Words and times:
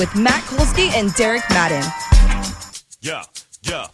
with 0.00 0.16
Matt 0.16 0.42
Kolsky 0.44 0.90
and 0.94 1.12
Derek 1.14 1.42
Madden. 1.50 1.84
Yeah, 3.02 3.22
yeah. 3.62 3.86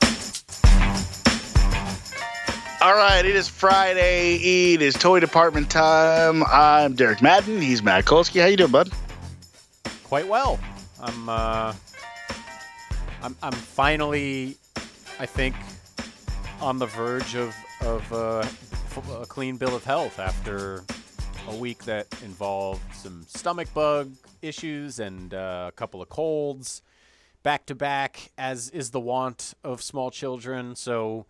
All 2.80 2.94
right, 2.94 3.24
it 3.24 3.34
is 3.34 3.48
Friday. 3.48 4.36
It 4.36 4.82
is 4.82 4.94
toy 4.94 5.18
department 5.18 5.68
time. 5.68 6.44
I'm 6.44 6.94
Derek 6.94 7.22
Madden. 7.22 7.60
He's 7.60 7.82
Matt 7.82 8.04
Kolsky. 8.04 8.40
How 8.40 8.46
you 8.46 8.56
doing, 8.56 8.70
bud? 8.70 8.90
quite 10.04 10.28
well. 10.28 10.60
I'm 11.00 11.28
uh, 11.28 11.74
I'm 13.20 13.36
I'm 13.42 13.52
finally, 13.52 14.56
I 15.18 15.26
think, 15.26 15.56
on 16.60 16.78
the 16.78 16.86
verge 16.86 17.34
of 17.34 17.52
of 17.80 18.12
uh, 18.12 18.38
f- 18.38 19.10
a 19.22 19.26
clean 19.26 19.56
bill 19.56 19.74
of 19.74 19.82
health 19.82 20.20
after 20.20 20.84
a 21.48 21.56
week 21.56 21.84
that 21.84 22.06
involved 22.22 22.82
some 22.94 23.24
stomach 23.28 23.72
bug 23.74 24.12
issues 24.42 24.98
and 24.98 25.32
uh, 25.34 25.66
a 25.68 25.72
couple 25.72 26.02
of 26.02 26.08
colds 26.08 26.82
back 27.42 27.66
to 27.66 27.74
back, 27.74 28.32
as 28.36 28.70
is 28.70 28.90
the 28.90 29.00
wont 29.00 29.54
of 29.64 29.82
small 29.82 30.10
children. 30.10 30.74
So. 30.76 31.26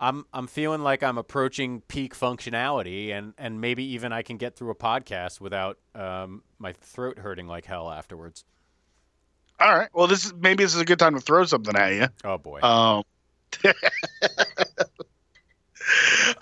I'm 0.00 0.26
I'm 0.34 0.48
feeling 0.48 0.82
like 0.82 1.04
I'm 1.04 1.18
approaching 1.18 1.80
peak 1.82 2.16
functionality, 2.16 3.12
and, 3.12 3.32
and 3.38 3.60
maybe 3.60 3.84
even 3.94 4.12
I 4.12 4.22
can 4.22 4.38
get 4.38 4.56
through 4.56 4.70
a 4.70 4.74
podcast 4.74 5.40
without 5.40 5.78
um, 5.94 6.42
my 6.58 6.72
throat 6.72 7.20
hurting 7.20 7.46
like 7.46 7.64
hell 7.64 7.88
afterwards. 7.88 8.44
All 9.60 9.74
right. 9.74 9.88
Well, 9.94 10.08
this 10.08 10.24
is 10.26 10.34
maybe 10.34 10.64
this 10.64 10.74
is 10.74 10.80
a 10.80 10.84
good 10.84 10.98
time 10.98 11.14
to 11.14 11.20
throw 11.20 11.44
something 11.44 11.76
at 11.76 11.94
you. 11.94 12.08
Oh 12.24 12.38
boy. 12.38 12.60
Um, 12.60 13.04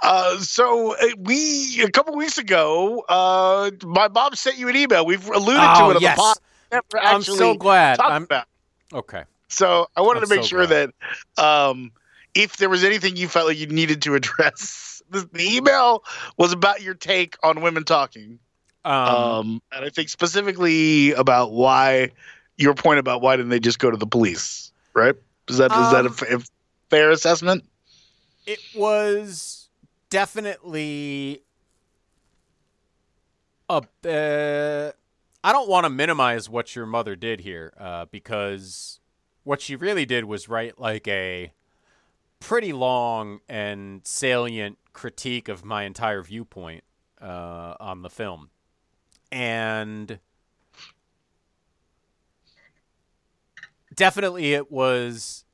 uh, 0.03 0.39
so 0.39 0.95
uh, 0.95 1.07
we 1.19 1.83
a 1.83 1.91
couple 1.91 2.15
weeks 2.17 2.39
ago, 2.39 3.05
uh, 3.09 3.71
my 3.85 4.09
mom 4.09 4.35
sent 4.35 4.59
you 4.59 4.69
an 4.69 4.77
email. 4.77 5.05
We've 5.07 5.27
alluded 5.27 5.61
Oh, 5.62 5.85
to 5.87 5.91
it 5.91 5.97
on 5.97 6.03
yes. 6.03 6.17
the 6.17 6.21
pod. 6.23 6.37
Never 6.71 6.85
I'm 7.07 7.23
so 7.23 7.55
glad. 7.55 8.01
I'm- 8.01 8.25
about. 8.25 8.47
okay. 8.93 9.25
So 9.48 9.87
I 9.97 10.01
wanted 10.01 10.23
I'm 10.23 10.29
to 10.31 10.35
make 10.37 10.45
so 10.45 10.48
sure 10.48 10.67
glad. 10.67 10.93
that 11.37 11.43
um, 11.45 11.93
if 12.35 12.57
there 12.57 12.70
was 12.70 12.85
anything 12.85 13.17
you 13.17 13.29
felt 13.29 13.47
like 13.48 13.59
you 13.59 13.67
needed 13.67 14.01
to 14.03 14.15
address, 14.20 15.03
the, 15.11 15.29
the 15.33 15.57
email 15.57 16.03
was 16.39 16.53
about 16.53 16.81
your 16.81 16.95
take 16.95 17.37
on 17.43 17.61
women 17.61 17.85
talking, 17.85 18.39
Um, 18.87 18.95
um, 18.95 19.63
and 19.73 19.85
I 19.85 19.91
think 19.91 20.09
specifically 20.09 21.13
about 21.13 21.53
why 21.53 22.13
your 22.57 22.75
point 22.75 22.98
about 22.98 23.20
why 23.20 23.37
didn't 23.37 23.51
they 23.51 23.61
just 23.61 23.79
go 23.79 23.91
to 23.91 23.97
the 23.98 24.07
police, 24.07 24.73
right? 24.95 25.15
Is 25.48 25.59
that 25.59 25.70
is 25.73 25.91
that 25.93 26.07
a, 26.07 26.35
Um, 26.35 26.41
a 26.41 26.45
fair 26.89 27.11
assessment? 27.11 27.65
It 28.47 28.61
was 28.75 29.69
definitely 30.11 31.43
a. 33.69 33.83
Uh, 34.05 34.93
I 35.45 35.53
don't 35.53 35.69
want 35.69 35.85
to 35.85 35.91
minimize 35.91 36.48
what 36.48 36.77
your 36.77 36.87
mother 36.87 37.17
did 37.17 37.41
here, 37.41 37.73
uh, 37.79 38.07
because 38.11 39.01
what 39.45 39.61
she 39.61 39.75
really 39.75 40.07
did 40.07 40.25
was 40.25 40.48
write 40.48 40.79
like 40.79 41.09
a 41.09 41.53
pretty 42.39 42.73
long 42.73 43.41
and 43.48 44.07
salient 44.07 44.79
critique 44.93 45.48
of 45.48 45.65
my 45.65 45.85
entire 45.85 46.23
viewpoint 46.23 46.85
uh, 47.20 47.74
on 47.80 48.03
the 48.03 48.11
film, 48.11 48.51
and 49.30 50.20
definitely 53.95 54.55
it 54.55 54.70
was 54.70 55.45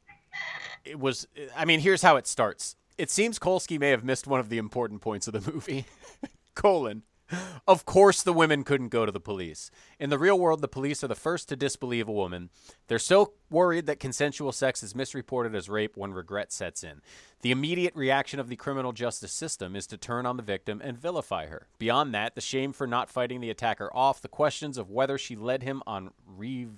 it 0.89 0.99
was 0.99 1.27
i 1.57 1.65
mean 1.65 1.81
here's 1.81 2.03
how 2.03 2.17
it 2.17 2.27
starts. 2.27 2.77
It 2.97 3.11
seems 3.11 3.39
kolsky 3.39 3.79
may 3.79 3.91
have 3.91 4.03
missed 4.03 4.27
one 4.27 4.41
of 4.41 4.49
the 4.49 4.59
important 4.59 5.01
points 5.01 5.29
of 5.29 5.35
the 5.35 5.53
movie. 5.53 5.85
Colon. 6.55 7.03
Of 7.67 7.85
course 7.85 8.23
the 8.23 8.33
women 8.33 8.65
couldn't 8.65 8.89
go 8.89 9.05
to 9.05 9.13
the 9.13 9.21
police. 9.21 9.71
In 10.01 10.09
the 10.09 10.19
real 10.19 10.39
world 10.39 10.63
the 10.63 10.69
police 10.69 11.05
are 11.05 11.09
the 11.09 11.15
first 11.15 11.49
to 11.51 11.57
disbelieve 11.57 12.09
a 12.09 12.13
woman. 12.13 12.49
They're 12.87 12.99
so 12.99 13.35
worried 13.51 13.87
that 13.87 14.01
consensual 14.01 14.51
sex 14.51 14.83
is 14.83 14.95
misreported 14.95 15.55
as 15.55 15.69
rape 15.69 15.97
when 15.97 16.13
regret 16.15 16.53
sets 16.53 16.83
in. 16.83 17.03
The 17.43 17.51
immediate 17.51 17.95
reaction 17.95 18.41
of 18.41 18.49
the 18.49 18.57
criminal 18.57 18.93
justice 18.93 19.33
system 19.33 19.77
is 19.77 19.87
to 19.89 19.99
turn 19.99 20.25
on 20.25 20.39
the 20.39 20.43
victim 20.43 20.81
and 20.83 20.99
vilify 20.99 21.47
her. 21.47 21.69
Beyond 21.79 22.15
that 22.15 22.35
the 22.35 22.41
shame 22.41 22.73
for 22.73 22.87
not 22.87 23.11
fighting 23.11 23.41
the 23.41 23.51
attacker 23.51 23.95
off 23.95 24.23
the 24.23 24.29
questions 24.29 24.79
of 24.79 24.91
whether 24.91 25.19
she 25.19 25.37
led 25.37 25.63
him 25.63 25.83
on 25.87 26.11
re- 26.27 26.69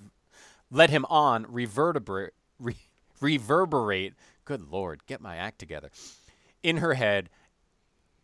led 0.71 0.91
him 0.91 1.06
on 1.09 1.47
reverberate 1.48 2.34
re- 2.59 2.77
reverberate 3.20 4.14
good 4.44 4.70
lord 4.70 5.04
get 5.06 5.20
my 5.20 5.36
act 5.36 5.58
together 5.58 5.91
in 6.62 6.78
her 6.78 6.94
head 6.94 7.28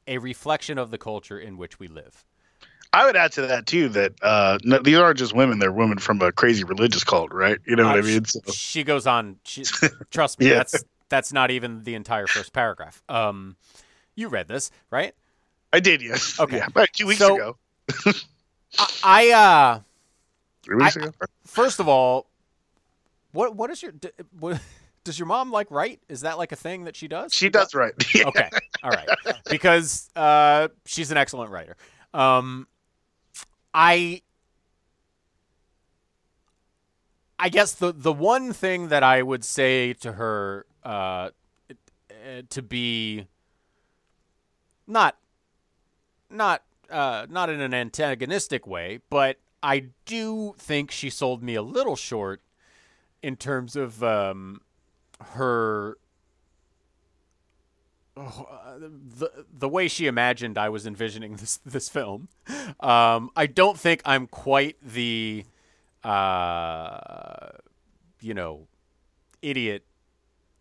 a 0.06 0.18
reflection 0.18 0.78
of 0.78 0.90
the 0.90 0.98
culture 0.98 1.38
in 1.38 1.56
which 1.56 1.78
we 1.78 1.88
live 1.88 2.24
I 2.92 3.04
would 3.04 3.16
add 3.16 3.32
to 3.32 3.42
that 3.48 3.66
too 3.66 3.90
that 3.90 4.12
uh, 4.22 4.58
no, 4.64 4.78
these 4.78 4.96
aren't 4.96 5.18
just 5.18 5.34
women; 5.34 5.58
they're 5.58 5.72
women 5.72 5.98
from 5.98 6.22
a 6.22 6.32
crazy 6.32 6.64
religious 6.64 7.04
cult, 7.04 7.30
right? 7.30 7.58
You 7.66 7.76
know 7.76 7.84
what 7.84 7.96
I 7.96 7.98
Uh, 7.98 8.02
mean? 8.04 8.24
So, 8.24 8.40
she 8.50 8.84
goes 8.84 9.06
on 9.06 9.36
she, 9.44 9.64
trust 10.10 10.38
me 10.40 10.46
Yeah. 10.48 10.54
that's 10.54 10.82
that's 11.10 11.30
not 11.32 11.50
even 11.50 11.82
the 11.82 11.94
entire 11.94 12.26
first 12.26 12.54
paragraph 12.54 13.02
um 13.08 13.56
you 14.14 14.28
read 14.28 14.48
this 14.48 14.70
right 14.90 15.14
I 15.74 15.80
did, 15.80 16.00
yes. 16.00 16.40
Okay. 16.40 16.56
Yeah, 16.58 16.66
about 16.68 16.88
two 16.94 17.06
weeks 17.06 17.18
So- 17.18 17.34
ago, 17.34 17.56
i, 18.78 18.94
I 19.02 19.30
uh 19.30 19.80
three 20.62 20.76
weeks 20.76 20.96
I- 20.96 21.00
ago. 21.00 21.12
first 21.44 21.80
of 21.80 21.88
all 21.88 22.28
what 23.32 23.54
what 23.56 23.68
is 23.70 23.82
your 23.82 23.92
what, 24.38 24.58
does 25.06 25.18
your 25.18 25.26
mom 25.26 25.50
like 25.50 25.70
write? 25.70 26.00
Is 26.08 26.20
that 26.22 26.36
like 26.36 26.52
a 26.52 26.56
thing 26.56 26.84
that 26.84 26.96
she 26.96 27.08
does? 27.08 27.32
She 27.32 27.48
does 27.48 27.74
write. 27.74 27.94
Okay. 28.26 28.50
All 28.82 28.90
right. 28.90 29.08
Because 29.48 30.10
uh, 30.16 30.68
she's 30.84 31.10
an 31.10 31.16
excellent 31.16 31.50
writer. 31.50 31.76
Um, 32.12 32.66
i 33.76 34.22
i 37.38 37.50
guess 37.50 37.72
the 37.72 37.92
the 37.92 38.12
one 38.12 38.54
thing 38.54 38.88
that 38.88 39.02
i 39.02 39.22
would 39.22 39.44
say 39.44 39.92
to 39.92 40.12
her 40.12 40.64
uh, 40.82 41.28
uh, 41.68 42.42
to 42.48 42.62
be 42.62 43.26
not 44.86 45.18
not 46.30 46.62
uh, 46.88 47.26
not 47.28 47.50
in 47.50 47.60
an 47.60 47.74
antagonistic 47.74 48.66
way 48.66 49.00
but 49.10 49.36
i 49.62 49.84
do 50.06 50.54
think 50.56 50.90
she 50.90 51.10
sold 51.10 51.42
me 51.42 51.54
a 51.54 51.62
little 51.62 51.96
short 51.96 52.40
in 53.22 53.36
terms 53.36 53.76
of 53.76 54.02
um, 54.02 54.60
her 55.20 55.98
oh, 58.16 58.46
uh, 58.50 58.78
the 58.78 59.30
the 59.52 59.68
way 59.68 59.88
she 59.88 60.06
imagined 60.06 60.58
I 60.58 60.68
was 60.68 60.86
envisioning 60.86 61.36
this 61.36 61.58
this 61.64 61.88
film. 61.88 62.28
Um, 62.80 63.30
I 63.36 63.46
don't 63.46 63.78
think 63.78 64.02
I'm 64.04 64.26
quite 64.26 64.76
the 64.82 65.44
uh, 66.04 67.48
you 68.20 68.34
know 68.34 68.68
idiot. 69.42 69.84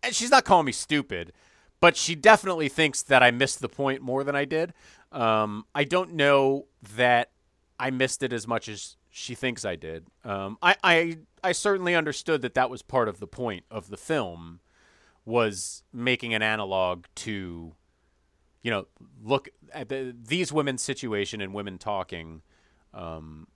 And 0.04 0.14
she's 0.14 0.30
not 0.30 0.46
calling 0.46 0.68
me 0.68 0.72
stupid, 0.72 1.34
but 1.80 1.98
she 1.98 2.14
definitely 2.16 2.70
thinks 2.70 3.02
that 3.04 3.24
I 3.24 3.32
missed 3.32 3.60
the 3.60 3.70
point 3.70 4.02
more 4.02 4.24
than 4.24 4.36
I 4.36 4.46
did. 4.46 4.74
Um, 5.12 5.66
I 5.74 5.84
don't 5.84 6.14
know 6.14 6.68
that 6.96 7.32
I 7.80 7.90
missed 7.90 8.22
it 8.22 8.32
as 8.32 8.48
much 8.48 8.70
as 8.70 8.98
she 9.10 9.34
thinks 9.34 9.66
I 9.66 9.76
did. 9.76 10.06
Um, 10.24 10.58
I, 10.62 10.76
I 10.84 11.18
I 11.45 11.51
certainly 11.51 11.94
understood 11.94 12.41
that 12.41 12.56
that 12.56 12.72
was 12.72 12.81
part 12.81 13.07
of 13.07 13.19
the 13.19 13.28
point 13.28 13.66
of 13.69 13.89
the 13.92 13.97
film 13.97 14.62
was 15.25 15.83
making 15.94 16.33
an 16.33 16.42
analog 16.42 17.06
to, 17.18 17.75
you 18.63 18.71
know, 18.71 18.88
look 19.24 19.50
at 19.71 19.89
the, 19.89 20.15
these 20.19 20.51
women's 20.51 20.81
situation 20.81 21.42
and 21.42 21.53
women 21.53 21.77
talking, 21.77 22.42
um, 22.95 23.47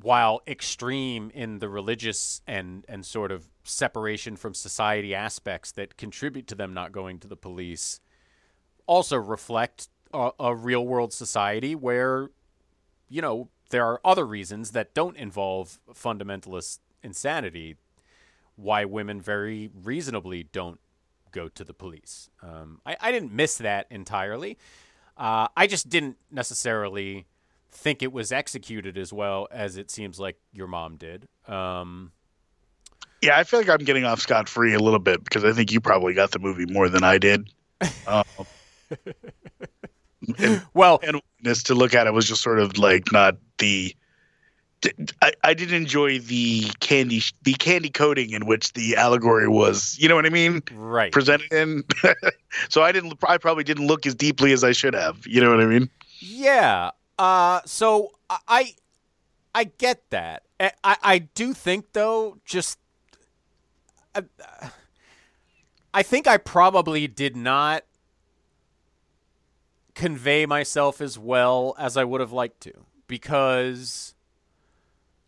while 0.00 0.40
extreme 0.46 1.30
in 1.34 1.58
the 1.58 1.68
religious 1.68 2.40
and 2.46 2.86
and 2.88 3.04
sort 3.04 3.30
of 3.30 3.50
separation 3.64 4.34
from 4.34 4.54
society 4.54 5.14
aspects 5.14 5.72
that 5.72 5.98
contribute 5.98 6.46
to 6.46 6.54
them 6.54 6.72
not 6.72 6.90
going 6.90 7.18
to 7.18 7.28
the 7.28 7.36
police, 7.36 8.00
also 8.86 9.18
reflect 9.18 9.88
a, 10.14 10.30
a 10.40 10.56
real 10.56 10.86
world 10.86 11.12
society 11.12 11.74
where, 11.74 12.30
you 13.10 13.20
know, 13.20 13.50
there 13.68 13.84
are 13.84 14.00
other 14.06 14.26
reasons 14.26 14.70
that 14.70 14.94
don't 14.94 15.18
involve 15.18 15.78
fundamentalist 15.92 16.78
insanity 17.04 17.76
why 18.56 18.84
women 18.84 19.20
very 19.20 19.70
reasonably 19.82 20.44
don't 20.44 20.80
go 21.32 21.48
to 21.48 21.64
the 21.64 21.74
police. 21.74 22.30
Um, 22.42 22.80
I, 22.86 22.96
I 23.00 23.12
didn't 23.12 23.32
miss 23.32 23.56
that 23.58 23.86
entirely. 23.90 24.56
Uh, 25.16 25.48
I 25.56 25.66
just 25.66 25.88
didn't 25.88 26.16
necessarily 26.30 27.26
think 27.70 28.02
it 28.02 28.12
was 28.12 28.32
executed 28.32 28.96
as 28.96 29.12
well 29.12 29.48
as 29.50 29.76
it 29.76 29.90
seems 29.90 30.18
like 30.20 30.36
your 30.52 30.68
mom 30.68 30.96
did. 30.96 31.28
Um, 31.46 32.12
Yeah, 33.20 33.36
I 33.36 33.44
feel 33.44 33.60
like 33.60 33.68
I'm 33.68 33.84
getting 33.84 34.04
off 34.04 34.20
scot 34.20 34.48
free 34.48 34.74
a 34.74 34.78
little 34.78 35.00
bit 35.00 35.22
because 35.24 35.44
I 35.44 35.52
think 35.52 35.72
you 35.72 35.80
probably 35.80 36.14
got 36.14 36.30
the 36.30 36.38
movie 36.38 36.66
more 36.66 36.88
than 36.88 37.02
I 37.02 37.18
did. 37.18 37.50
Um, 38.06 38.24
and, 40.38 40.62
Well, 40.72 41.00
and 41.02 41.20
this 41.42 41.64
to 41.64 41.74
look 41.74 41.94
at 41.94 42.06
it 42.06 42.14
was 42.14 42.28
just 42.28 42.42
sort 42.42 42.60
of 42.60 42.78
like 42.78 43.12
not 43.12 43.36
the. 43.58 43.94
I, 45.22 45.32
I 45.42 45.54
did 45.54 45.72
enjoy 45.72 46.18
the 46.18 46.70
candy 46.80 47.22
the 47.42 47.54
candy 47.54 47.90
coating 47.90 48.30
in 48.30 48.46
which 48.46 48.72
the 48.72 48.96
allegory 48.96 49.48
was. 49.48 49.96
You 49.98 50.08
know 50.08 50.14
what 50.14 50.26
I 50.26 50.30
mean? 50.30 50.62
right. 50.72 51.12
Presented 51.12 51.52
in. 51.52 51.84
so 52.68 52.82
I 52.82 52.92
didn't. 52.92 53.14
I 53.26 53.38
probably 53.38 53.64
didn't 53.64 53.86
look 53.86 54.06
as 54.06 54.14
deeply 54.14 54.52
as 54.52 54.64
I 54.64 54.72
should 54.72 54.94
have. 54.94 55.26
You 55.26 55.40
know 55.40 55.50
what 55.50 55.60
I 55.60 55.66
mean? 55.66 55.90
Yeah. 56.20 56.90
Uh, 57.18 57.60
so 57.64 58.12
I, 58.48 58.74
I 59.54 59.64
get 59.64 60.02
that. 60.10 60.42
I, 60.60 60.70
I 60.82 61.18
do 61.18 61.52
think 61.52 61.92
though, 61.92 62.38
just, 62.44 62.78
I, 64.14 64.22
I 65.92 66.02
think 66.02 66.26
I 66.26 66.38
probably 66.38 67.06
did 67.06 67.36
not 67.36 67.84
convey 69.94 70.46
myself 70.46 71.00
as 71.00 71.18
well 71.18 71.74
as 71.78 71.96
I 71.96 72.04
would 72.04 72.20
have 72.20 72.32
liked 72.32 72.60
to 72.62 72.72
because 73.06 74.13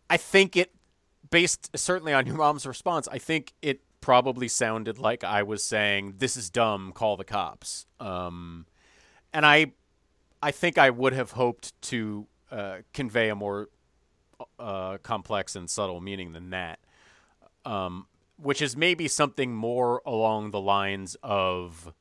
I 0.09 0.17
think 0.17 0.55
it, 0.55 0.73
based 1.29 1.75
certainly 1.77 2.13
on 2.13 2.25
your 2.25 2.35
mom's 2.35 2.65
response, 2.65 3.07
I 3.07 3.17
think 3.17 3.53
it 3.61 3.81
probably 4.01 4.47
sounded 4.47 4.99
like 4.99 5.23
I 5.23 5.43
was 5.43 5.63
saying, 5.63 6.15
"This 6.19 6.37
is 6.37 6.49
dumb. 6.49 6.91
Call 6.93 7.17
the 7.17 7.25
cops." 7.25 7.85
Um, 7.99 8.65
and 9.33 9.45
I 9.45 9.73
I 10.41 10.51
think 10.51 10.77
I 10.77 10.89
would 10.89 11.13
have 11.13 11.31
hoped 11.31 11.79
to 11.83 12.27
uh, 12.51 12.77
convey 12.93 13.29
a 13.29 13.35
more 13.35 13.69
uh, 14.59 14.97
complex 14.99 15.55
and 15.55 15.69
subtle 15.69 15.99
meaning 15.99 16.33
than 16.33 16.51
that, 16.51 16.79
um, 17.65 18.07
which 18.37 18.61
is 18.61 18.77
maybe 18.77 19.07
something 19.07 19.55
more 19.55 20.01
along 20.05 20.51
the 20.51 20.61
lines 20.61 21.17
of 21.23 21.93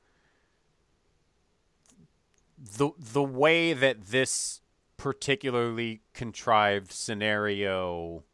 the 2.59 2.91
the 2.99 3.23
way 3.23 3.73
that 3.73 4.07
this 4.07 4.61
particularly 4.97 6.01
contrived 6.15 6.93
scenario 6.93 8.25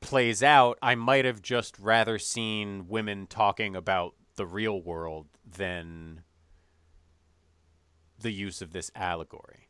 plays 0.00 0.42
out. 0.42 0.78
I 0.82 0.94
might 0.94 1.24
have 1.24 1.42
just 1.42 1.78
rather 1.78 2.18
seen 2.18 2.86
women 2.88 3.26
talking 3.26 3.74
about 3.74 4.14
the 4.36 4.46
real 4.46 4.80
world 4.80 5.26
than 5.44 6.22
the 8.20 8.30
use 8.30 8.62
of 8.62 8.72
this 8.72 8.90
allegory. 8.94 9.68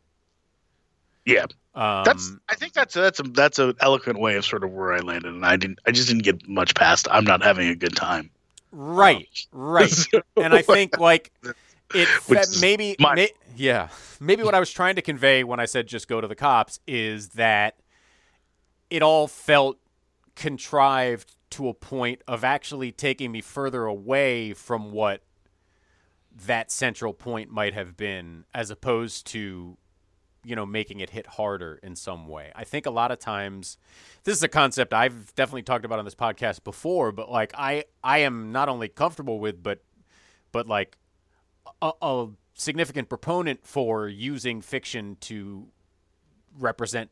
Yeah. 1.25 1.47
Um, 1.75 2.05
That's. 2.05 2.33
I 2.49 2.55
think 2.55 2.73
that's 2.75 2.95
that's 2.95 3.19
a 3.19 3.23
that's 3.25 3.59
an 3.59 3.75
eloquent 3.81 4.21
way 4.21 4.37
of 4.37 4.45
sort 4.45 4.63
of 4.63 4.71
where 4.71 4.93
I 4.93 4.99
landed, 4.99 5.33
and 5.33 5.45
I 5.45 5.57
didn't. 5.57 5.81
I 5.87 5.91
just 5.91 6.09
didn't 6.09 6.23
get 6.23 6.47
much 6.49 6.75
past. 6.75 7.09
I'm 7.11 7.25
not 7.25 7.43
having 7.43 7.69
a 7.69 7.75
good 7.75 7.97
time. 7.97 8.31
right, 8.71 9.47
right. 9.51 10.07
and 10.37 10.55
I 10.55 10.63
think 10.63 10.99
like 10.99 11.33
it 11.95 12.09
is 12.29 12.61
maybe 12.61 12.97
my- 12.99 13.15
may, 13.15 13.31
yeah. 13.57 13.89
Maybe 14.21 14.43
what 14.43 14.55
I 14.55 14.61
was 14.61 14.71
trying 14.71 14.97
to 14.97 15.03
convey 15.03 15.45
when 15.45 15.61
I 15.61 15.67
said 15.67 15.87
just 15.87 16.09
go 16.09 16.21
to 16.21 16.29
the 16.29 16.35
cops 16.35 16.81
is 16.87 17.31
that 17.31 17.79
it 18.91 19.03
all 19.03 19.27
felt 19.27 19.79
contrived 20.35 21.37
to 21.51 21.69
a 21.69 21.75
point 21.75 22.23
of 22.27 22.43
actually 22.45 22.91
taking 22.93 23.31
me 23.33 23.41
further 23.41 23.85
away 23.85 24.53
from 24.53 24.91
what 24.91 25.23
that 26.47 26.71
central 26.73 27.13
point 27.13 27.51
might 27.51 27.75
have 27.75 27.97
been 27.97 28.45
as 28.53 28.71
opposed 28.71 29.27
to 29.29 29.77
you 30.45 30.57
know 30.57 30.67
making 30.67 31.01
it 31.01 31.11
hit 31.11 31.27
harder 31.27 31.79
in 31.83 31.95
some 31.95 32.27
way. 32.29 32.51
I 32.57 32.65
think 32.65 32.87
a 32.87 32.91
lot 32.91 33.11
of 33.13 33.19
times 33.21 33.79
this 34.25 34.37
is 34.37 34.43
a 34.43 34.49
concept 34.49 34.93
i've 34.93 35.35
definitely 35.35 35.63
talked 35.63 35.85
about 35.85 35.99
on 35.99 36.05
this 36.05 36.15
podcast 36.15 36.65
before 36.65 37.13
but 37.13 37.31
like 37.31 37.53
i 37.57 37.85
i 38.03 38.19
am 38.19 38.53
not 38.53 38.69
only 38.69 38.89
comfortable 38.89 39.39
with 39.39 39.63
but 39.63 39.83
but 40.51 40.67
like 40.67 40.97
a, 41.83 41.93
a 42.01 42.29
significant 42.55 43.09
proponent 43.09 43.67
for 43.67 44.09
using 44.09 44.61
fiction 44.61 45.17
to 45.21 45.69
represent 46.59 47.11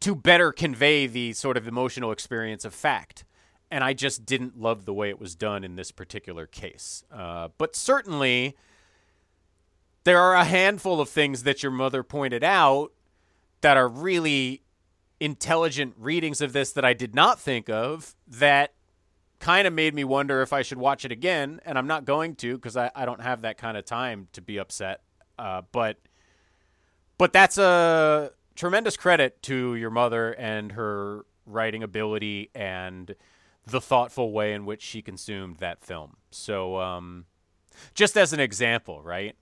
to 0.00 0.14
better 0.14 0.52
convey 0.52 1.06
the 1.06 1.32
sort 1.32 1.56
of 1.56 1.66
emotional 1.66 2.10
experience 2.12 2.64
of 2.64 2.74
fact 2.74 3.24
and 3.70 3.84
I 3.84 3.92
just 3.92 4.26
didn't 4.26 4.60
love 4.60 4.84
the 4.84 4.92
way 4.92 5.10
it 5.10 5.20
was 5.20 5.34
done 5.34 5.62
in 5.62 5.76
this 5.76 5.92
particular 5.92 6.46
case. 6.46 7.04
Uh, 7.12 7.48
but 7.56 7.76
certainly, 7.76 8.56
there 10.04 10.18
are 10.18 10.34
a 10.34 10.44
handful 10.44 11.00
of 11.00 11.08
things 11.08 11.44
that 11.44 11.62
your 11.62 11.70
mother 11.70 12.02
pointed 12.02 12.42
out 12.42 12.92
that 13.60 13.76
are 13.76 13.88
really 13.88 14.62
intelligent 15.20 15.94
readings 15.98 16.40
of 16.40 16.52
this 16.52 16.72
that 16.72 16.84
I 16.84 16.94
did 16.94 17.14
not 17.14 17.38
think 17.38 17.68
of 17.68 18.16
that 18.26 18.72
kind 19.40 19.66
of 19.66 19.72
made 19.72 19.94
me 19.94 20.04
wonder 20.04 20.42
if 20.42 20.52
I 20.52 20.62
should 20.62 20.78
watch 20.78 21.04
it 21.04 21.10
again. 21.10 21.60
And 21.64 21.76
I'm 21.76 21.86
not 21.86 22.04
going 22.04 22.36
to 22.36 22.54
because 22.54 22.76
I, 22.76 22.90
I 22.94 23.04
don't 23.04 23.22
have 23.22 23.42
that 23.42 23.58
kind 23.58 23.76
of 23.76 23.84
time 23.84 24.28
to 24.34 24.40
be 24.40 24.58
upset. 24.58 25.00
Uh, 25.38 25.62
but 25.72 25.96
but 27.18 27.32
that's 27.32 27.58
a 27.58 28.30
tremendous 28.54 28.96
credit 28.96 29.42
to 29.42 29.74
your 29.74 29.90
mother 29.90 30.32
and 30.32 30.72
her 30.72 31.24
writing 31.46 31.82
ability 31.82 32.50
and 32.54 33.14
the 33.66 33.80
thoughtful 33.80 34.32
way 34.32 34.52
in 34.52 34.64
which 34.66 34.82
she 34.82 35.02
consumed 35.02 35.56
that 35.56 35.82
film. 35.82 36.16
So, 36.30 36.78
um, 36.78 37.26
just 37.94 38.16
as 38.16 38.32
an 38.32 38.40
example, 38.40 39.02
right? 39.02 39.36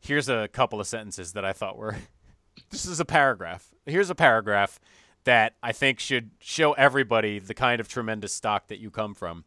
Here's 0.00 0.28
a 0.28 0.48
couple 0.48 0.80
of 0.80 0.86
sentences 0.86 1.32
that 1.32 1.44
I 1.44 1.52
thought 1.52 1.76
were. 1.76 1.96
this 2.70 2.86
is 2.86 3.00
a 3.00 3.04
paragraph. 3.04 3.68
Here's 3.86 4.10
a 4.10 4.14
paragraph 4.14 4.80
that 5.24 5.54
I 5.62 5.72
think 5.72 6.00
should 6.00 6.30
show 6.40 6.72
everybody 6.72 7.38
the 7.38 7.54
kind 7.54 7.80
of 7.80 7.88
tremendous 7.88 8.34
stock 8.34 8.68
that 8.68 8.78
you 8.78 8.90
come 8.90 9.14
from. 9.14 9.44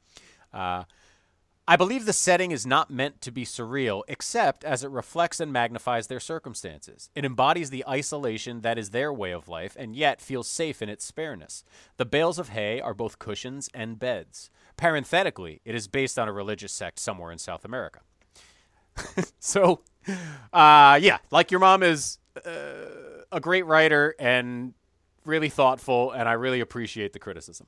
Uh, 0.53 0.83
I 1.65 1.77
believe 1.77 2.05
the 2.05 2.11
setting 2.11 2.51
is 2.51 2.65
not 2.65 2.91
meant 2.91 3.21
to 3.21 3.31
be 3.31 3.45
surreal, 3.45 4.03
except 4.09 4.65
as 4.65 4.83
it 4.83 4.89
reflects 4.89 5.39
and 5.39 5.53
magnifies 5.53 6.07
their 6.07 6.19
circumstances. 6.19 7.09
It 7.15 7.23
embodies 7.23 7.69
the 7.69 7.85
isolation 7.87 8.61
that 8.61 8.77
is 8.77 8.89
their 8.89 9.13
way 9.13 9.31
of 9.31 9.47
life, 9.47 9.73
and 9.79 9.95
yet 9.95 10.21
feels 10.21 10.49
safe 10.49 10.81
in 10.81 10.89
its 10.89 11.05
spareness. 11.05 11.63
The 11.95 12.05
bales 12.05 12.37
of 12.37 12.49
hay 12.49 12.81
are 12.81 12.93
both 12.93 13.17
cushions 13.17 13.69
and 13.73 13.97
beds. 13.97 14.49
Parenthetically, 14.75 15.61
it 15.63 15.73
is 15.73 15.87
based 15.87 16.19
on 16.19 16.27
a 16.27 16.33
religious 16.33 16.73
sect 16.73 16.99
somewhere 16.99 17.31
in 17.31 17.37
South 17.37 17.63
America. 17.63 18.01
so, 19.39 19.79
uh, 20.51 20.99
yeah, 21.01 21.19
like 21.31 21.49
your 21.49 21.61
mom 21.61 21.81
is 21.81 22.19
uh, 22.45 23.21
a 23.31 23.39
great 23.39 23.65
writer 23.65 24.15
and 24.19 24.73
really 25.25 25.49
thoughtful, 25.49 26.11
and 26.11 26.27
I 26.27 26.33
really 26.33 26.59
appreciate 26.59 27.13
the 27.13 27.19
criticism. 27.19 27.67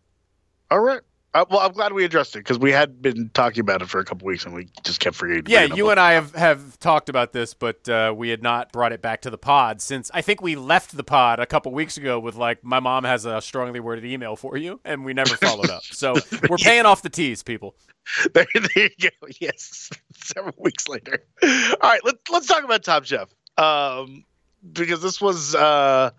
All 0.72 0.80
right. 0.80 1.02
Uh, 1.36 1.44
well, 1.50 1.60
I'm 1.60 1.74
glad 1.74 1.92
we 1.92 2.06
addressed 2.06 2.34
it 2.38 2.40
because 2.40 2.58
we 2.58 2.72
had 2.72 3.02
been 3.02 3.30
talking 3.34 3.60
about 3.60 3.82
it 3.82 3.90
for 3.90 4.00
a 4.00 4.06
couple 4.06 4.26
weeks 4.26 4.46
and 4.46 4.54
we 4.56 4.70
just 4.86 5.02
kept 5.02 5.18
forgetting. 5.18 5.44
Yeah, 5.48 5.60
bring 5.60 5.64
it 5.64 5.72
up. 5.74 5.78
you 5.78 5.90
and 5.90 6.00
I 6.00 6.14
have, 6.14 6.34
have 6.34 6.80
talked 6.80 7.10
about 7.10 7.34
this, 7.34 7.54
but 7.54 7.90
uh, 7.90 8.14
we 8.16 8.30
had 8.30 8.42
not 8.42 8.72
brought 8.72 8.94
it 8.94 9.02
back 9.02 9.24
to 9.24 9.30
the 9.30 9.38
pod 9.38 9.82
since 9.82 10.10
I 10.14 10.22
think 10.22 10.42
we 10.42 10.56
left 10.56 10.96
the 10.96 11.04
pod 11.04 11.42
a 11.42 11.46
couple 11.46 11.74
weeks 11.74 11.98
ago 11.98 12.22
with 12.22 12.36
like, 12.36 12.64
my 12.64 12.80
mom 12.80 13.04
has 13.04 13.26
a 13.26 13.42
strongly 13.42 13.82
worded 13.82 14.06
email 14.06 14.38
for 14.38 14.56
you, 14.56 14.80
and 14.86 15.04
we 15.04 15.14
never 15.14 15.36
followed 15.36 15.70
up. 15.70 15.84
So 15.84 16.14
we're 16.50 16.56
paying 16.56 16.86
off 16.86 17.02
the 17.02 17.10
tease, 17.10 17.44
people. 17.44 17.76
there, 18.34 18.48
there 18.54 18.90
you 18.98 19.10
go. 19.10 19.28
Yes, 19.42 19.90
several 20.14 20.56
weeks 20.58 20.88
later. 20.88 21.22
All 21.44 21.76
right, 21.84 22.00
let's 22.06 22.20
let's 22.32 22.48
talk 22.48 22.64
about 22.64 22.82
Top 22.82 23.04
Chef. 23.04 23.28
Um, 23.58 24.24
because 24.72 25.02
this 25.02 25.20
was 25.20 25.54
uh, 25.54 26.12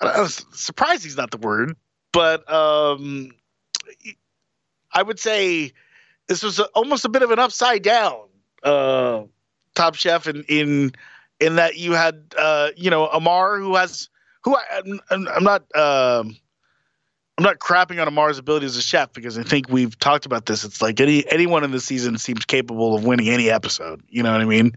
I 0.00 0.20
was 0.20 0.44
surprised 0.52 1.02
he's 1.02 1.16
not 1.16 1.30
the 1.30 1.38
word, 1.38 1.76
but 2.12 2.50
um, 2.50 3.32
I 4.92 5.02
would 5.02 5.18
say 5.18 5.72
this 6.28 6.42
was 6.42 6.58
a, 6.58 6.64
almost 6.66 7.04
a 7.04 7.08
bit 7.08 7.22
of 7.22 7.30
an 7.30 7.38
upside 7.38 7.82
down 7.82 8.28
uh, 8.62 9.24
Top 9.74 9.94
Chef 9.94 10.26
in 10.26 10.44
in 10.48 10.92
in 11.40 11.56
that 11.56 11.76
you 11.76 11.92
had 11.92 12.34
uh, 12.36 12.70
you 12.76 12.90
know 12.90 13.06
Amar 13.08 13.58
who 13.58 13.74
has 13.76 14.08
who 14.42 14.56
I, 14.56 14.62
I'm, 14.76 15.00
I'm 15.10 15.28
I'm 15.28 15.44
not. 15.44 15.76
Um, 15.76 16.36
I'm 17.36 17.44
not 17.44 17.60
crapping 17.60 18.02
on 18.02 18.08
Amar's 18.08 18.36
ability 18.36 18.66
as 18.66 18.76
a 18.76 18.82
chef 18.82 19.12
because 19.12 19.38
I 19.38 19.44
think 19.44 19.68
we've 19.68 19.96
talked 20.00 20.26
about 20.26 20.46
this. 20.46 20.64
It's 20.64 20.82
like 20.82 20.98
any 20.98 21.24
anyone 21.30 21.62
in 21.62 21.70
the 21.70 21.78
season 21.78 22.18
seems 22.18 22.44
capable 22.44 22.96
of 22.96 23.04
winning 23.04 23.28
any 23.28 23.48
episode. 23.48 24.02
You 24.08 24.24
know 24.24 24.32
what 24.32 24.40
I 24.40 24.44
mean? 24.44 24.72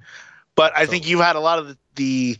But 0.53 0.71
I 0.77 0.85
think 0.85 1.07
you've 1.07 1.21
had 1.21 1.35
a 1.35 1.39
lot 1.39 1.57
of 1.57 1.69
the, 1.69 1.77
the 1.95 2.37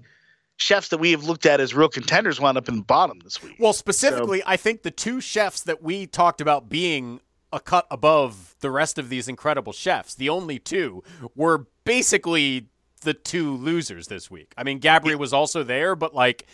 chefs 0.61 0.89
that 0.89 0.99
we 0.99 1.11
have 1.11 1.23
looked 1.23 1.45
at 1.45 1.59
as 1.59 1.73
real 1.73 1.89
contenders 1.89 2.39
wound 2.39 2.57
up 2.57 2.69
in 2.69 2.77
the 2.77 2.83
bottom 2.83 3.19
this 3.23 3.41
week. 3.41 3.55
Well, 3.59 3.73
specifically, 3.73 4.43
I 4.45 4.57
think 4.57 4.83
the 4.83 4.91
two 4.91 5.19
chefs 5.19 5.61
that 5.63 5.81
we 5.81 6.05
talked 6.05 6.39
about 6.39 6.69
being 6.69 7.19
a 7.51 7.59
cut 7.59 7.87
above 7.91 8.55
the 8.59 8.69
rest 8.69 8.97
of 8.97 9.09
these 9.09 9.27
incredible 9.27 9.73
chefs, 9.73 10.15
the 10.15 10.29
only 10.29 10.59
two, 10.59 11.03
were 11.35 11.65
basically 11.83 12.67
the 13.01 13.13
two 13.13 13.57
losers 13.57 14.07
this 14.07 14.29
week. 14.29 14.53
I 14.55 14.63
mean, 14.63 14.79
Gabri 14.79 15.15
was 15.15 15.33
also 15.33 15.63
there, 15.63 15.95
but 15.95 16.13
like, 16.13 16.45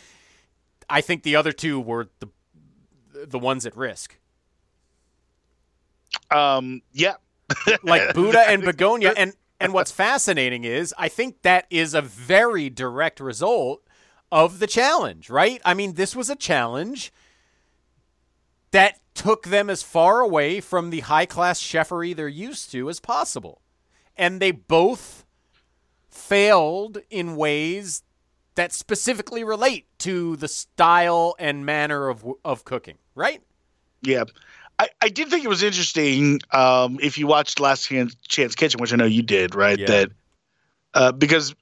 I 0.89 1.01
think 1.01 1.23
the 1.23 1.35
other 1.35 1.51
two 1.51 1.79
were 1.79 2.07
the 2.19 2.29
the 3.25 3.39
ones 3.39 3.65
at 3.65 3.75
risk, 3.75 4.15
Um, 6.29 6.81
yeah, 6.93 7.15
like 7.83 8.13
Buddha 8.13 8.47
and 8.47 8.61
Begoña. 8.69 9.13
And 9.17 9.33
and 9.59 9.73
what's 9.73 9.91
fascinating 9.91 10.63
is 10.65 10.93
I 10.97 11.09
think 11.09 11.41
that 11.41 11.65
is 11.69 11.93
a 11.95 12.01
very 12.01 12.69
direct 12.69 13.19
result 13.19 13.81
of 14.31 14.59
the 14.59 14.67
challenge, 14.67 15.29
right? 15.29 15.61
I 15.63 15.73
mean, 15.73 15.93
this 15.93 16.15
was 16.15 16.29
a 16.29 16.35
challenge 16.35 17.11
that 18.71 18.99
took 19.13 19.47
them 19.47 19.69
as 19.69 19.81
far 19.81 20.21
away 20.21 20.61
from 20.61 20.89
the 20.89 21.01
high 21.01 21.25
class 21.25 21.61
chefery 21.61 22.15
they're 22.15 22.27
used 22.27 22.71
to 22.71 22.89
as 22.89 22.99
possible. 22.99 23.61
And 24.15 24.39
they 24.39 24.51
both 24.51 25.25
failed 26.09 26.99
in 27.09 27.35
ways 27.35 28.03
that 28.55 28.73
specifically 28.73 29.43
relate 29.43 29.85
to 29.99 30.35
the 30.35 30.47
style 30.47 31.35
and 31.39 31.65
manner 31.65 32.09
of 32.09 32.25
of 32.43 32.65
cooking, 32.65 32.97
right? 33.15 33.41
Yeah. 34.01 34.25
I, 34.79 34.89
I 35.01 35.09
did 35.09 35.29
think 35.29 35.43
it 35.43 35.47
was 35.47 35.63
interesting 35.63 36.39
um, 36.51 36.99
if 37.01 37.17
you 37.17 37.25
watched 37.25 37.59
Last 37.59 37.87
Chance, 37.87 38.15
Chance 38.27 38.55
Kitchen, 38.55 38.79
which 38.79 38.93
I 38.93 38.95
know 38.95 39.05
you 39.05 39.23
did, 39.23 39.55
right? 39.55 39.79
Yeah. 39.79 39.85
That 39.87 40.11
uh, 40.93 41.11
because 41.11 41.55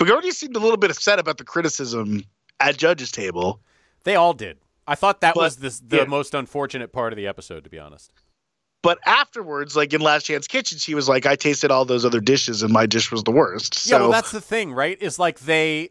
uh, 0.00 0.30
seemed 0.30 0.56
a 0.56 0.60
little 0.60 0.76
bit 0.76 0.90
upset 0.90 1.18
about 1.18 1.38
the 1.38 1.44
criticism 1.44 2.24
at 2.60 2.76
judges' 2.76 3.10
table. 3.10 3.60
They 4.04 4.16
all 4.16 4.32
did. 4.34 4.58
I 4.86 4.94
thought 4.94 5.20
that 5.22 5.34
But- 5.34 5.40
was 5.40 5.56
the, 5.56 5.80
the 5.86 5.96
yeah. 5.98 6.04
most 6.04 6.34
unfortunate 6.34 6.92
part 6.92 7.12
of 7.12 7.16
the 7.16 7.26
episode, 7.26 7.64
to 7.64 7.70
be 7.70 7.78
honest. 7.78 8.12
But 8.82 8.98
afterwards, 9.04 9.74
like 9.74 9.92
in 9.92 10.00
Last 10.00 10.24
Chance 10.26 10.46
Kitchen, 10.46 10.78
she 10.78 10.94
was 10.94 11.08
like, 11.08 11.26
"I 11.26 11.34
tasted 11.34 11.72
all 11.72 11.84
those 11.84 12.04
other 12.04 12.20
dishes, 12.20 12.62
and 12.62 12.72
my 12.72 12.86
dish 12.86 13.10
was 13.10 13.24
the 13.24 13.32
worst." 13.32 13.74
So 13.74 13.96
yeah, 13.96 14.00
well, 14.02 14.12
that's 14.12 14.30
the 14.30 14.40
thing, 14.40 14.72
right? 14.72 14.96
Is 15.02 15.18
like 15.18 15.40
they, 15.40 15.90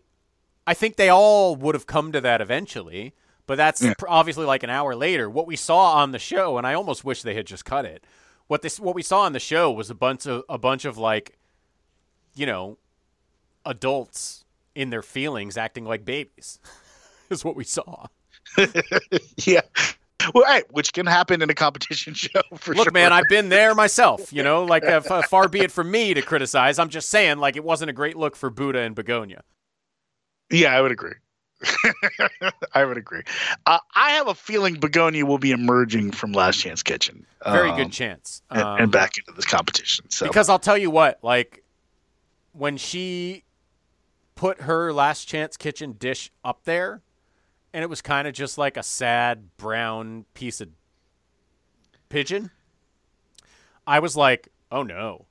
I 0.66 0.74
think 0.76 0.96
they 0.96 1.10
all 1.10 1.58
would 1.58 1.76
have 1.76 1.88
come 1.88 2.14
to 2.14 2.22
that 2.22 2.40
eventually, 2.40 3.14
but 3.48 3.56
that's 3.58 3.82
Yeah. 3.82 3.96
pr- 3.98 4.06
obviously 4.08 4.46
like 4.46 4.64
an 4.64 4.70
hour 4.70 4.96
later. 4.96 5.30
What 5.30 5.46
we 5.46 5.58
saw 5.58 5.96
on 5.96 6.12
the 6.12 6.20
show, 6.20 6.58
and 6.58 6.66
I 6.66 6.74
almost 6.74 7.04
wish 7.04 7.22
they 7.22 7.34
had 7.34 7.48
just 7.48 7.66
cut 7.66 7.84
it. 7.84 8.06
What 8.48 8.62
this, 8.62 8.80
what 8.80 8.96
we 8.96 9.02
saw 9.02 9.22
on 9.22 9.34
the 9.34 9.40
show 9.42 9.70
was 9.72 9.90
a 9.90 9.96
bunch 9.96 10.26
of 10.26 10.44
a 10.48 10.58
bunch 10.58 10.86
of 10.86 10.98
like, 10.98 11.38
you 12.34 12.46
know, 12.46 12.78
adults 13.66 14.46
in 14.74 14.90
their 14.90 15.02
feelings 15.02 15.58
acting 15.58 15.86
like 15.86 16.06
babies. 16.06 16.60
is 17.30 17.44
what 17.44 17.56
we 17.56 17.64
saw. 17.64 18.06
yeah. 19.38 19.62
Well, 20.34 20.46
hey, 20.48 20.64
which 20.72 20.94
can 20.94 21.06
happen 21.06 21.42
in 21.42 21.50
a 21.50 21.54
competition 21.54 22.14
show 22.16 22.42
for 22.58 22.74
sure. 22.74 22.76
Look, 22.76 22.86
sure. 22.86 22.92
man, 22.92 23.14
I've 23.14 23.28
been 23.30 23.50
there 23.50 23.76
myself. 23.76 24.32
You 24.34 24.44
know, 24.44 24.64
like 24.64 24.84
uh, 24.84 25.02
f- 25.06 25.30
far 25.30 25.48
be 25.48 25.60
it 25.60 25.72
from 25.72 25.92
me 25.92 26.14
to 26.14 26.22
criticize. 26.22 26.80
I'm 26.80 26.90
just 26.90 27.10
saying, 27.10 27.38
like 27.38 27.56
it 27.56 27.64
wasn't 27.64 27.90
a 27.90 27.94
great 27.94 28.16
look 28.16 28.36
for 28.36 28.50
Buddha 28.50 28.80
and 28.80 28.96
Begoña. 28.96 29.42
Yeah, 30.52 30.76
I 30.76 30.82
would 30.82 30.92
agree. 30.92 31.14
I 32.74 32.86
would 32.86 32.98
agree. 32.98 33.24
Uh, 33.66 33.80
I 33.96 34.12
have 34.12 34.28
a 34.28 34.36
feeling 34.36 34.76
Begoña 34.76 35.24
will 35.24 35.40
be 35.40 35.52
emerging 35.52 36.12
from 36.12 36.34
Last 36.34 36.58
Chance 36.58 36.84
Kitchen. 36.84 37.26
Very 37.44 37.72
um, 37.72 37.78
good 37.78 37.92
chance. 37.92 38.42
And, 38.52 38.62
Um, 38.62 38.80
and 38.82 38.92
back 38.92 39.18
into 39.18 39.32
this 39.32 39.46
competition. 39.46 40.10
So 40.10 40.28
Because 40.28 40.50
I'll 40.50 40.60
tell 40.60 40.78
you 40.78 40.92
what, 40.92 41.18
like 41.24 41.64
when 42.52 42.78
she 42.78 43.45
put 44.36 44.62
her 44.62 44.92
last 44.94 45.26
chance 45.26 45.58
kitchen 45.58 45.94
dish 45.94 46.32
up 46.44 46.64
there, 46.66 47.02
and 47.74 47.84
it 47.84 47.90
was 47.90 48.02
kind 48.02 48.28
of 48.28 48.34
just 48.34 48.58
like 48.58 48.78
a 48.78 48.84
sad 48.84 49.56
brown 49.58 50.26
piece 50.34 50.62
of 50.62 50.70
pigeon, 52.10 52.52
I 53.88 54.00
was 54.00 54.16
like, 54.16 54.50
oh 54.72 54.84
no. 54.84 55.26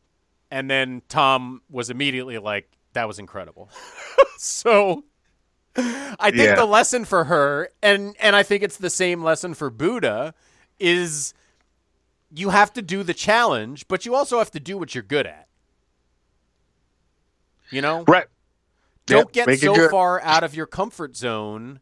And 0.51 0.71
then 0.71 1.03
Tom 1.09 1.63
was 1.71 1.91
immediately 1.91 2.39
like, 2.39 2.71
that 2.93 3.07
was 3.09 3.19
incredible. 3.19 3.71
so 4.39 5.05
I 5.77 6.31
think 6.31 6.37
Yeah. 6.37 6.55
the 6.55 6.67
lesson 6.67 7.05
for 7.05 7.25
her, 7.25 7.69
and 7.83 8.15
and 8.21 8.37
I 8.37 8.43
think 8.43 8.63
it's 8.63 8.77
the 8.77 8.91
same 8.91 9.23
lesson 9.25 9.55
for 9.55 9.71
Buddha, 9.71 10.35
is 10.79 11.35
you 12.33 12.51
have 12.51 12.73
to 12.75 12.83
do 12.83 13.03
the 13.03 13.15
challenge, 13.15 13.89
but 13.89 14.07
you 14.07 14.15
also 14.15 14.39
have 14.39 14.51
to 14.53 14.61
do 14.61 14.79
what 14.79 14.95
you're 14.95 15.03
good 15.03 15.27
at. 15.27 15.49
You 17.71 17.83
know? 17.83 18.05
right. 18.07 18.27
Don't 19.07 19.35
Yep, 19.35 19.47
get 19.47 19.61
so 19.61 19.89
far 19.91 20.21
out 20.23 20.45
of 20.45 20.55
your 20.55 20.67
comfort 20.67 21.17
zone. 21.17 21.81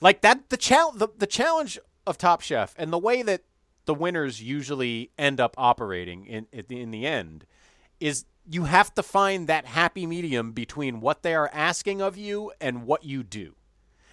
Like 0.00 0.20
that 0.20 0.50
the 0.50 0.56
chal- 0.56 0.92
the, 0.92 1.08
the 1.16 1.26
challenge 1.26 1.78
of 2.06 2.16
Top 2.18 2.40
Chef 2.40 2.74
and 2.78 2.92
the 2.92 2.98
way 2.98 3.22
that 3.22 3.42
the 3.86 3.94
winners 3.94 4.40
usually 4.40 5.10
end 5.18 5.40
up 5.40 5.54
operating 5.58 6.26
in 6.26 6.46
in 6.52 6.90
the, 6.90 7.06
end 7.06 7.46
is 7.98 8.24
you 8.48 8.64
have 8.64 8.94
to 8.94 9.02
find 9.02 9.48
that 9.48 9.64
happy 9.66 10.06
medium 10.06 10.52
between 10.52 11.00
what 11.00 11.22
they 11.22 11.34
are 11.34 11.50
asking 11.52 12.00
of 12.00 12.16
you 12.16 12.52
and 12.60 12.84
what 12.84 13.04
you 13.04 13.22
do. 13.22 13.54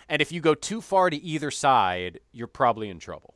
And 0.10 0.22
if 0.22 0.32
you 0.32 0.41
go 0.41 0.55
too 0.55 0.82
far 0.82 1.10
to 1.10 1.15
either 1.17 1.51
side, 1.51 2.20
you're 2.32 2.48
probably 2.48 2.89
in 2.89 3.00
trouble. 3.00 3.36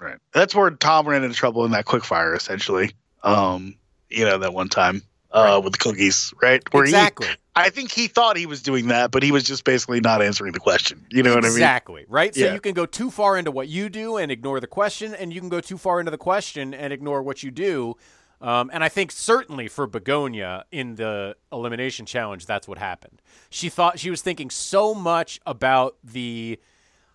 Right. 0.00 0.18
That's 0.32 0.54
where 0.54 0.70
Tom 0.70 1.08
ran 1.08 1.24
into 1.24 1.36
trouble 1.36 1.64
in 1.64 1.72
that 1.72 1.84
quick 1.84 2.04
fire, 2.04 2.34
essentially. 2.34 2.92
Um, 3.22 3.76
you 4.10 4.24
know, 4.24 4.38
that 4.38 4.52
one 4.52 4.68
time 4.68 5.02
uh, 5.30 5.60
with 5.62 5.72
the 5.72 5.78
cookies, 5.78 6.32
right? 6.40 6.62
Where 6.72 6.84
he- 6.84 6.90
exactly. 6.90 7.28
I 7.56 7.70
think 7.70 7.92
he 7.92 8.08
thought 8.08 8.36
he 8.36 8.46
was 8.46 8.62
doing 8.62 8.88
that, 8.88 9.12
but 9.12 9.22
he 9.22 9.30
was 9.30 9.44
just 9.44 9.64
basically 9.64 10.00
not 10.00 10.20
answering 10.20 10.52
the 10.52 10.60
question. 10.60 11.06
You 11.10 11.22
know 11.22 11.34
what 11.34 11.44
I 11.44 11.48
mean? 11.48 11.56
Exactly, 11.56 12.04
right? 12.08 12.34
So 12.34 12.52
you 12.52 12.60
can 12.60 12.74
go 12.74 12.84
too 12.84 13.10
far 13.10 13.38
into 13.38 13.50
what 13.52 13.68
you 13.68 13.88
do 13.88 14.16
and 14.16 14.32
ignore 14.32 14.58
the 14.58 14.66
question, 14.66 15.14
and 15.14 15.32
you 15.32 15.40
can 15.40 15.48
go 15.48 15.60
too 15.60 15.78
far 15.78 16.00
into 16.00 16.10
the 16.10 16.18
question 16.18 16.74
and 16.74 16.92
ignore 16.92 17.22
what 17.22 17.42
you 17.42 17.50
do. 17.52 17.96
Um, 18.40 18.70
and 18.74 18.82
I 18.82 18.88
think 18.88 19.12
certainly 19.12 19.68
for 19.68 19.86
Begoña 19.86 20.64
in 20.72 20.96
the 20.96 21.36
elimination 21.52 22.04
challenge, 22.06 22.44
that's 22.44 22.66
what 22.66 22.78
happened. 22.78 23.22
She 23.48 23.68
thought 23.68 23.98
she 23.98 24.10
was 24.10 24.20
thinking 24.20 24.50
so 24.50 24.94
much 24.94 25.40
about 25.46 25.96
the 26.02 26.58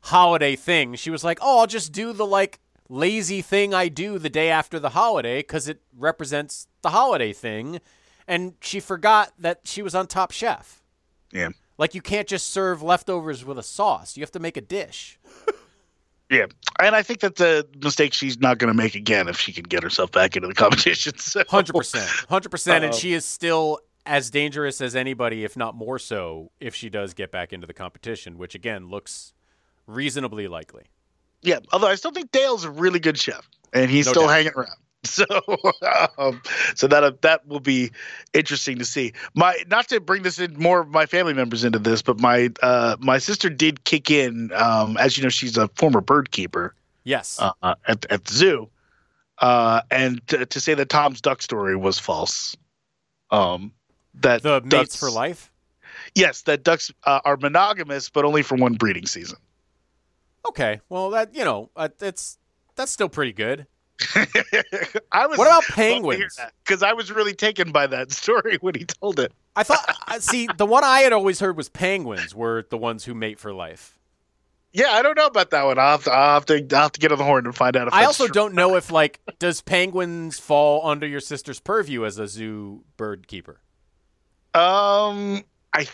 holiday 0.04 0.56
thing. 0.56 0.96
She 0.96 1.12
was 1.12 1.24
like, 1.24 1.38
"Oh, 1.42 1.60
I'll 1.60 1.68
just 1.68 1.92
do 1.92 2.14
the 2.14 2.26
like 2.26 2.60
lazy 2.88 3.42
thing 3.42 3.74
I 3.74 3.90
do 3.90 4.18
the 4.18 4.30
day 4.30 4.50
after 4.50 4.80
the 4.80 4.90
holiday 4.92 5.40
because 5.40 5.68
it 5.68 5.82
represents 5.96 6.68
the 6.82 6.92
holiday 6.92 7.34
thing," 7.34 7.82
and 8.30 8.54
she 8.62 8.80
forgot 8.80 9.34
that 9.40 9.60
she 9.66 9.82
was 9.82 9.94
on 9.94 10.08
Top 10.08 10.32
Chef. 10.32 10.82
Yeah. 11.34 11.50
Like 11.78 11.94
you 11.96 12.02
can't 12.02 12.28
just 12.28 12.50
serve 12.52 12.82
leftovers 12.82 13.44
with 13.44 13.58
a 13.58 13.64
sauce. 13.64 14.16
You 14.16 14.22
have 14.24 14.32
to 14.32 14.40
make 14.40 14.56
a 14.56 14.62
dish. 14.62 15.20
Yeah. 16.32 16.46
And 16.80 16.96
I 16.96 17.02
think 17.02 17.22
that's 17.22 17.42
a 17.42 17.66
mistake 17.82 18.14
she's 18.14 18.40
not 18.40 18.60
going 18.60 18.68
to 18.68 18.76
make 18.76 18.94
again 18.94 19.28
if 19.28 19.40
she 19.40 19.52
can 19.52 19.64
get 19.64 19.82
herself 19.82 20.12
back 20.12 20.36
into 20.36 20.48
the 20.48 20.54
competition. 20.54 21.14
Hundred 21.50 21.74
percent, 21.74 22.08
hundred 22.30 22.50
percent, 22.50 22.84
and 22.86 22.94
Uh, 22.94 22.96
she 22.96 23.14
is 23.14 23.26
still 23.26 23.80
as 24.06 24.30
dangerous 24.30 24.80
as 24.80 24.96
anybody, 24.96 25.44
if 25.44 25.58
not 25.58 25.74
more 25.74 25.98
so, 25.98 26.52
if 26.60 26.76
she 26.76 26.88
does 26.88 27.16
get 27.16 27.32
back 27.32 27.52
into 27.52 27.66
the 27.66 27.74
competition, 27.74 28.38
which 28.38 28.54
again 28.54 28.90
looks 28.90 29.34
reasonably 29.88 30.48
likely. 30.48 30.84
Yeah. 31.42 31.62
Although 31.74 31.88
I 31.88 31.96
still 31.96 32.12
think 32.12 32.32
Dale's 32.32 32.64
a 32.64 32.70
really 32.70 33.00
good 33.00 33.18
chef, 33.18 33.50
and 33.74 33.90
he's 33.90 34.06
No 34.06 34.12
still 34.12 34.24
doubt. 34.28 34.34
hanging 34.34 34.52
around. 34.56 34.78
So, 35.06 35.26
um, 36.18 36.42
so 36.76 36.88
that 36.88 37.22
that 37.22 37.48
will 37.48 37.62
be 37.62 37.92
interesting 38.34 38.80
to 38.80 38.86
see. 38.86 39.14
My 39.34 39.58
not 39.68 39.88
to 39.90 40.02
bring 40.02 40.24
this 40.24 40.40
in 40.40 40.60
more 40.60 40.82
of 40.82 40.90
my 40.90 41.06
family 41.06 41.34
members 41.34 41.64
into 41.64 41.80
this, 41.80 42.02
but 42.02 42.20
my 42.20 42.50
uh, 42.62 42.98
my 43.00 43.18
sister 43.18 43.50
did 43.50 43.86
kick 43.86 44.12
in. 44.12 44.52
Um, 44.54 44.98
as 44.98 45.18
you 45.18 45.24
know, 45.24 45.30
she's 45.30 45.56
a 45.58 45.70
former 45.70 46.02
bird 46.02 46.32
keeper 46.32 46.76
Yes, 47.10 47.40
uh, 47.40 47.76
at 47.88 48.06
at 48.10 48.26
the 48.26 48.34
zoo, 48.34 48.70
uh, 49.40 49.82
and 49.90 50.26
to, 50.28 50.46
to 50.46 50.60
say 50.60 50.74
that 50.74 50.90
Tom's 50.90 51.22
duck 51.22 51.42
story 51.42 51.76
was 51.76 51.98
false. 51.98 52.56
Um, 53.32 53.72
that 54.16 54.44
the 54.44 54.60
ducks, 54.60 54.72
mates 54.72 54.96
for 54.96 55.10
life. 55.10 55.52
Yes, 56.14 56.44
that 56.44 56.64
ducks 56.64 56.92
uh, 57.06 57.22
are 57.24 57.38
monogamous, 57.38 58.10
but 58.10 58.26
only 58.26 58.42
for 58.42 58.56
one 58.58 58.74
breeding 58.74 59.06
season. 59.06 59.40
Okay, 60.48 60.82
well 60.90 61.10
that 61.12 61.34
you 61.34 61.44
know 61.44 61.70
uh, 61.76 61.90
it's 62.02 62.38
that's 62.76 62.92
still 62.92 63.10
pretty 63.10 63.34
good. 63.34 63.66
I 65.12 65.28
was. 65.28 65.38
What 65.38 65.48
about 65.48 65.64
penguins? 65.70 66.38
Because 66.66 66.84
I 66.84 66.94
was 66.94 67.12
really 67.12 67.34
taken 67.34 67.72
by 67.72 67.88
that 67.88 68.12
story 68.22 68.58
when 68.62 68.76
he 68.76 68.86
told 68.86 69.20
it. 69.20 69.34
I 69.56 69.64
thought, 69.64 69.84
see, 70.22 70.48
the 70.58 70.66
one 70.66 70.84
I 70.84 71.02
had 71.02 71.12
always 71.12 71.40
heard 71.40 71.58
was 71.58 71.70
penguins 71.70 72.34
were 72.34 72.66
the 72.70 72.78
ones 72.78 73.04
who 73.04 73.14
mate 73.14 73.40
for 73.40 73.54
life. 73.54 73.98
Yeah, 74.72 74.92
I 74.92 75.02
don't 75.02 75.18
know 75.18 75.26
about 75.26 75.50
that 75.50 75.66
one. 75.66 75.80
I'll 75.80 75.92
have 75.92 76.04
to, 76.04 76.12
I'll 76.12 76.34
have 76.36 76.46
to, 76.46 76.54
I'll 76.76 76.84
have 76.84 76.92
to 76.92 77.00
get 77.00 77.12
on 77.12 77.18
the 77.18 77.24
horn 77.24 77.46
and 77.46 77.56
find 77.56 77.76
out. 77.76 77.88
If 77.88 77.94
I 77.94 78.06
also 78.06 78.26
true. 78.28 78.34
don't 78.34 78.54
know 78.54 78.76
if 78.76 78.92
like 78.92 79.20
does 79.40 79.62
penguins 79.62 80.40
fall 80.40 80.88
under 80.88 81.08
your 81.08 81.20
sister's 81.20 81.60
purview 81.60 82.06
as 82.06 82.20
a 82.20 82.28
zoo 82.28 82.84
bird 82.96 83.28
keeper. 83.28 83.60
Um, 84.54 85.44
I, 85.74 85.80
th- 85.80 85.92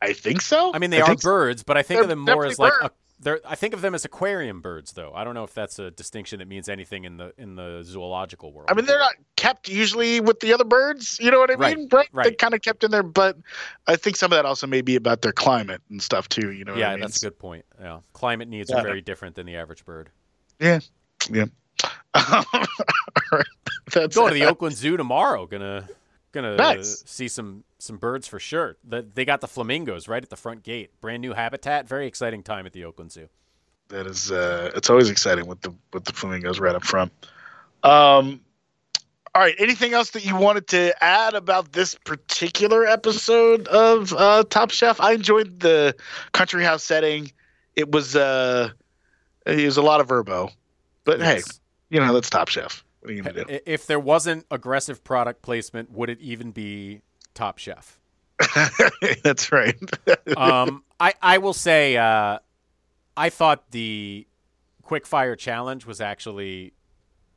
I 0.00 0.12
think 0.12 0.42
so. 0.42 0.72
I 0.74 0.78
mean, 0.78 0.90
they 0.90 1.00
are 1.00 1.06
think 1.06 1.22
so. 1.22 1.28
birds, 1.28 1.62
but 1.62 1.76
I 1.76 1.82
think 1.82 2.00
of 2.00 2.08
They're 2.08 2.16
them 2.16 2.24
more 2.24 2.46
as 2.46 2.58
like 2.58 2.72
a, 2.82 2.90
they're. 3.20 3.40
I 3.46 3.54
think 3.54 3.74
of 3.74 3.80
them 3.80 3.94
as 3.94 4.04
aquarium 4.04 4.60
birds, 4.60 4.92
though. 4.92 5.12
I 5.14 5.24
don't 5.24 5.34
know 5.34 5.44
if 5.44 5.52
that's 5.54 5.78
a 5.78 5.90
distinction 5.90 6.38
that 6.38 6.48
means 6.48 6.68
anything 6.68 7.04
in 7.04 7.16
the 7.16 7.32
in 7.38 7.56
the 7.56 7.82
zoological 7.84 8.52
world. 8.52 8.70
I 8.70 8.74
mean, 8.74 8.84
they're 8.86 8.98
not 8.98 9.14
kept 9.36 9.68
usually 9.68 10.20
with 10.20 10.40
the 10.40 10.52
other 10.52 10.64
birds. 10.64 11.18
You 11.20 11.30
know 11.30 11.38
what 11.38 11.50
I 11.50 11.54
Right, 11.54 11.76
mean? 11.76 11.88
Right. 11.90 12.08
They're 12.12 12.32
kind 12.32 12.54
of 12.54 12.62
kept 12.62 12.84
in 12.84 12.90
there, 12.90 13.02
but 13.02 13.36
I 13.86 13.96
think 13.96 14.16
some 14.16 14.32
of 14.32 14.36
that 14.36 14.44
also 14.46 14.66
may 14.66 14.80
be 14.82 14.96
about 14.96 15.22
their 15.22 15.32
climate 15.32 15.80
and 15.90 16.00
stuff 16.02 16.28
too. 16.28 16.52
You 16.52 16.64
know? 16.64 16.72
What 16.72 16.78
yeah, 16.80 16.88
I 16.90 16.92
mean? 16.94 17.00
that's 17.00 17.22
a 17.22 17.26
good 17.26 17.38
point. 17.38 17.64
Yeah, 17.80 18.00
climate 18.12 18.48
needs 18.48 18.70
Yeah. 18.70 18.78
are 18.78 18.82
very 18.82 19.00
different 19.00 19.34
than 19.36 19.46
the 19.46 19.56
average 19.56 19.84
bird. 19.84 20.10
Yeah, 20.60 20.80
yeah. 21.30 21.44
Right. 23.32 23.46
That's 23.92 24.14
Going 24.16 24.32
to 24.32 24.34
the 24.34 24.46
Oakland 24.46 24.76
Zoo 24.76 24.96
tomorrow. 24.96 25.46
Gonna 25.46 25.88
gonna 26.32 26.56
Nice. 26.56 27.02
see 27.06 27.28
some 27.28 27.64
some 27.78 27.96
birds 27.96 28.26
for 28.26 28.38
sure. 28.40 28.76
The, 28.84 29.06
they 29.14 29.24
got 29.24 29.40
the 29.40 29.48
flamingos 29.48 30.08
right 30.08 30.22
at 30.22 30.30
the 30.30 30.36
front 30.36 30.62
gate. 30.62 30.90
Brand 31.00 31.20
new 31.22 31.32
habitat. 31.32 31.88
Very 31.88 32.06
exciting 32.06 32.42
time 32.42 32.66
at 32.66 32.72
the 32.72 32.84
Oakland 32.84 33.12
Zoo. 33.12 33.28
that 33.88 34.06
is 34.06 34.30
uh 34.32 34.70
it's 34.74 34.90
always 34.90 35.08
exciting 35.10 35.46
with 35.46 35.60
the 35.62 35.74
with 35.92 36.04
the 36.04 36.12
flamingos 36.12 36.60
right 36.60 36.74
up 36.74 36.84
front 36.84 37.10
um 37.82 38.40
all 39.34 39.42
right 39.42 39.54
anything 39.58 39.94
else 39.94 40.10
that 40.10 40.24
you 40.26 40.36
wanted 40.36 40.66
to 40.66 40.92
add 41.02 41.34
about 41.34 41.72
this 41.72 41.94
particular 42.04 42.84
episode 42.86 43.66
of 43.68 44.12
uh 44.12 44.42
top 44.50 44.70
chef 44.70 45.00
i 45.00 45.12
enjoyed 45.12 45.60
the 45.60 45.94
country 46.32 46.64
house 46.64 46.82
setting 46.84 47.30
it 47.76 47.90
was 47.92 48.14
uh 48.16 48.70
He 49.46 49.64
was 49.64 49.76
a 49.78 49.82
lot 49.82 50.00
of 50.00 50.08
verbo, 50.08 50.50
but 51.04 51.20
hey, 51.22 51.40
you 51.88 52.00
know 52.00 52.12
that's 52.12 52.28
Top 52.28 52.48
Chef. 52.48 52.84
What 53.00 53.10
are 53.10 53.14
you 53.14 53.22
gonna 53.22 53.44
do? 53.44 53.58
If 53.64 53.86
there 53.86 54.00
wasn't 54.00 54.44
aggressive 54.50 55.02
product 55.04 55.40
placement, 55.40 55.90
would 55.92 56.10
it 56.10 56.20
even 56.20 56.50
be 56.50 57.00
Top 57.38 57.58
Chef? 57.58 58.00
that's 59.22 59.52
right. 59.52 59.78
um, 60.36 60.82
I 60.98 61.14
I 61.22 61.38
will 61.38 61.52
say 61.52 61.96
uh, 61.96 62.40
I 63.16 63.30
thought 63.30 63.70
the 63.70 64.26
quick 64.82 65.06
fire 65.06 65.36
challenge 65.36 65.86
was 65.86 66.00
actually 66.00 66.72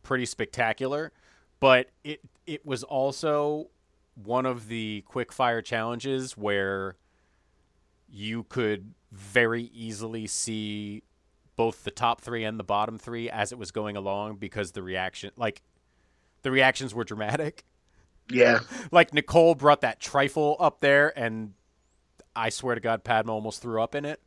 pretty 0.01 0.25
spectacular, 0.25 1.12
but 1.60 1.91
it 2.03 2.20
it 2.48 2.65
was 2.65 2.84
also 2.84 3.70
one 4.15 4.48
of 4.48 4.70
the 4.70 5.03
quick 5.05 5.31
fire 5.31 5.62
challenges 5.62 6.36
where 6.36 6.96
you 8.10 8.43
could 8.50 8.96
very 9.12 9.65
easily 9.65 10.25
see 10.25 11.03
both 11.55 11.84
the 11.84 11.91
top 11.91 12.22
three 12.22 12.43
and 12.43 12.60
the 12.60 12.63
bottom 12.63 12.98
three 12.98 13.29
as 13.29 13.51
it 13.51 13.60
was 13.60 13.70
going 13.70 13.96
along 13.96 14.38
because 14.38 14.72
the 14.72 14.81
reaction 14.81 15.29
like 15.38 15.62
the 16.41 16.50
reactions 16.50 16.96
were 16.96 17.03
dramatic 17.03 17.65
yeah, 18.33 18.59
like 18.91 19.13
Nicole 19.13 19.55
brought 19.55 19.81
that 19.81 20.00
trifle 20.00 20.57
up 20.59 20.79
there, 20.81 21.17
and 21.17 21.53
I 22.35 22.50
swear 22.50 22.75
to 22.75 22.81
God, 22.81 23.03
Padma 23.03 23.31
almost 23.33 23.61
threw 23.61 23.81
up 23.81 23.95
in 23.95 24.05
it. 24.05 24.21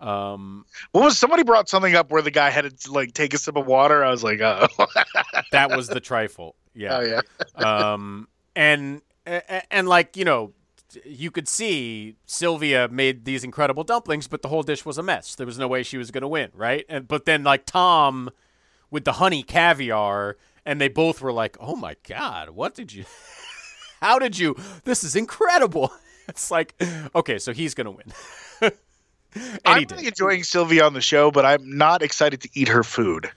Um, 0.00 0.64
what 0.92 1.02
was 1.02 1.18
somebody 1.18 1.42
brought 1.42 1.68
something 1.68 1.94
up 1.94 2.10
where 2.10 2.22
the 2.22 2.30
guy 2.30 2.50
had 2.50 2.78
to 2.78 2.92
like 2.92 3.14
take 3.14 3.34
a 3.34 3.38
sip 3.38 3.56
of 3.56 3.66
water? 3.66 4.04
I 4.04 4.10
was 4.10 4.22
like, 4.22 4.40
oh, 4.40 4.68
that 5.52 5.70
was 5.76 5.88
the 5.88 6.00
trifle. 6.00 6.54
Yeah. 6.74 6.98
oh 6.98 7.00
yeah. 7.00 7.20
Um, 7.64 8.28
and 8.54 9.02
and, 9.26 9.62
and 9.70 9.88
like 9.88 10.16
you 10.16 10.24
know, 10.24 10.52
you 11.04 11.30
could 11.30 11.48
see 11.48 12.16
Sylwia 12.26 12.90
made 12.90 13.24
these 13.24 13.44
incredible 13.44 13.84
dumplings, 13.84 14.28
but 14.28 14.42
the 14.42 14.48
whole 14.48 14.62
dish 14.62 14.84
was 14.84 14.98
a 14.98 15.02
mess. 15.02 15.34
There 15.34 15.46
was 15.46 15.58
no 15.58 15.68
way 15.68 15.82
she 15.82 15.98
was 15.98 16.10
going 16.10 16.22
to 16.22 16.28
win, 16.28 16.50
right? 16.54 16.86
And 16.88 17.08
but 17.08 17.24
then 17.24 17.42
like 17.42 17.66
Tom 17.66 18.30
with 18.90 19.04
the 19.04 19.14
honey 19.14 19.42
caviar, 19.42 20.36
and 20.64 20.80
they 20.80 20.88
both 20.88 21.20
were 21.20 21.32
like, 21.32 21.56
"Oh 21.60 21.74
my 21.76 21.96
God, 22.06 22.50
what 22.50 22.74
did 22.74 22.92
you? 22.92 23.04
How 24.00 24.18
did 24.18 24.38
you? 24.38 24.56
This 24.84 25.04
is 25.04 25.16
incredible." 25.16 25.92
It's 26.28 26.50
like, 26.50 26.74
okay, 27.14 27.38
so 27.38 27.54
he's 27.54 27.72
going 27.72 27.86
to 27.86 27.90
win. 27.90 28.72
I'm 29.64 29.86
really 29.90 30.08
enjoying 30.08 30.42
Sylwia 30.42 30.84
on 30.84 30.92
the 30.92 31.00
show, 31.00 31.30
but 31.30 31.46
I'm 31.46 31.78
not 31.78 32.02
excited 32.02 32.42
to 32.42 32.50
eat 32.52 32.68
her 32.68 32.82
food. 32.82 33.30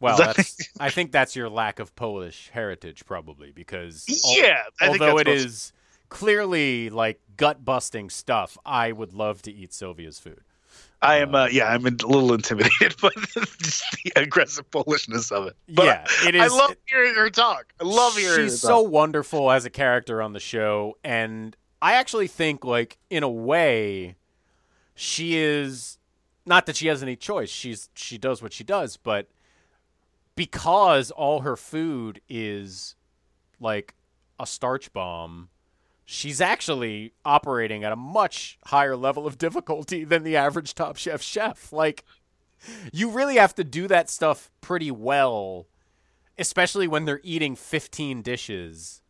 Well, 0.00 0.18
I 0.80 0.88
think 0.88 1.12
that's 1.12 1.36
your 1.36 1.50
lack 1.50 1.78
of 1.78 1.94
Polish 1.94 2.48
heritage, 2.50 3.04
probably, 3.04 3.52
because 3.52 4.06
al- 4.24 4.38
Yeah, 4.38 4.62
I 4.80 4.88
think 4.88 5.02
although 5.02 5.18
it 5.18 5.28
is 5.28 5.74
clearly 6.08 6.88
like 6.88 7.20
gut 7.36 7.64
busting 7.64 8.08
stuff, 8.08 8.56
I 8.64 8.92
would 8.92 9.12
love 9.12 9.42
to 9.42 9.52
eat 9.52 9.72
Sylwia's 9.72 10.18
food. 10.18 10.40
I 11.02 11.16
am, 11.16 11.34
uh, 11.34 11.46
yeah, 11.46 11.66
I'm 11.66 11.86
a 11.86 11.90
little 11.90 12.34
intimidated 12.34 12.96
by 13.02 13.10
just 13.62 13.84
the 14.04 14.12
aggressive 14.16 14.70
Polishness 14.70 15.32
of 15.32 15.46
it. 15.46 15.56
But 15.68 15.86
Yeah, 15.86 16.04
it 16.28 16.36
I 16.36 16.48
love 16.48 16.76
hearing 16.86 17.14
her 17.14 17.30
talk. 17.30 17.72
I 17.80 17.84
love 17.84 18.16
hearing 18.16 18.48
She's 18.48 18.60
so 18.60 18.82
wonderful 18.82 19.50
as 19.50 19.64
a 19.64 19.70
character 19.70 20.20
on 20.20 20.34
the 20.34 20.40
show, 20.40 20.98
and 21.02 21.56
I 21.80 21.94
actually 21.94 22.26
think, 22.26 22.64
like, 22.64 22.98
in 23.08 23.22
a 23.22 23.30
way, 23.30 24.16
she 24.94 25.36
is 25.38 25.98
not 26.44 26.66
that 26.66 26.76
she 26.76 26.88
has 26.88 27.02
any 27.02 27.16
choice. 27.16 27.48
She's 27.48 27.88
she 27.94 28.18
does 28.18 28.42
what 28.42 28.52
she 28.52 28.64
does, 28.64 28.96
but 28.98 29.28
because 30.34 31.10
all 31.10 31.40
her 31.40 31.56
food 31.56 32.20
is 32.28 32.96
like 33.58 33.94
a 34.38 34.46
starch 34.46 34.92
bomb, 34.92 35.48
she's 36.12 36.40
actually 36.40 37.12
operating 37.24 37.84
at 37.84 37.92
a 37.92 37.96
much 37.96 38.58
higher 38.66 38.96
level 38.96 39.28
of 39.28 39.38
difficulty 39.38 40.02
than 40.02 40.24
the 40.24 40.36
average 40.36 40.74
Top 40.74 40.96
Chef 40.96 41.22
chef. 41.22 41.72
Like, 41.72 42.04
you 42.92 43.10
really 43.10 43.36
have 43.36 43.54
to 43.54 43.62
do 43.64 43.86
that 43.86 44.10
stuff 44.10 44.50
pretty 44.60 44.90
well, 44.90 45.68
especially 46.36 46.88
when 46.88 47.04
they're 47.04 47.20
eating 47.22 47.54
15 47.54 48.22
dishes 48.22 49.02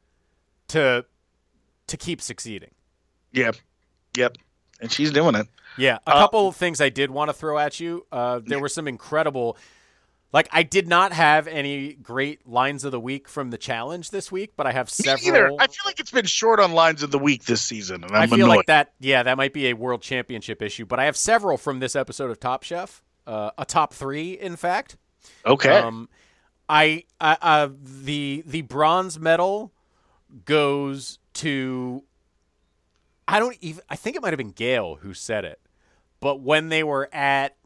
to 0.68 1.06
to 1.86 1.96
keep 1.96 2.20
succeeding. 2.20 2.70
Yep, 3.32 3.56
yep, 4.16 4.36
and 4.80 4.92
she's 4.92 5.10
doing 5.10 5.34
it. 5.34 5.46
Yeah, 5.78 5.98
a 6.06 6.10
Uh, 6.10 6.18
couple 6.20 6.48
of 6.48 6.54
things 6.56 6.80
I 6.80 6.90
did 6.90 7.10
want 7.10 7.30
to 7.30 7.32
throw 7.32 7.58
at 7.58 7.80
you. 7.80 8.06
Uh, 8.12 8.40
there 8.44 8.60
were 8.60 8.68
some 8.68 8.86
incredible, 8.86 9.56
like 10.32 10.48
I 10.52 10.62
did 10.62 10.86
not 10.88 11.12
have 11.12 11.46
any 11.48 11.94
great 11.94 12.46
lines 12.48 12.84
of 12.84 12.92
the 12.92 13.00
week 13.00 13.28
from 13.28 13.50
the 13.50 13.58
challenge 13.58 14.10
this 14.10 14.30
week, 14.30 14.52
but 14.56 14.66
I 14.66 14.72
have 14.72 14.86
Me 14.86 15.04
several. 15.04 15.26
either. 15.28 15.46
I 15.58 15.66
feel 15.66 15.82
like 15.84 15.98
it's 16.00 16.10
been 16.10 16.26
short 16.26 16.60
on 16.60 16.72
lines 16.72 17.02
of 17.02 17.10
the 17.10 17.18
week 17.18 17.44
this 17.44 17.62
season, 17.62 18.04
and 18.04 18.12
I 18.16 18.22
I'm 18.22 18.28
feel 18.28 18.46
annoyed. 18.46 18.56
like 18.58 18.66
that. 18.66 18.92
Yeah, 19.00 19.22
that 19.24 19.36
might 19.36 19.52
be 19.52 19.68
a 19.68 19.74
world 19.74 20.02
championship 20.02 20.62
issue, 20.62 20.86
but 20.86 21.00
I 21.00 21.06
have 21.06 21.16
several 21.16 21.56
from 21.56 21.80
this 21.80 21.96
episode 21.96 22.30
of 22.30 22.38
Top 22.40 22.62
Chef. 22.62 23.02
Uh, 23.26 23.50
a 23.58 23.64
top 23.64 23.92
three, 23.92 24.32
in 24.38 24.56
fact. 24.56 24.96
okay, 25.44 25.78
Um, 25.78 26.08
I, 26.68 27.04
I 27.20 27.36
uh, 27.42 27.68
the 27.82 28.42
the 28.46 28.62
bronze 28.62 29.18
medal 29.18 29.72
goes 30.44 31.18
to. 31.34 32.04
I 33.28 33.38
don't 33.38 33.56
even. 33.60 33.82
I 33.88 33.96
think 33.96 34.16
it 34.16 34.22
might 34.22 34.30
have 34.32 34.38
been 34.38 34.50
Gail 34.52 34.96
who 35.02 35.14
said 35.14 35.44
it, 35.44 35.60
but 36.20 36.40
when 36.40 36.68
they 36.68 36.82
were 36.82 37.08
at 37.12 37.56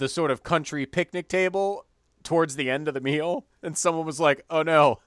the 0.00 0.08
sort 0.08 0.32
of 0.32 0.42
country 0.42 0.86
picnic 0.86 1.28
table 1.28 1.86
towards 2.24 2.56
the 2.56 2.68
end 2.68 2.88
of 2.88 2.94
the 2.94 3.00
meal, 3.00 3.46
and 3.62 3.78
someone 3.78 4.04
was 4.04 4.18
like, 4.18 4.44
"Oh 4.50 4.62
no, 4.62 4.98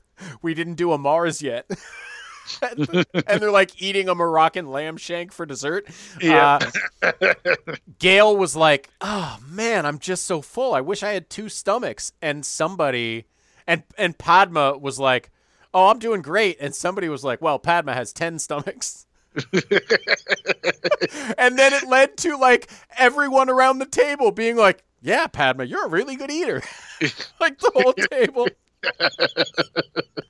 we 0.41 0.53
didn't 0.53 0.75
do 0.75 0.93
a 0.93 0.97
Mars 0.97 1.41
yet." 1.41 1.69
and 2.61 3.41
they're 3.41 3.51
like 3.51 3.81
eating 3.81 4.07
a 4.07 4.15
Moroccan 4.15 4.67
lamb 4.67 4.97
shank 4.97 5.31
for 5.31 5.45
dessert. 5.45 5.87
Yeah. 6.21 6.59
Uh, 7.01 7.11
Gail 7.99 8.37
was 8.37 8.55
like, 8.55 8.89
"Oh 9.01 9.39
man, 9.45 9.85
I'm 9.85 9.99
just 9.99 10.25
so 10.25 10.41
full. 10.41 10.73
I 10.73 10.81
wish 10.81 11.03
I 11.03 11.11
had 11.11 11.29
two 11.29 11.49
stomachs." 11.49 12.13
And 12.21 12.45
somebody, 12.45 13.25
and 13.67 13.83
and 13.97 14.17
Padma 14.17 14.77
was 14.77 14.99
like, 14.99 15.31
"Oh, 15.73 15.87
I'm 15.87 15.99
doing 15.99 16.21
great." 16.21 16.57
And 16.61 16.73
somebody 16.73 17.09
was 17.09 17.23
like, 17.23 17.41
"Well, 17.41 17.59
Padma 17.59 17.93
has 17.93 18.13
ten 18.13 18.39
stomachs." 18.39 19.05
and 21.37 21.57
then 21.57 21.73
it 21.73 21.87
led 21.87 22.17
to 22.17 22.37
like 22.37 22.69
everyone 22.97 23.49
around 23.49 23.79
the 23.79 23.85
table 23.85 24.31
being 24.31 24.55
like, 24.55 24.83
"Yeah, 25.01 25.27
Padma, 25.27 25.65
you're 25.65 25.85
a 25.85 25.89
really 25.89 26.15
good 26.15 26.31
eater." 26.31 26.61
like 27.39 27.59
the 27.59 27.71
whole 27.73 27.93
table. 27.93 28.47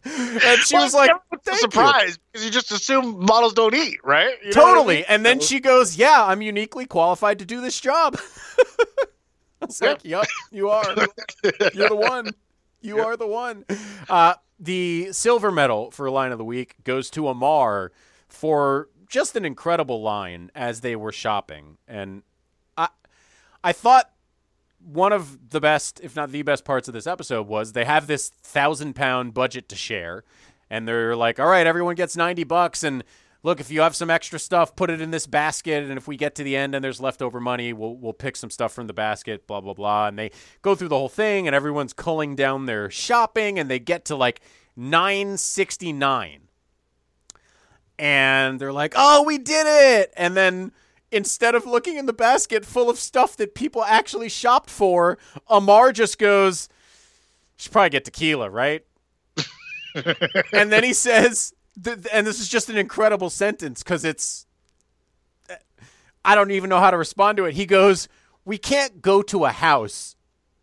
and 0.05 0.63
she 0.63 0.75
Well, 0.75 0.83
was 0.83 0.93
like, 0.93 1.11
"Thank 1.43 1.61
you." 1.75 1.81
surprise 1.81 2.19
because 2.31 2.45
you 2.45 2.51
just 2.51 2.71
assume 2.71 3.25
models 3.25 3.53
don't 3.53 3.73
eat, 3.73 3.99
right? 4.03 4.35
You 4.43 4.49
what 4.49 4.57
I 4.57 4.61
Totally. 4.73 4.95
mean? 4.97 5.05
And 5.09 5.25
then 5.25 5.39
she 5.39 5.59
goes, 5.59 5.97
"Yeah, 5.97 6.23
I'm 6.25 6.41
uniquely 6.41 6.85
qualified 6.85 7.39
to 7.39 7.45
do 7.45 7.61
this 7.61 7.79
job." 7.79 8.17
I 9.61 9.65
was 9.65 9.81
like, 9.81 10.05
"Yup, 10.05 10.27
you 10.51 10.69
are. 10.69 10.95
You're 11.73 11.89
the 11.89 11.95
one. 11.95 12.31
You 12.81 12.99
are 12.99 13.17
the 13.17 13.27
one." 13.27 13.65
Uh, 14.09 14.35
the 14.59 15.11
silver 15.11 15.51
medal 15.51 15.91
for 15.91 16.09
line 16.09 16.31
of 16.31 16.37
the 16.37 16.45
week 16.45 16.75
goes 16.83 17.09
to 17.11 17.27
Amar 17.27 17.91
for 18.29 18.89
just 19.13 19.35
an 19.35 19.45
incredible 19.45 20.01
line 20.01 20.49
as 20.55 20.81
they 20.81 20.95
were 20.95 21.11
shopping, 21.11 21.77
and 21.87 22.23
I, 22.75 22.87
I 23.63 23.71
thought 23.71 24.09
one 24.83 25.13
of 25.13 25.51
the 25.51 25.61
best, 25.61 25.99
if 26.01 26.15
not 26.15 26.31
the 26.31 26.41
best 26.41 26.65
parts 26.65 26.87
of 26.87 26.95
this 26.95 27.05
episode 27.05 27.45
was 27.45 27.73
they 27.73 27.85
have 27.85 28.07
this 28.07 28.29
thousand 28.29 28.95
pound 28.95 29.35
budget 29.35 29.69
to 29.69 29.75
share, 29.75 30.23
and 30.67 30.87
they're 30.87 31.15
like, 31.15 31.39
"All 31.39 31.45
right, 31.45 31.67
everyone 31.67 31.93
gets 31.93 32.17
ninety 32.17 32.43
bucks, 32.43 32.83
and 32.83 33.03
look, 33.43 33.59
if 33.59 33.69
you 33.69 33.81
have 33.81 33.95
some 33.95 34.09
extra 34.09 34.39
stuff, 34.39 34.75
put 34.75 34.89
it 34.89 34.99
in 34.99 35.11
this 35.11 35.27
basket, 35.27 35.83
and 35.83 35.95
if 35.95 36.07
we 36.07 36.17
get 36.17 36.33
to 36.35 36.43
the 36.43 36.55
end 36.55 36.73
and 36.73 36.83
there's 36.83 36.99
leftover 36.99 37.39
money, 37.39 37.71
we'll 37.71 37.95
we'll 37.95 38.13
pick 38.13 38.35
some 38.35 38.49
stuff 38.49 38.73
from 38.73 38.87
the 38.87 38.93
basket." 38.93 39.45
Blah 39.45 39.61
blah 39.61 39.75
blah, 39.75 40.07
and 40.07 40.17
they 40.17 40.31
go 40.63 40.73
through 40.73 40.87
the 40.87 40.97
whole 40.97 41.07
thing, 41.07 41.45
and 41.45 41.55
everyone's 41.55 41.93
culling 41.93 42.35
down 42.35 42.65
their 42.65 42.89
shopping, 42.89 43.59
and 43.59 43.69
they 43.69 43.77
get 43.77 44.05
to 44.05 44.15
like 44.15 44.41
nine 44.75 45.37
sixty 45.37 45.93
nine 45.93 46.47
and 47.97 48.59
they're 48.59 48.73
like, 48.73 48.93
"Oh, 48.95 49.23
we 49.23 49.37
did 49.37 49.65
it!" 49.67 50.13
And 50.17 50.35
then 50.35 50.71
instead 51.11 51.55
of 51.55 51.65
looking 51.65 51.97
in 51.97 52.05
the 52.05 52.13
basket 52.13 52.65
full 52.65 52.89
of 52.89 52.97
stuff 52.97 53.37
that 53.37 53.55
people 53.55 53.83
actually 53.83 54.29
shopped 54.29 54.69
for, 54.69 55.17
Amar 55.47 55.91
just 55.91 56.17
goes, 56.17 56.69
"Should 57.57 57.71
probably 57.71 57.89
get 57.91 58.05
tequila, 58.05 58.49
right?" 58.49 58.85
and 60.53 60.71
then 60.71 60.83
he 60.83 60.93
says, 60.93 61.53
th- 61.81 62.07
and 62.11 62.25
this 62.25 62.39
is 62.39 62.49
just 62.49 62.69
an 62.69 62.77
incredible 62.77 63.29
sentence 63.29 63.83
because 63.83 64.03
it's, 64.03 64.47
I 66.25 66.35
don't 66.35 66.51
even 66.51 66.69
know 66.69 66.79
how 66.79 66.91
to 66.91 66.97
respond 66.97 67.37
to 67.37 67.45
it. 67.45 67.53
He 67.53 67.65
goes, 67.65 68.07
"We 68.45 68.57
can't 68.57 69.01
go 69.01 69.21
to 69.23 69.45
a 69.45 69.51
house 69.51 70.15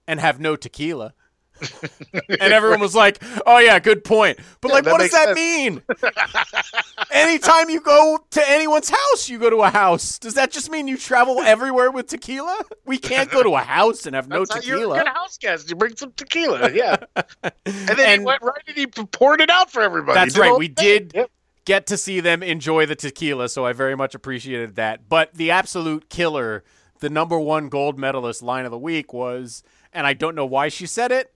and 0.06 0.18
have 0.20 0.40
no 0.40 0.56
tequila." 0.56 1.14
and 2.28 2.52
everyone 2.52 2.80
was 2.80 2.94
like, 2.94 3.22
"Oh 3.46 3.58
yeah, 3.58 3.78
good 3.78 4.04
point." 4.04 4.38
But 4.60 4.70
like, 4.70 4.86
what 4.86 5.00
does 5.00 5.10
that 5.12 5.36
sense. 5.36 5.36
mean? 5.36 5.82
Anytime 7.10 7.70
you 7.70 7.80
go 7.80 8.18
to 8.30 8.50
anyone's 8.50 8.88
house, 8.90 9.28
you 9.28 9.38
go 9.38 9.50
to 9.50 9.58
a 9.62 9.70
house. 9.70 10.18
Does 10.18 10.34
that 10.34 10.50
just 10.50 10.70
mean 10.70 10.88
you 10.88 10.96
travel 10.96 11.40
everywhere 11.40 11.90
with 11.90 12.06
tequila? 12.06 12.56
We 12.84 12.98
can't 12.98 13.30
go 13.30 13.42
to 13.42 13.56
a 13.56 13.60
house 13.60 14.06
and 14.06 14.14
have 14.14 14.28
no 14.28 14.40
That's 14.40 14.54
how 14.54 14.60
You're 14.60 14.76
a 14.76 14.80
tequila. 14.80 14.98
good 14.98 15.08
house 15.08 15.38
guest. 15.38 15.68
You 15.70 15.76
bring 15.76 15.96
some 15.96 16.12
tequila, 16.12 16.70
yeah. 16.72 16.96
and 17.42 17.52
then 17.64 17.98
And- 18.00 18.20
he 18.22 18.26
went 18.26 18.42
right 18.42 18.62
and 18.66 18.76
he 18.76 18.86
poured 18.86 19.40
it 19.40 19.50
out 19.50 19.70
for 19.72 19.82
everybody. 19.82 20.14
That's 20.14 20.38
right. 20.38 20.56
We 20.56 20.68
thing. 20.68 20.74
did 20.84 21.12
Yep. 21.14 21.30
get 21.64 21.86
to 21.88 21.96
see 21.96 22.20
them 22.20 22.42
enjoy 22.42 22.86
the 22.86 22.96
tequila, 22.96 23.48
so 23.48 23.66
I 23.66 23.72
very 23.72 23.96
much 23.96 24.14
appreciated 24.14 24.76
that. 24.76 25.08
But 25.08 25.34
the 25.34 25.50
absolute 25.50 26.08
killer 26.10 26.64
the 27.00 27.08
number 27.10 27.38
one 27.40 27.70
gold 27.70 27.98
medalist 27.98 28.42
line 28.42 28.66
of 28.66 28.70
the 28.70 28.78
week 28.78 29.14
was, 29.14 29.62
and 29.90 30.06
I 30.06 30.12
don't 30.12 30.34
know 30.34 30.44
why 30.44 30.68
she 30.68 30.84
said 30.86 31.10
it, 31.10 31.32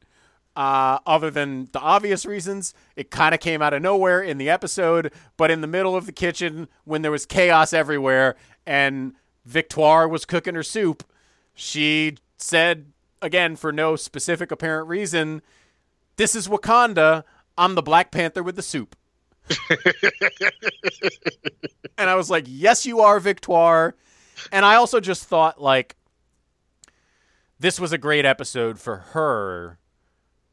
uh, 0.56 0.98
other 1.06 1.30
than 1.30 1.68
the 1.72 1.80
obvious 1.80 2.24
reasons. 2.24 2.74
It 2.96 3.10
kind 3.10 3.34
of 3.34 3.40
came 3.40 3.62
out 3.62 3.74
of 3.74 3.82
nowhere 3.82 4.22
in 4.22 4.38
the 4.38 4.48
episode, 4.50 5.12
but 5.36 5.50
in 5.50 5.60
the 5.60 5.66
middle 5.66 5.96
of 5.96 6.06
the 6.06 6.12
kitchen 6.12 6.68
when 6.84 7.02
there 7.02 7.10
was 7.10 7.26
chaos 7.26 7.72
everywhere 7.72 8.36
and 8.66 9.14
Victoire 9.44 10.08
was 10.08 10.24
cooking 10.24 10.54
her 10.54 10.62
soup, 10.62 11.04
she 11.54 12.16
said, 12.36 12.86
again, 13.20 13.56
for 13.56 13.72
no 13.72 13.96
specific 13.96 14.50
apparent 14.50 14.88
reason, 14.88 15.42
This 16.16 16.34
is 16.34 16.48
Wakanda. 16.48 17.24
I'm 17.56 17.74
the 17.74 17.82
Black 17.82 18.10
Panther 18.10 18.42
with 18.42 18.56
the 18.56 18.62
soup. 18.62 18.96
and 21.98 22.08
I 22.08 22.14
was 22.14 22.30
like, 22.30 22.44
Yes, 22.46 22.86
you 22.86 23.00
are, 23.00 23.20
Victoire. 23.20 23.94
And 24.50 24.64
I 24.64 24.76
also 24.76 25.00
just 25.00 25.24
thought, 25.24 25.60
like, 25.60 25.96
this 27.58 27.78
was 27.78 27.92
a 27.92 27.98
great 27.98 28.24
episode 28.24 28.78
for 28.80 28.96
her 28.96 29.78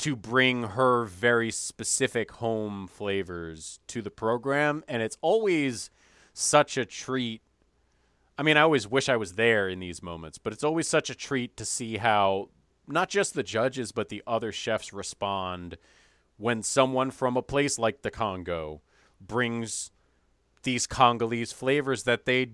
to 0.02 0.16
bring 0.16 0.64
her 0.64 1.06
very 1.06 1.52
specific 1.52 2.32
home 2.32 2.88
flavors 2.88 3.80
to 3.86 4.02
the 4.02 4.10
program. 4.10 4.84
And 4.88 5.04
it's 5.04 5.18
always 5.22 5.92
such 6.34 6.76
a 6.76 6.86
treat. 6.86 7.44
I 8.36 8.42
mean, 8.42 8.58
I 8.58 8.62
always 8.62 8.88
wish 8.88 9.10
I 9.10 9.16
was 9.16 9.34
there 9.34 9.70
in 9.70 9.80
these 9.80 10.02
moments, 10.02 10.40
but 10.40 10.54
it's 10.54 10.64
always 10.64 10.88
such 10.88 11.12
a 11.12 11.16
treat 11.16 11.56
to 11.58 11.66
see 11.66 11.98
how 11.98 12.50
not 12.88 13.10
just 13.10 13.36
the 13.36 13.44
judges, 13.44 13.92
but 13.92 14.10
the 14.10 14.24
other 14.26 14.52
chefs 14.52 14.92
respond 14.92 15.78
when 16.38 16.64
someone 16.64 17.12
from 17.12 17.38
a 17.38 17.44
place 17.44 17.78
like 17.78 18.02
the 18.02 18.10
Congo 18.10 18.82
brings 19.20 19.92
these 20.64 20.88
Congolese 20.88 21.52
flavors 21.52 22.04
that 22.04 22.26
they 22.26 22.54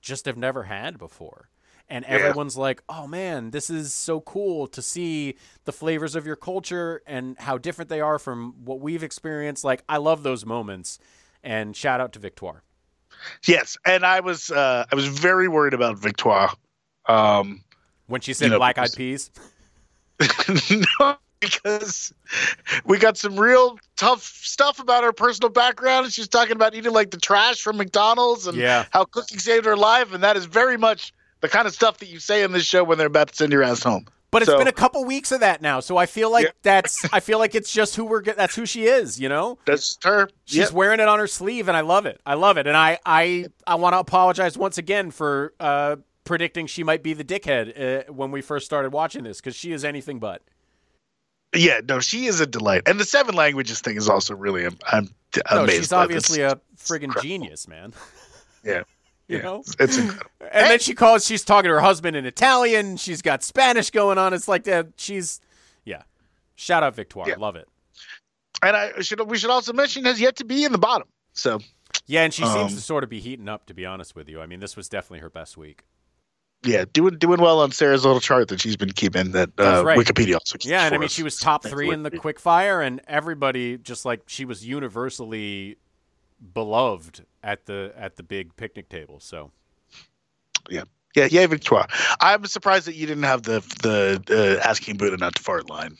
just 0.00 0.24
have 0.24 0.38
never 0.38 0.62
had 0.62 0.96
before. 0.96 1.50
And 1.88 2.04
everyone's 2.06 2.56
like, 2.56 2.82
oh 2.88 3.06
man, 3.06 3.50
this 3.50 3.68
is 3.68 3.92
so 3.94 4.20
cool 4.20 4.66
to 4.68 4.80
see 4.80 5.36
the 5.64 5.72
flavors 5.72 6.14
of 6.14 6.26
your 6.26 6.36
culture 6.36 7.02
and 7.06 7.38
how 7.38 7.58
different 7.58 7.90
they 7.90 8.00
are 8.00 8.18
from 8.18 8.54
what 8.64 8.80
we've 8.80 9.02
experienced. 9.02 9.62
Like, 9.62 9.82
I 9.88 9.98
love 9.98 10.22
those 10.22 10.46
moments. 10.46 10.98
And 11.44 11.76
shout 11.76 12.00
out 12.00 12.12
to 12.14 12.18
Victoire. 12.18 12.62
Yes, 13.46 13.76
and 13.84 14.04
I 14.06 14.20
was 14.20 14.50
uh, 14.50 14.86
I 14.90 14.94
was 14.94 15.06
very 15.06 15.48
worried 15.48 15.74
about 15.74 15.98
Victoire. 15.98 16.50
Um, 17.06 17.62
When 18.06 18.20
she 18.20 18.32
said 18.32 18.50
know, 18.50 18.58
black 18.58 18.78
eyed 18.78 18.90
because- 18.92 18.94
peas. 18.94 19.30
no, 21.00 21.16
because 21.40 22.12
we 22.84 22.98
got 22.98 23.16
some 23.16 23.38
real 23.38 23.78
tough 23.96 24.22
stuff 24.22 24.78
about 24.78 25.02
her 25.04 25.12
personal 25.12 25.50
background. 25.50 26.04
And 26.04 26.12
she's 26.12 26.28
talking 26.28 26.52
about 26.52 26.74
eating 26.74 26.92
like 26.92 27.10
the 27.10 27.16
trash 27.18 27.60
from 27.60 27.76
McDonald's 27.76 28.46
and 28.46 28.56
Yeah. 28.56 28.84
how 28.92 29.04
cooking 29.04 29.38
saved 29.38 29.66
her 29.66 29.76
life, 29.76 30.12
and 30.14 30.22
that 30.22 30.36
is 30.36 30.44
very 30.46 30.76
much 30.76 31.12
the 31.42 31.48
kind 31.48 31.66
of 31.66 31.74
stuff 31.74 31.98
that 31.98 32.06
you 32.08 32.18
say 32.18 32.42
in 32.42 32.52
this 32.52 32.64
show 32.64 32.82
when 32.82 32.96
they're 32.96 33.06
about 33.06 33.28
to 33.28 33.34
send 33.36 33.52
your 33.52 33.62
ass 33.62 33.82
home. 33.82 34.06
But 34.30 34.40
it's 34.40 34.50
So- 34.50 34.56
been 34.56 34.66
a 34.68 34.72
couple 34.72 35.04
weeks 35.04 35.30
of 35.30 35.40
that 35.40 35.60
now, 35.60 35.80
so 35.80 35.98
I 35.98 36.06
feel 36.06 36.32
like 36.32 36.46
Yeah. 36.46 36.50
that's 36.62 37.04
I 37.12 37.20
feel 37.20 37.38
like 37.38 37.54
it's 37.54 37.70
just 37.70 37.94
who 37.96 38.04
we're 38.06 38.22
that's 38.22 38.54
who 38.56 38.64
she 38.64 38.86
is, 38.86 39.20
you 39.20 39.28
know. 39.28 39.58
That's 39.66 39.98
her. 40.04 40.30
She's 40.46 40.56
Yep. 40.58 40.72
wearing 40.72 41.00
it 41.00 41.06
on 41.08 41.18
her 41.18 41.26
sleeve, 41.26 41.68
and 41.68 41.76
I 41.76 41.82
love 41.82 42.06
it. 42.06 42.18
I 42.24 42.32
love 42.34 42.56
it, 42.56 42.66
and 42.66 42.74
I 42.74 42.98
I 43.04 43.46
I 43.66 43.74
want 43.74 43.92
to 43.92 43.98
apologize 43.98 44.56
once 44.56 44.78
again 44.78 45.10
for 45.10 45.52
uh, 45.60 45.96
predicting 46.24 46.66
she 46.66 46.82
might 46.82 47.02
be 47.02 47.12
the 47.12 47.24
dickhead 47.24 48.08
uh, 48.08 48.12
when 48.12 48.30
we 48.30 48.40
first 48.40 48.64
started 48.64 48.90
watching 48.92 49.22
this 49.24 49.38
because 49.40 49.54
she 49.54 49.72
is 49.72 49.84
anything 49.84 50.18
but. 50.18 50.40
Yeah, 51.54 51.80
no, 51.86 52.00
she 52.00 52.24
is 52.24 52.40
a 52.40 52.46
delight, 52.46 52.84
and 52.86 52.98
the 52.98 53.04
seven 53.04 53.34
languages 53.34 53.80
thing 53.80 53.98
is 53.98 54.08
also 54.08 54.34
really. 54.34 54.64
I'm, 54.64 54.78
I'm 54.90 55.08
No, 55.50 55.66
she's 55.66 55.92
obviously 55.92 56.40
a 56.40 56.54
friggin' 56.78 57.02
incredible. 57.04 57.20
genius, 57.22 57.68
man. 57.68 57.92
Yeah, 58.64 58.84
You 59.32 59.38
yeah, 59.38 59.42
know, 59.44 59.60
it's- 59.60 59.76
it's 59.80 59.96
incredible. 59.98 60.30
and 60.52 60.66
then 60.70 60.78
she 60.78 60.94
calls. 60.94 61.26
She's 61.26 61.44
talking 61.44 61.68
to 61.68 61.74
her 61.74 61.80
husband 61.80 62.16
in 62.16 62.26
Italian. 62.26 62.96
She's 62.96 63.22
got 63.22 63.42
Spanish 63.42 63.90
going 63.90 64.18
on. 64.18 64.32
It's 64.34 64.46
like 64.48 64.64
that. 64.64 64.88
She's, 64.96 65.40
yeah. 65.84 66.02
Shout 66.54 66.82
out 66.82 66.94
Victoire. 66.94 67.28
Yeah. 67.28 67.36
Love 67.38 67.56
it. 67.56 67.66
and 68.62 68.76
I 68.76 69.00
should 69.00 69.20
we 69.30 69.38
should 69.38 69.50
also 69.50 69.72
mention 69.72 70.04
has 70.04 70.20
yet 70.20 70.36
to 70.36 70.44
be 70.44 70.64
in 70.64 70.72
the 70.72 70.78
bottom. 70.78 71.08
So 71.32 71.58
Yeah, 72.06 72.22
and 72.24 72.32
she 72.34 72.42
seems 72.44 72.54
Um, 72.56 72.68
to 72.68 72.80
sort 72.80 73.04
of 73.04 73.10
be 73.10 73.20
heating 73.20 73.48
up. 73.48 73.66
To 73.66 73.74
be 73.74 73.86
honest 73.86 74.14
with 74.14 74.28
you, 74.28 74.40
I 74.40 74.46
mean, 74.46 74.60
this 74.60 74.76
was 74.76 74.88
definitely 74.88 75.20
her 75.20 75.30
best 75.30 75.56
week. 75.56 75.82
yeah, 76.64 76.84
doing 76.92 77.16
doing 77.18 77.40
well 77.40 77.60
on 77.60 77.72
Sarah's 77.72 78.04
little 78.04 78.20
chart 78.20 78.48
that 78.48 78.60
she's 78.60 78.76
been 78.76 78.92
keeping. 78.92 79.32
That 79.32 79.50
uh, 79.58 79.82
right. 79.84 79.98
Wikipedia 79.98 80.34
also. 80.34 80.58
keeps 80.58 80.66
Yeah, 80.66 80.84
and 80.86 80.94
I 80.94 80.98
mean, 80.98 81.06
us. 81.06 81.12
she 81.12 81.22
was 81.24 81.38
top 81.38 81.64
three 81.64 81.90
in 81.90 82.02
the 82.04 82.10
quick 82.10 82.38
fire, 82.38 82.80
and 82.82 83.00
everybody 83.08 83.78
just 83.78 84.04
like 84.04 84.22
she 84.26 84.44
was 84.44 84.64
universally 84.66 85.78
beloved 86.54 87.24
at 87.42 87.66
the 87.66 87.92
at 87.96 88.16
the 88.16 88.22
big 88.22 88.54
picnic 88.56 88.88
table. 88.88 89.20
So 89.20 89.50
Yeah, 90.70 90.84
yeah, 91.14 91.28
yeah, 91.30 91.46
Victoire. 91.46 91.86
I'm 92.20 92.44
surprised 92.46 92.86
that 92.86 92.94
you 92.94 93.06
didn't 93.06 93.24
have 93.24 93.42
the 93.42 93.60
the 93.82 94.60
uh, 94.62 94.68
asking 94.68 94.96
Buddha 94.96 95.16
not 95.16 95.34
to 95.36 95.42
fart 95.42 95.68
line. 95.68 95.96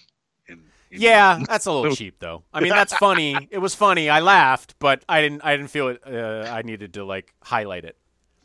In, 0.47 0.63
in- 0.91 1.01
yeah, 1.01 1.43
that's 1.47 1.67
a 1.67 1.73
little 1.73 1.95
cheap 1.97 2.19
though. 2.19 2.45
I 2.53 2.61
mean, 2.61 2.71
that's 2.71 2.95
funny. 3.09 3.49
It 3.51 3.59
was 3.59 3.75
funny. 3.75 4.09
I 4.09 4.21
laughed, 4.21 4.75
but 4.79 5.05
I 5.09 5.21
didn't. 5.21 5.43
I 5.45 5.57
didn't 5.57 5.71
feel 5.71 5.89
it. 5.89 6.03
Uh, 6.07 6.49
I 6.51 6.63
needed 6.63 6.95
to 6.95 7.05
like 7.05 7.35
highlight 7.43 7.85
it. 7.85 7.97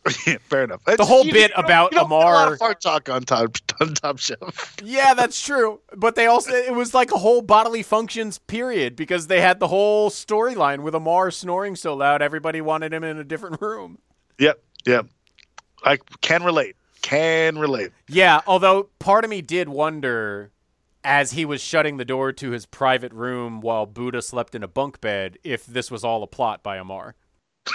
Yeah, 0.27 0.37
fair 0.41 0.63
enough. 0.63 0.83
The 0.85 1.05
whole 1.05 1.23
bit 1.23 1.51
don't- 1.55 1.65
about 1.65 1.91
you 1.93 1.97
get 1.99 2.05
a 2.05 2.13
lot 2.13 2.21
Amar- 2.45 2.53
of 2.53 2.59
fart 2.59 2.81
talk 2.81 3.09
on 3.09 3.23
Top 3.23 3.55
on 3.81 3.93
Top 3.93 4.19
Chef. 4.19 4.75
Yeah, 4.83 5.13
that's 5.13 5.41
true. 5.41 5.79
But 5.95 6.15
they 6.15 6.25
also 6.27 6.51
it 6.51 6.73
was 6.73 6.93
like 6.93 7.11
a 7.11 7.17
whole 7.17 7.41
bodily 7.41 7.83
functions 7.83 8.37
period 8.39 8.95
because 8.95 9.27
they 9.27 9.41
had 9.41 9.59
the 9.59 9.67
whole 9.67 10.09
storyline 10.09 10.81
with 10.81 10.95
Amar 10.95 11.31
snoring 11.31 11.75
so 11.75 11.93
loud 11.93 12.21
everybody 12.21 12.61
wanted 12.61 12.93
him 12.93 13.03
in 13.03 13.17
a 13.17 13.23
different 13.23 13.61
room. 13.61 13.99
Yep, 14.39 14.61
yep. 14.85 15.07
I 15.83 15.97
can 16.21 16.43
relate. 16.43 16.75
Can 17.01 17.57
relate. 17.57 17.91
Yeah, 18.09 18.41
although 18.47 18.89
part 18.99 19.23
of 19.23 19.29
me 19.29 19.41
did 19.41 19.69
wonder 19.69 20.51
as 21.03 21.31
he 21.31 21.45
was 21.45 21.61
shutting 21.61 21.95
the 21.97 22.03
door 22.03 22.33
to 22.33 22.51
his 22.51 22.65
private 22.65 23.13
room 23.13 23.61
while 23.61 23.85
Buddha 23.85 24.21
slept 24.21 24.55
in 24.55 24.63
a 24.63 24.67
bunk 24.67 24.99
bed 24.99 25.37
if 25.43 25.65
this 25.65 25.89
was 25.89 26.03
all 26.03 26.21
a 26.23 26.27
plot 26.27 26.63
by 26.63 26.75
Amar. 26.77 27.15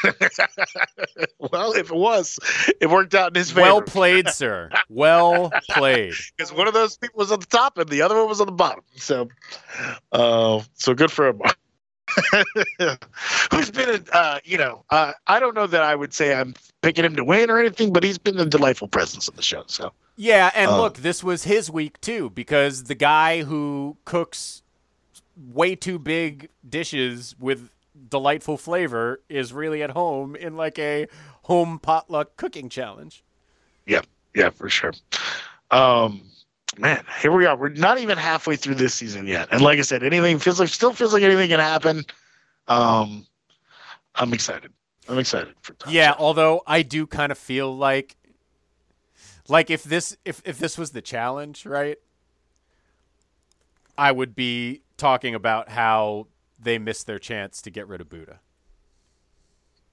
Well, 1.38 1.72
if 1.72 1.90
it 1.90 1.96
was, 1.96 2.38
it 2.81 2.88
worked 2.88 3.14
out 3.14 3.33
in 3.33 3.35
his 3.35 3.50
favor. 3.50 3.62
Well 3.62 3.83
played, 3.83 4.28
sir. 4.28 4.70
Well 4.88 5.50
played. 5.70 6.14
because 6.37 6.52
one 6.52 6.68
of 6.68 6.74
those 6.74 6.96
people 6.96 7.18
was 7.18 7.33
on 7.33 7.40
the 7.40 7.46
top 7.46 7.78
and 7.78 7.88
the 7.88 8.00
other 8.02 8.16
one 8.16 8.28
was 8.28 8.40
on 8.40 8.46
the 8.46 8.52
bottom. 8.52 8.85
So, 8.96 9.28
uh, 10.12 10.62
so 10.74 10.94
good 10.94 11.11
for 11.11 11.28
him. 11.28 11.40
Who's 13.50 13.70
been, 13.70 13.88
a, 14.12 14.16
uh, 14.16 14.38
you 14.44 14.59
know, 14.59 14.85
uh, 14.90 15.12
I 15.26 15.40
don't 15.40 15.55
know 15.55 15.66
that 15.66 15.83
I 15.83 15.94
would 15.94 16.12
say 16.12 16.35
I'm 16.35 16.55
picking 16.81 17.05
him 17.05 17.16
to 17.16 17.24
win 17.24 17.50
or 17.50 17.59
anything, 17.59 17.92
but 17.92 18.05
he's 18.05 18.18
been 18.18 18.38
a 18.38 18.46
delightful 18.46 18.88
presence 18.88 19.28
on 19.28 19.37
the 19.37 19.42
show. 19.42 19.64
So, 19.66 19.92
Yeah, 20.16 20.50
and 20.55 20.70
Uh, 20.70 20.81
look, 20.81 20.98
this 20.98 21.24
was 21.24 21.44
his 21.44 21.70
week 21.70 22.00
too 22.00 22.31
because 22.31 22.85
the 22.85 22.94
guy 22.94 23.42
who 23.42 23.96
cooks 24.05 24.62
way 25.37 25.74
too 25.74 25.98
big 25.98 26.50
dishes 26.68 27.35
with 27.40 27.70
delightful 28.09 28.57
flavor 28.57 29.20
is 29.28 29.52
really 29.52 29.83
at 29.83 29.90
home 29.90 30.37
in 30.37 30.57
like 30.57 30.78
a 30.78 31.07
home 31.42 31.78
potluck 31.78 32.37
cooking 32.37 32.68
challenge. 32.68 33.24
yeah, 33.87 34.02
yeah, 34.35 34.50
for 34.50 34.68
sure. 34.68 34.92
Um, 35.70 36.22
man, 36.78 37.05
here 37.20 37.33
we 37.33 37.46
are. 37.46 37.57
We're 37.57 37.70
not 37.70 37.98
even 37.98 38.18
halfway 38.18 38.57
through 38.57 38.76
this 38.76 38.94
season 38.94 39.26
yet, 39.26 39.48
and 39.50 39.61
like 39.61 39.78
I 39.78 39.83
said, 39.83 40.02
anything 40.02 40.38
feels 40.38 40.61
like 40.61 40.68
still 40.68 40.92
feels 40.92 41.12
like 41.12 41.22
anything 41.22 41.48
can 41.48 41.61
happen. 41.61 42.05
Um, 42.68 43.26
I'm 44.14 44.33
excited. 44.33 44.72
I'm 45.09 45.18
excited 45.18 45.55
for. 45.62 45.74
Top 45.74 45.92
Yeah, 45.92 46.14
although 46.18 46.62
I 46.66 46.83
do 46.83 47.07
kind 47.07 47.33
of 47.33 47.38
feel 47.38 47.76
like 47.76 48.16
like 49.48 49.70
if 49.70 49.83
this 49.83 50.16
if 50.24 50.42
if 50.44 50.59
this 50.59 50.78
was 50.78 50.92
the 50.92 51.02
challenge, 51.02 51.66
right? 51.66 51.98
I 53.98 54.11
would 54.11 54.35
be 54.35 54.83
talking 54.96 55.35
about 55.35 55.68
how 55.68 56.28
they 56.62 56.79
missed 56.79 57.07
their 57.07 57.18
chance 57.18 57.61
to 57.62 57.70
get 57.70 57.87
rid 57.88 58.01
of 58.01 58.09
Buddha. 58.09 58.40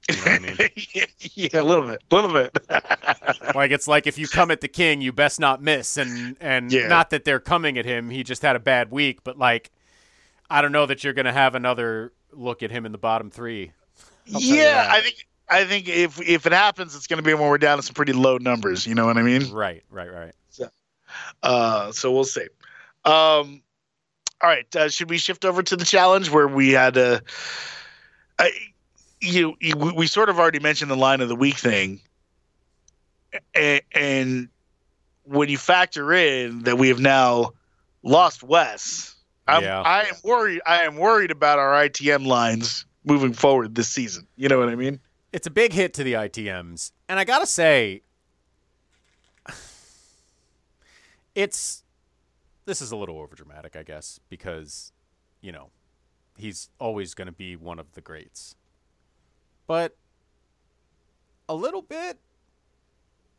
You 0.09 0.15
know 0.15 0.21
what 0.21 0.31
I 0.31 0.39
mean? 0.39 0.69
yeah, 1.33 1.61
a 1.61 1.63
little 1.63 1.85
bit, 1.87 2.01
a 2.09 2.15
little 2.15 2.33
bit. 2.33 2.57
like 3.55 3.71
it's 3.71 3.87
like 3.87 4.07
if 4.07 4.17
you 4.17 4.27
come 4.27 4.49
at 4.51 4.61
the 4.61 4.67
king, 4.67 5.01
you 5.01 5.11
best 5.11 5.39
not 5.39 5.61
miss. 5.61 5.97
And 5.97 6.35
and 6.39 6.71
Yeah. 6.71 6.87
not 6.87 7.09
that 7.11 7.25
they're 7.25 7.39
coming 7.39 7.77
at 7.77 7.85
him, 7.85 8.09
he 8.09 8.23
just 8.23 8.41
had 8.41 8.55
a 8.55 8.59
bad 8.59 8.91
week. 8.91 9.23
But 9.23 9.37
like, 9.37 9.71
I 10.49 10.61
don't 10.61 10.71
know 10.71 10.85
that 10.85 11.03
you're 11.03 11.13
gonna 11.13 11.33
have 11.33 11.53
another 11.55 12.13
look 12.31 12.63
at 12.63 12.71
him 12.71 12.85
in 12.85 12.91
the 12.91 12.97
bottom 12.97 13.29
three. 13.29 13.71
I'll 14.33 14.41
yeah. 14.41 14.87
I 14.89 15.01
think 15.01 15.27
I 15.49 15.65
think 15.65 15.87
if 15.87 16.21
if 16.21 16.45
it 16.45 16.53
happens, 16.53 16.95
it's 16.95 17.07
going 17.07 17.17
to 17.17 17.23
be 17.23 17.33
when 17.33 17.49
we're 17.49 17.57
down 17.57 17.77
to 17.77 17.83
some 17.83 17.95
pretty 17.95 18.13
low 18.13 18.37
numbers. 18.37 18.85
You 18.85 18.95
know 18.95 19.05
what 19.05 19.17
I 19.17 19.23
mean? 19.23 19.51
Right, 19.51 19.83
right, 19.89 20.11
right. 20.11 20.33
Uh, 21.41 21.91
so 21.91 22.11
we'll 22.11 22.23
see. 22.23 22.45
Um, 23.03 23.63
all 24.41 24.49
right, 24.49 24.73
uh, 24.75 24.89
should 24.89 25.09
we 25.09 25.17
shift 25.17 25.43
over 25.45 25.61
to 25.63 25.75
the 25.75 25.85
challenge 25.85 26.29
where 26.29 26.47
we 26.47 26.71
had 26.71 26.95
a, 26.97 27.21
I 28.37 28.51
you, 29.21 29.55
you 29.59 29.75
we 29.75 29.91
we 29.91 30.07
sort 30.07 30.29
of 30.29 30.39
already 30.39 30.59
mentioned 30.59 30.89
the 30.89 30.95
line 30.97 31.19
of 31.21 31.27
the 31.27 31.35
week 31.35 31.57
thing, 31.57 31.99
and, 33.53 33.81
and 33.91 34.49
when 35.25 35.49
you 35.49 35.57
factor 35.57 36.13
in 36.13 36.63
that 36.63 36.77
we 36.77 36.87
have 36.87 36.99
now 36.99 37.51
lost 38.01 38.43
Wes, 38.43 39.15
I'm, 39.47 39.63
Yeah. 39.63 39.81
I 39.81 40.03
am 40.03 40.15
worried. 40.23 40.61
I 40.65 40.83
am 40.83 40.95
worried 40.95 41.31
about 41.31 41.59
our 41.59 41.73
ITM 41.73 42.25
lines 42.25 42.85
moving 43.03 43.33
forward 43.33 43.75
this 43.75 43.89
season. 43.89 44.25
You 44.37 44.47
know 44.47 44.59
what 44.59 44.69
I 44.69 44.75
mean? 44.75 44.99
It's 45.33 45.47
a 45.47 45.51
big 45.51 45.73
hit 45.73 45.93
to 45.95 46.03
the 46.03 46.13
ITMs, 46.13 46.91
and 47.07 47.19
I 47.19 47.25
gotta 47.25 47.45
say, 47.45 48.03
it's 51.35 51.83
this 52.69 52.83
is 52.83 52.91
a 52.91 52.95
little 52.95 53.15
overdramatic, 53.15 53.75
I 53.75 53.81
guess, 53.81 54.19
because 54.29 54.93
you 55.41 55.51
know 55.51 55.71
he's 56.37 56.69
always 56.79 57.15
going 57.15 57.25
to 57.25 57.31
be 57.31 57.55
one 57.55 57.79
of 57.79 57.93
the 57.93 58.01
greats. 58.01 58.55
But 59.65 59.97
a 61.49 61.55
little 61.55 61.81
bit, 61.81 62.19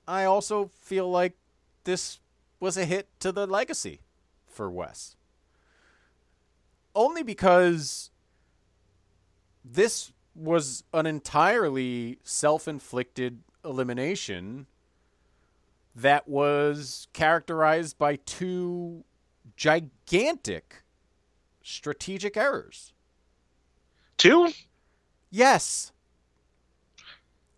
I 0.08 0.24
also 0.24 0.68
feel 0.80 1.08
like 1.08 1.34
this 1.84 2.18
was 2.58 2.76
a 2.76 2.84
hit 2.84 3.08
to 3.20 3.30
the 3.30 3.46
legacy 3.46 4.00
for 4.48 4.68
Wes. 4.68 5.14
Only 6.92 7.22
because 7.22 8.10
this 9.64 10.12
was 10.34 10.82
an 10.92 11.06
entirely 11.06 12.18
self 12.24 12.66
inflicted 12.66 13.42
elimination 13.64 14.66
that 15.94 16.26
was 16.26 17.06
characterized 17.12 17.96
by 17.96 18.16
two 18.16 19.04
gigantic 19.60 20.82
strategic 21.62 22.34
errors. 22.34 22.94
Two? 24.16 24.52
Yes. 25.30 25.92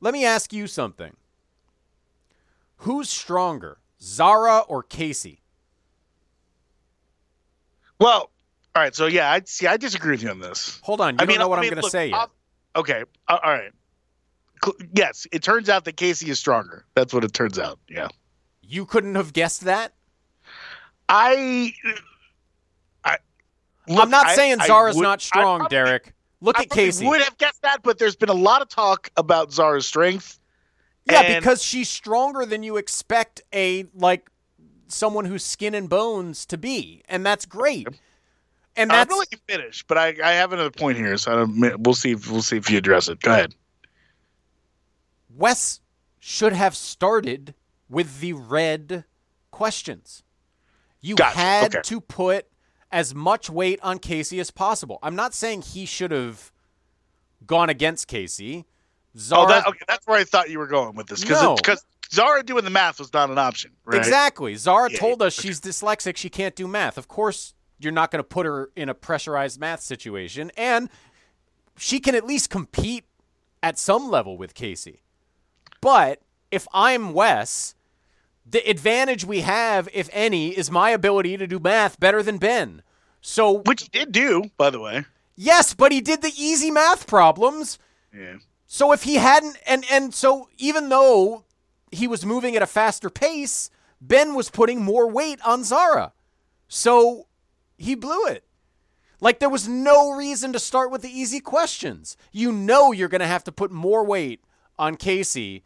Let 0.00 0.12
me 0.12 0.24
ask 0.24 0.52
you 0.52 0.66
something. 0.66 1.14
Who's 2.78 3.08
stronger, 3.08 3.78
Zara 4.00 4.58
or 4.66 4.82
Casey? 4.82 5.42
Well, 8.00 8.30
all 8.74 8.82
right. 8.82 8.96
So 8.96 9.06
yeah, 9.06 9.30
I 9.30 9.42
see. 9.44 9.68
I 9.68 9.76
disagree 9.76 10.10
with 10.10 10.24
you 10.24 10.30
on 10.30 10.40
this. 10.40 10.80
Hold 10.82 11.00
on, 11.00 11.14
you 11.14 11.14
I 11.14 11.18
don't 11.18 11.28
mean, 11.28 11.38
know 11.38 11.46
what 11.46 11.60
I 11.60 11.62
I'm 11.62 11.70
going 11.70 11.82
to 11.84 11.88
say 11.88 12.10
yet. 12.10 12.30
Okay. 12.74 13.04
All 13.28 13.38
right. 13.44 13.70
Cl- 14.64 14.74
Yes, 14.92 15.28
it 15.30 15.44
turns 15.44 15.68
out 15.68 15.84
that 15.84 15.96
Casey 15.96 16.30
is 16.30 16.40
stronger. 16.40 16.84
That's 16.96 17.14
what 17.14 17.22
it 17.22 17.32
turns 17.32 17.60
out. 17.60 17.78
Yeah. 17.88 18.08
You 18.60 18.86
couldn't 18.86 19.14
have 19.14 19.32
guessed 19.32 19.60
that? 19.66 19.92
I. 21.08 21.72
I 23.04 23.18
I'm 23.88 24.10
not 24.10 24.26
I- 24.26 24.34
saying 24.34 24.58
Zara's 24.60 24.96
would- 24.96 25.02
not 25.02 25.20
strong, 25.20 25.66
Derek. 25.68 26.12
Look 26.40 26.58
I 26.58 26.62
at 26.62 26.70
Casey. 26.70 27.06
Would 27.06 27.22
have 27.22 27.38
guessed 27.38 27.62
that, 27.62 27.82
but 27.82 27.98
there's 27.98 28.16
been 28.16 28.28
a 28.28 28.34
lot 28.34 28.62
of 28.62 28.68
talk 28.68 29.10
about 29.16 29.52
Zara's 29.52 29.86
strength. 29.86 30.40
Yeah, 31.04 31.20
And- 31.20 31.42
because 31.42 31.62
she's 31.62 31.88
stronger 31.88 32.44
than 32.46 32.62
you 32.62 32.76
expect 32.76 33.42
a 33.52 33.86
like 33.94 34.28
someone 34.88 35.24
who's 35.24 35.44
skin 35.44 35.74
and 35.74 35.88
bones 35.88 36.46
to 36.46 36.58
be, 36.58 37.02
and 37.08 37.24
that's 37.24 37.46
great. 37.46 37.88
And 38.76 38.90
I'm 38.90 38.98
that's 39.06 39.14
gonna 39.14 39.26
finish, 39.46 39.84
but 39.86 39.98
I, 39.98 40.14
I 40.22 40.32
have 40.32 40.52
another 40.52 40.70
point 40.70 40.96
here, 40.96 41.16
so 41.16 41.46
we'll 41.78 41.94
see. 41.94 42.12
If, 42.12 42.30
we'll 42.30 42.42
see 42.42 42.56
if 42.56 42.70
you 42.70 42.78
address 42.78 43.08
it. 43.08 43.20
Go 43.20 43.32
ahead. 43.32 43.54
Wes 45.28 45.80
should 46.18 46.52
have 46.52 46.74
started 46.74 47.54
with 47.88 48.20
the 48.20 48.32
red 48.32 49.04
questions. 49.50 50.22
You 51.02 51.16
had 51.20 51.74
okay. 51.74 51.82
to 51.82 52.00
put 52.00 52.46
as 52.90 53.14
much 53.14 53.50
weight 53.50 53.80
on 53.82 53.98
Casey 53.98 54.40
as 54.40 54.50
possible. 54.50 54.98
I'm 55.02 55.16
not 55.16 55.34
saying 55.34 55.62
he 55.62 55.84
should 55.84 56.10
have 56.10 56.52
gone 57.46 57.68
against 57.68 58.06
Casey. 58.06 58.64
Zara 59.18 59.42
Oh, 59.42 59.48
that, 59.48 59.66
okay, 59.66 59.84
that's 59.88 60.06
where 60.06 60.18
I 60.18 60.24
thought 60.24 60.48
you 60.48 60.58
were 60.58 60.66
going 60.66 60.94
with 60.94 61.08
this 61.08 61.20
because 61.22 61.42
No. 61.42 61.56
because 61.56 61.84
Zara 62.10 62.42
doing 62.42 62.64
the 62.64 62.70
math 62.70 62.98
was 62.98 63.12
not 63.12 63.30
an 63.30 63.38
option, 63.38 63.72
right? 63.84 63.98
Exactly. 63.98 64.54
Zara 64.54 64.90
Yeah, 64.90 64.98
told 64.98 65.22
us 65.22 65.32
she's 65.34 65.60
dyslexic. 65.60 66.16
She 66.16 66.28
can't 66.30 66.54
do 66.54 66.68
math. 66.68 66.96
Of 66.96 67.08
course, 67.08 67.54
you're 67.78 67.92
not 67.92 68.10
going 68.10 68.20
to 68.20 68.28
put 68.28 68.46
her 68.46 68.70
in 68.76 68.88
a 68.88 68.94
pressurized 68.94 69.58
math 69.58 69.80
situation. 69.80 70.52
And 70.56 70.88
she 71.76 72.00
can 72.00 72.14
at 72.14 72.24
least 72.26 72.48
compete 72.50 73.04
at 73.62 73.78
some 73.78 74.08
level 74.10 74.36
with 74.36 74.54
Casey. 74.54 75.02
But 75.80 76.20
if 76.50 76.66
I'm 76.72 77.12
Wes, 77.12 77.74
the 78.44 78.68
advantage 78.68 79.24
we 79.24 79.40
have, 79.42 79.88
if 79.92 80.09
any, 80.12 80.50
is 80.50 80.70
my 80.70 80.90
ability 80.90 81.37
to 81.37 81.46
do 81.46 81.59
math 81.59 81.98
better 82.00 82.22
than 82.22 82.38
Ben. 82.38 82.83
So, 83.20 83.52
Which 83.64 83.83
he 83.83 83.88
did 83.88 84.12
do, 84.12 84.50
by 84.57 84.70
the 84.70 84.81
way. 84.81 85.05
yes, 85.37 85.74
but 85.74 85.92
he 85.92 86.00
did 86.00 86.22
the 86.22 86.33
easy 86.37 86.70
math 86.70 87.07
problems. 87.07 87.78
Yeah. 88.12 88.38
So 88.66 88.92
if 88.92 89.02
he 89.05 89.16
hadn't 89.16 89.57
and 89.66 89.85
and 89.90 90.14
so 90.14 90.48
even 90.59 90.88
though 90.88 91.44
he 91.90 92.09
was 92.09 92.24
moving 92.24 92.57
at 92.57 92.62
a 92.62 92.66
faster 92.66 93.11
pace, 93.11 93.68
Ben 94.00 94.35
was 94.35 94.50
putting 94.50 94.83
more 94.83 95.07
weight 95.09 95.40
on 95.44 95.62
Zara. 95.62 96.12
So 96.68 97.26
he 97.76 97.94
blew 97.94 98.24
it. 98.26 98.44
Like 99.20 99.38
there 99.40 99.50
was 99.50 99.68
no 99.68 100.12
reason 100.12 100.52
to 100.55 100.59
start 100.59 100.90
with 100.90 101.02
the 101.02 101.11
easy 101.11 101.38
questions. 101.38 102.16
You 102.33 102.50
know 102.50 102.92
you're 102.92 103.09
going 103.09 103.20
to 103.20 103.26
have 103.26 103.44
to 103.44 103.52
put 103.52 103.70
more 103.70 104.05
weight 104.05 104.42
on 104.78 104.96
Casey 104.96 105.62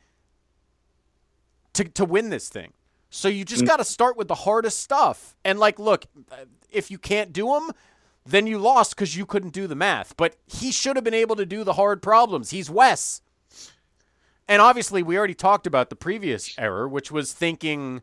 to 1.77 1.85
to 1.85 2.05
win 2.05 2.31
this 2.31 2.49
thing. 2.49 2.73
So 3.11 3.29
you 3.29 3.45
just 3.45 3.62
mm. 3.62 3.69
got 3.69 3.77
to 3.77 3.85
start 3.85 4.17
with 4.17 4.29
the 4.29 4.35
hardest 4.35 4.81
stuff. 4.81 5.37
And 5.45 5.59
like 5.59 5.79
look, 5.79 6.07
if 6.71 6.91
you 6.91 6.99
can't 6.99 7.33
do 7.33 7.47
them, 7.55 7.71
then 8.25 8.47
you 8.47 8.59
lost 8.59 8.95
because 8.95 9.17
you 9.17 9.25
couldn't 9.25 9.53
do 9.53 9.67
the 9.67 9.75
math. 9.75 10.17
But 10.17 10.37
he 10.47 10.73
should 10.73 10.97
have 10.97 11.05
been 11.05 11.15
able 11.15 11.37
to 11.37 11.47
do 11.47 11.65
the 11.65 11.75
hard 11.75 12.03
problems. 12.03 12.51
He's 12.51 12.69
Wes. 12.69 13.23
And 14.49 14.62
obviously, 14.62 15.03
we 15.03 15.19
already 15.19 15.35
talked 15.35 15.67
about 15.67 15.91
the 15.91 15.97
previous 15.97 16.57
error, 16.57 16.89
which 16.89 17.11
was 17.11 17.33
thinking 17.33 18.03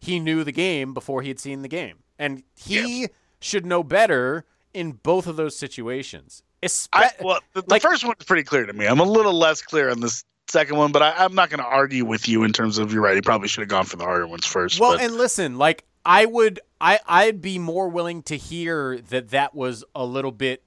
he 0.00 0.18
knew 0.18 0.42
the 0.42 0.52
game 0.52 0.92
before 0.92 1.22
he 1.22 1.28
had 1.28 1.38
seen 1.38 1.62
the 1.62 1.68
game. 1.68 1.98
And 2.18 2.42
he 2.56 3.08
should 3.40 3.64
know 3.64 3.84
better 3.84 4.44
in 4.74 4.92
both 4.92 5.26
of 5.26 5.36
those 5.36 5.56
situations. 5.56 6.42
Espe- 6.62 6.88
I, 6.92 7.10
well, 7.20 7.38
the, 7.54 7.62
the 7.62 7.70
like- 7.70 7.82
first 7.82 8.04
one 8.04 8.16
is 8.18 8.26
pretty 8.26 8.42
clear 8.42 8.66
to 8.66 8.72
me. 8.72 8.86
I'm 8.86 8.98
a 8.98 9.04
little 9.04 9.34
less 9.34 9.62
clear 9.62 9.90
on 9.90 10.00
this 10.00 10.24
second 10.48 10.76
one, 10.76 10.92
but 10.92 11.02
I, 11.02 11.14
I'm 11.18 11.34
not 11.34 11.50
going 11.50 11.60
to 11.60 11.66
argue 11.66 12.04
with 12.04 12.28
you 12.28 12.44
in 12.44 12.52
terms 12.52 12.78
of 12.78 12.92
you're 12.92 13.02
right. 13.02 13.14
He 13.14 13.22
probably 13.22 13.48
should 13.48 13.62
have 13.62 13.68
gone 13.68 13.84
for 13.84 13.96
the 13.96 14.04
harder 14.04 14.26
ones 14.26 14.46
first. 14.46 14.80
Well, 14.80 14.92
but- 14.96 15.02
and 15.02 15.14
listen, 15.14 15.58
like 15.58 15.84
I 16.04 16.24
would, 16.24 16.60
I 16.80 17.00
I'd 17.06 17.40
be 17.42 17.58
more 17.58 17.88
willing 17.88 18.22
to 18.24 18.36
hear 18.36 18.98
that 19.10 19.28
that 19.30 19.54
was 19.54 19.84
a 19.94 20.04
little 20.04 20.32
bit 20.32 20.62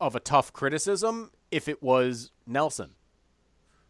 of 0.00 0.14
a 0.14 0.20
tough 0.20 0.52
criticism 0.52 1.30
if 1.50 1.68
it 1.68 1.82
was 1.82 2.30
Nelson. 2.46 2.90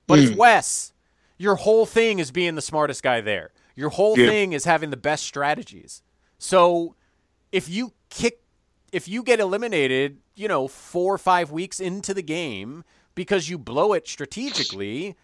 But 0.07 0.19
Hmm. 0.21 0.25
it's 0.27 0.37
Wes. 0.37 0.93
Your 1.39 1.57
whole 1.57 1.85
thing 1.87 2.19
is 2.19 2.31
being 2.31 2.55
the 2.55 2.63
smartest 2.63 3.03
guy 3.03 3.21
there. 3.21 3.51
Your 3.75 3.91
whole 3.91 4.19
Yeah. 4.19 4.29
thing 4.29 4.53
is 4.53 4.65
having 4.65 4.91
the 4.91 4.97
best 4.97 5.25
strategies. 5.25 6.03
So 6.39 6.95
if 7.53 7.69
you 7.69 7.93
kick, 8.09 8.41
if 8.93 9.09
you 9.09 9.23
get 9.23 9.41
eliminated, 9.41 10.19
you 10.35 10.47
know, 10.49 10.69
four 10.69 11.15
or 11.15 11.19
five 11.19 11.51
weeks 11.51 11.81
into 11.81 12.15
the 12.15 12.23
game 12.23 12.85
because 13.17 13.49
you 13.51 13.59
blow 13.59 13.95
it 13.95 14.07
strategically, 14.07 15.17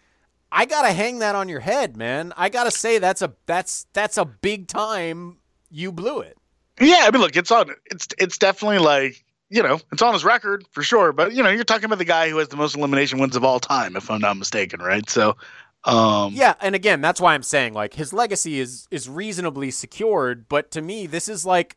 I 0.51 0.65
gotta 0.65 0.93
hang 0.93 1.21
that 1.21 1.37
on 1.37 1.49
your 1.49 1.61
head, 1.61 1.97
man. 1.97 2.33
I 2.37 2.49
gotta 2.49 2.73
say 2.73 2.99
that's 2.99 3.23
a 3.23 3.33
that's 3.47 3.87
that's 3.93 4.19
a 4.19 4.25
big 4.25 4.67
time 4.67 5.39
you 5.71 5.93
blew 5.93 6.21
it. 6.21 6.37
yeah, 6.81 7.03
I 7.05 7.11
mean, 7.13 7.23
look, 7.23 7.37
it's 7.37 7.53
on. 7.53 7.71
It's 7.87 8.09
it's 8.19 8.39
definitely 8.39 8.79
like 8.79 9.25
you 9.49 9.63
know, 9.63 9.79
it's 9.93 10.01
on 10.01 10.15
his 10.15 10.25
record 10.25 10.65
for 10.73 10.83
sure. 10.83 11.13
But 11.13 11.33
you 11.33 11.43
know, 11.43 11.51
you're 11.51 11.63
talking 11.63 11.85
about 11.85 11.99
the 11.99 12.05
guy 12.05 12.29
who 12.31 12.39
has 12.39 12.49
the 12.49 12.57
most 12.57 12.77
elimination 12.77 13.21
wins 13.21 13.37
of 13.37 13.45
all 13.45 13.61
time, 13.61 13.97
if 13.97 14.11
I'm 14.11 14.21
not 14.21 14.37
mistaken, 14.39 14.81
right? 14.81 15.09
So, 15.09 15.37
um, 15.85 16.33
Yeah, 16.35 16.55
and 16.61 16.75
again, 16.75 17.03
that's 17.03 17.21
why 17.21 17.35
I'm 17.35 17.43
saying 17.43 17.75
like 17.75 17.95
his 17.95 18.13
legacy 18.13 18.59
is 18.59 18.89
is 18.91 19.09
reasonably 19.09 19.71
secured, 19.71 20.49
but 20.49 20.71
to 20.73 20.83
me 20.83 21.07
this 21.07 21.29
is 21.29 21.47
like 21.47 21.77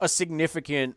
a 0.00 0.08
significant 0.08 0.96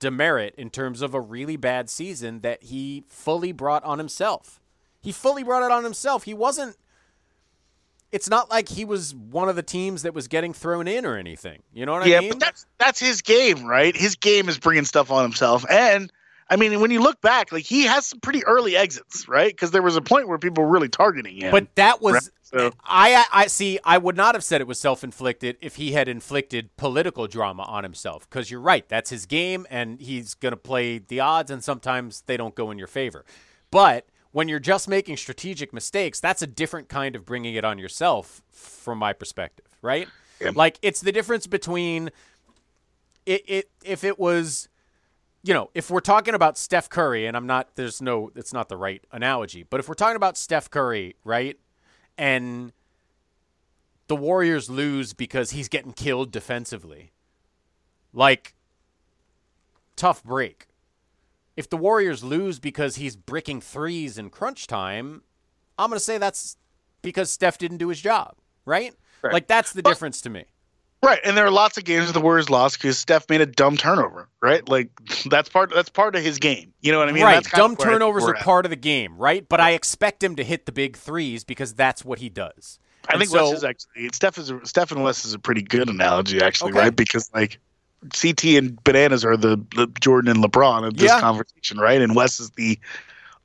demerit 0.00 0.54
in 0.56 0.70
terms 0.70 1.02
of 1.02 1.14
a 1.14 1.20
really 1.20 1.56
bad 1.56 1.88
season 1.88 2.40
that 2.40 2.64
he 2.64 3.04
fully 3.06 3.52
brought 3.52 3.84
on 3.84 3.98
himself. 3.98 4.60
He 5.00 5.12
fully 5.12 5.44
brought 5.44 5.62
it 5.62 5.70
on 5.70 5.84
himself. 5.84 6.24
He 6.24 6.34
wasn't 6.34 6.76
it's 8.12 8.28
not 8.28 8.50
like 8.50 8.68
he 8.68 8.84
was 8.84 9.14
one 9.14 9.48
of 9.48 9.56
the 9.56 9.62
teams 9.62 10.02
that 10.02 10.14
was 10.14 10.26
getting 10.26 10.52
thrown 10.52 10.88
in 10.88 11.06
or 11.06 11.16
anything. 11.16 11.62
You 11.72 11.86
know 11.86 11.92
what 11.92 12.06
yeah, 12.06 12.16
I 12.16 12.20
mean? 12.20 12.28
Yeah, 12.28 12.32
but 12.34 12.40
that's 12.40 12.66
that's 12.78 13.00
his 13.00 13.22
game, 13.22 13.64
right? 13.64 13.96
His 13.96 14.16
game 14.16 14.48
is 14.48 14.58
bringing 14.58 14.84
stuff 14.84 15.10
on 15.10 15.22
himself, 15.22 15.64
and 15.70 16.12
I 16.48 16.56
mean, 16.56 16.80
when 16.80 16.90
you 16.90 17.00
look 17.00 17.20
back, 17.20 17.52
like 17.52 17.64
he 17.64 17.84
has 17.84 18.06
some 18.06 18.18
pretty 18.18 18.44
early 18.44 18.76
exits, 18.76 19.28
right? 19.28 19.52
Because 19.52 19.70
there 19.70 19.82
was 19.82 19.96
a 19.96 20.02
point 20.02 20.26
where 20.26 20.38
people 20.38 20.64
were 20.64 20.70
really 20.70 20.88
targeting 20.88 21.36
him. 21.36 21.52
But 21.52 21.72
that 21.76 22.02
was 22.02 22.30
so- 22.52 22.72
I 22.84 23.24
I 23.32 23.46
see 23.46 23.78
I 23.84 23.98
would 23.98 24.16
not 24.16 24.34
have 24.34 24.44
said 24.44 24.60
it 24.60 24.66
was 24.66 24.80
self-inflicted 24.80 25.56
if 25.60 25.76
he 25.76 25.92
had 25.92 26.08
inflicted 26.08 26.76
political 26.76 27.26
drama 27.26 27.62
on 27.62 27.82
himself 27.84 28.28
cuz 28.30 28.50
you're 28.50 28.60
right 28.60 28.88
that's 28.88 29.10
his 29.10 29.26
game 29.26 29.66
and 29.70 30.00
he's 30.00 30.34
going 30.34 30.52
to 30.52 30.56
play 30.56 30.98
the 30.98 31.20
odds 31.20 31.50
and 31.50 31.62
sometimes 31.62 32.22
they 32.26 32.36
don't 32.36 32.54
go 32.54 32.70
in 32.70 32.78
your 32.78 32.86
favor. 32.88 33.24
But 33.70 34.06
when 34.32 34.48
you're 34.48 34.60
just 34.60 34.88
making 34.88 35.16
strategic 35.16 35.72
mistakes, 35.72 36.20
that's 36.20 36.42
a 36.42 36.46
different 36.46 36.88
kind 36.88 37.16
of 37.16 37.24
bringing 37.24 37.54
it 37.54 37.64
on 37.64 37.78
yourself 37.78 38.42
from 38.50 38.98
my 38.98 39.12
perspective, 39.12 39.66
right? 39.82 40.08
Yeah. 40.40 40.52
Like 40.54 40.78
it's 40.82 41.00
the 41.00 41.12
difference 41.12 41.46
between 41.46 42.10
it, 43.26 43.42
it 43.48 43.70
if 43.84 44.04
it 44.04 44.18
was 44.18 44.68
you 45.42 45.54
know, 45.54 45.70
if 45.74 45.90
we're 45.90 46.00
talking 46.00 46.34
about 46.34 46.58
Steph 46.58 46.90
Curry, 46.90 47.26
and 47.26 47.34
I'm 47.34 47.46
not, 47.46 47.74
there's 47.74 48.02
no, 48.02 48.30
it's 48.36 48.52
not 48.52 48.68
the 48.68 48.76
right 48.76 49.02
analogy, 49.10 49.62
but 49.62 49.80
if 49.80 49.88
we're 49.88 49.94
talking 49.94 50.16
about 50.16 50.36
Steph 50.36 50.68
Curry, 50.68 51.16
right, 51.24 51.58
and 52.20 52.72
the 54.08 54.14
Warriors 54.14 54.68
lose 54.68 55.14
because 55.14 55.52
he's 55.52 55.68
getting 55.70 55.94
killed 55.94 56.30
defensively, 56.30 57.12
like, 58.12 58.54
tough 59.96 60.22
break. 60.22 60.66
If 61.56 61.70
the 61.70 61.78
Warriors 61.78 62.22
lose 62.22 62.58
because 62.58 62.96
he's 62.96 63.16
bricking 63.16 63.62
threes 63.62 64.18
in 64.18 64.28
crunch 64.28 64.66
time, 64.66 65.22
I'm 65.78 65.88
going 65.88 65.96
to 65.96 66.04
say 66.04 66.18
that's 66.18 66.58
because 67.00 67.30
Steph 67.30 67.56
didn't 67.56 67.78
do 67.78 67.88
his 67.88 68.02
job, 68.02 68.34
right? 68.66 68.94
Right. 69.22 69.32
Like, 69.32 69.46
that's 69.46 69.72
the 69.72 69.82
But- 69.82 69.90
difference 69.90 70.20
to 70.20 70.28
me. 70.30 70.44
Right, 71.02 71.18
and 71.24 71.34
there 71.34 71.46
are 71.46 71.50
lots 71.50 71.78
of 71.78 71.84
games 71.84 72.04
where 72.04 72.12
the 72.12 72.20
Warriors 72.20 72.50
lost 72.50 72.76
because 72.78 72.98
Steph 72.98 73.28
made 73.30 73.40
a 73.40 73.46
dumb 73.46 73.76
turnover. 73.78 74.28
Right, 74.42 74.66
like 74.68 74.90
that's 75.26 75.48
part 75.48 75.72
that's 75.74 75.88
part 75.88 76.14
of 76.14 76.22
his 76.22 76.38
game. 76.38 76.74
You 76.82 76.92
know 76.92 76.98
what 76.98 77.08
I 77.08 77.12
mean? 77.12 77.24
right. 77.24 77.36
That's 77.36 77.50
Dumb 77.50 77.72
of 77.72 77.78
where 77.78 77.88
I 77.88 77.90
think 77.92 78.00
turnovers 78.00 78.24
are 78.24 78.36
at. 78.36 78.44
part 78.44 78.66
of 78.66 78.70
the 78.70 78.76
game, 78.76 79.16
right? 79.16 79.48
But 79.48 79.60
I 79.60 79.70
expect 79.70 80.22
him 80.22 80.36
to 80.36 80.44
hit 80.44 80.66
the 80.66 80.72
big 80.72 80.96
threes 80.96 81.42
because 81.42 81.72
that's 81.74 82.04
what 82.04 82.18
he 82.18 82.28
does. 82.28 82.78
I 83.08 83.12
And 83.14 83.20
think 83.20 83.30
so, 83.30 83.48
Wes 83.50 83.58
is 83.58 83.64
actually 83.64 84.10
Steph 84.12 84.36
is 84.36 84.50
a, 84.50 84.66
Steph 84.66 84.92
and 84.92 85.02
Wes 85.02 85.24
is 85.24 85.32
a 85.32 85.38
pretty 85.38 85.62
good 85.62 85.88
analogy 85.88 86.42
actually, 86.42 86.72
Okay. 86.72 86.80
right? 86.80 86.94
Because 86.96 87.30
like 87.34 87.58
CT 88.14 88.44
and 88.56 88.82
bananas 88.84 89.24
are 89.24 89.38
the, 89.38 89.56
the 89.74 89.86
Jordan 90.00 90.30
and 90.30 90.44
LeBron 90.44 90.86
of 90.86 90.96
this 90.98 91.10
Yeah. 91.10 91.20
conversation, 91.20 91.78
right? 91.78 92.02
And 92.02 92.14
Wes 92.14 92.40
is 92.40 92.50
the 92.50 92.78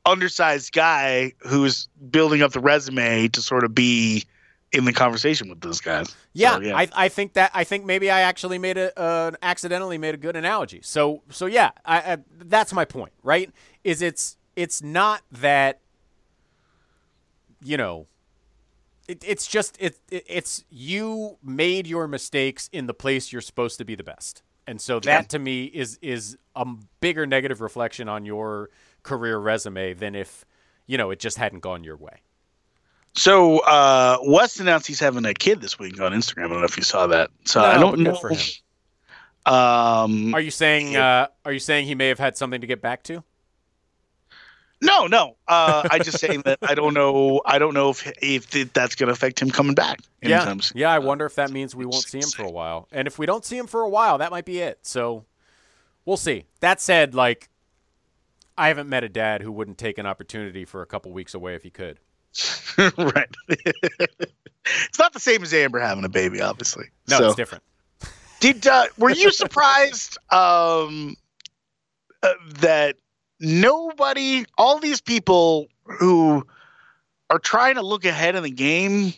undersized 0.05 0.71
guy 0.73 1.31
who's 1.39 1.87
building 2.11 2.41
up 2.41 2.51
the 2.51 2.59
resume 2.59 3.27
to 3.29 3.41
sort 3.41 3.63
of 3.63 3.73
be 3.73 4.25
in 4.71 4.85
the 4.85 4.93
conversation 4.93 5.49
with 5.49 5.61
those 5.61 5.79
guys. 5.79 6.15
Yeah, 6.33 6.55
So, 6.55 6.61
yeah. 6.61 6.77
I, 6.77 6.87
I 6.95 7.09
think 7.09 7.33
that 7.33 7.51
I 7.53 7.63
think 7.63 7.85
maybe 7.85 8.09
I 8.09 8.21
actually 8.21 8.57
made 8.57 8.77
a 8.77 8.97
uh, 8.99 9.31
accidentally 9.41 9.97
made 9.97 10.13
a 10.13 10.17
good 10.17 10.35
analogy. 10.35 10.81
So 10.83 11.23
so 11.29 11.45
yeah, 11.45 11.71
I, 11.85 11.97
I, 11.97 12.17
that's 12.37 12.73
my 12.73 12.85
point, 12.85 13.13
right? 13.23 13.51
Is 13.83 14.01
it's 14.01 14.37
it's 14.55 14.81
not 14.81 15.21
that 15.31 15.79
you 17.63 17.77
know 17.77 18.07
it, 19.07 19.23
it's 19.25 19.47
just 19.47 19.77
it, 19.79 19.99
it 20.09 20.25
it's 20.27 20.63
you 20.69 21.37
made 21.43 21.87
your 21.87 22.07
mistakes 22.07 22.69
in 22.71 22.87
the 22.87 22.93
place 22.93 23.31
you're 23.31 23.41
supposed 23.41 23.77
to 23.77 23.85
be 23.85 23.95
the 23.95 24.03
best. 24.03 24.41
And 24.67 24.81
so 24.81 24.99
that 25.01 25.29
to 25.29 25.39
me 25.39 25.65
is 25.65 25.99
is 26.01 26.37
a 26.55 26.65
bigger 26.99 27.25
negative 27.25 27.61
reflection 27.61 28.09
on 28.09 28.25
your 28.25 28.69
career 29.03 29.37
resume 29.37 29.93
than 29.93 30.15
if 30.15 30.43
you 30.87 30.97
know 30.97 31.11
it 31.11 31.19
just 31.19 31.37
hadn't 31.37 31.59
gone 31.59 31.83
your 31.83 31.97
way. 31.97 32.21
So 33.15 33.59
uh 33.59 34.17
Wes 34.23 34.59
announced 34.59 34.87
he's 34.87 34.99
having 34.99 35.25
a 35.25 35.33
kid 35.33 35.61
this 35.61 35.79
week 35.79 35.99
on 36.01 36.11
Instagram. 36.11 36.45
I 36.45 36.47
don't 36.49 36.59
know 36.59 36.65
if 36.65 36.77
you 36.77 36.83
saw 36.83 37.07
that. 37.07 37.31
So 37.45 37.61
I 37.61 37.77
don't 37.77 37.99
know. 37.99 38.15
for 38.15 38.29
him. 38.29 38.39
Um 39.45 40.33
Are 40.33 40.41
you 40.41 40.51
saying 40.51 40.95
uh, 40.95 41.27
are 41.45 41.51
you 41.51 41.59
saying 41.59 41.85
he 41.85 41.95
may 41.95 42.07
have 42.07 42.19
had 42.19 42.37
something 42.37 42.61
to 42.61 42.67
get 42.67 42.81
back 42.81 43.03
to? 43.03 43.23
No, 44.81 45.07
no. 45.07 45.37
Uh, 45.47 45.87
I 45.89 45.99
just 45.99 46.19
saying 46.19 46.41
that 46.45 46.59
I 46.61 46.75
don't 46.75 46.93
know. 46.93 47.41
I 47.45 47.59
don't 47.59 47.73
know 47.73 47.89
if 47.89 48.11
if 48.21 48.73
that's 48.73 48.95
going 48.95 49.07
to 49.07 49.13
affect 49.13 49.41
him 49.41 49.49
coming 49.49 49.73
back. 49.73 49.99
Yeah, 50.21 50.43
soon. 50.43 50.61
yeah. 50.75 50.91
I 50.91 50.99
wonder 50.99 51.25
if 51.25 51.35
that 51.35 51.49
means 51.49 51.75
we 51.75 51.85
won't 51.85 52.03
see 52.03 52.19
him 52.19 52.29
for 52.29 52.43
a 52.43 52.51
while. 52.51 52.87
And 52.91 53.07
if 53.07 53.17
we 53.17 53.25
don't 53.25 53.45
see 53.45 53.57
him 53.57 53.67
for 53.67 53.81
a 53.81 53.89
while, 53.89 54.17
that 54.17 54.31
might 54.31 54.45
be 54.45 54.59
it. 54.59 54.79
So 54.83 55.25
we'll 56.03 56.17
see. 56.17 56.45
That 56.59 56.81
said, 56.81 57.15
like 57.15 57.49
I 58.57 58.67
haven't 58.67 58.89
met 58.89 59.03
a 59.03 59.09
dad 59.09 59.41
who 59.41 59.51
wouldn't 59.51 59.77
take 59.77 59.97
an 59.97 60.05
opportunity 60.05 60.65
for 60.65 60.81
a 60.81 60.85
couple 60.85 61.11
weeks 61.11 61.33
away 61.33 61.55
if 61.55 61.63
he 61.63 61.69
could. 61.69 61.99
right. 62.97 63.29
it's 63.47 64.99
not 64.99 65.13
the 65.13 65.19
same 65.19 65.43
as 65.43 65.53
Amber 65.53 65.79
having 65.79 66.05
a 66.05 66.09
baby, 66.09 66.41
obviously. 66.41 66.85
No, 67.09 67.17
so, 67.17 67.25
it's 67.27 67.35
different. 67.35 67.63
Did 68.39 68.67
uh, 68.67 68.87
were 68.97 69.09
you 69.09 69.31
surprised 69.31 70.17
um, 70.31 71.15
uh, 72.21 72.33
that 72.59 72.97
nobody, 73.39 74.45
all 74.57 74.79
these 74.79 75.01
people 75.01 75.67
who 75.85 76.45
are 77.29 77.39
trying 77.39 77.75
to 77.75 77.81
look 77.81 78.05
ahead 78.05 78.35
in 78.35 78.43
the 78.43 78.51
game, 78.51 79.13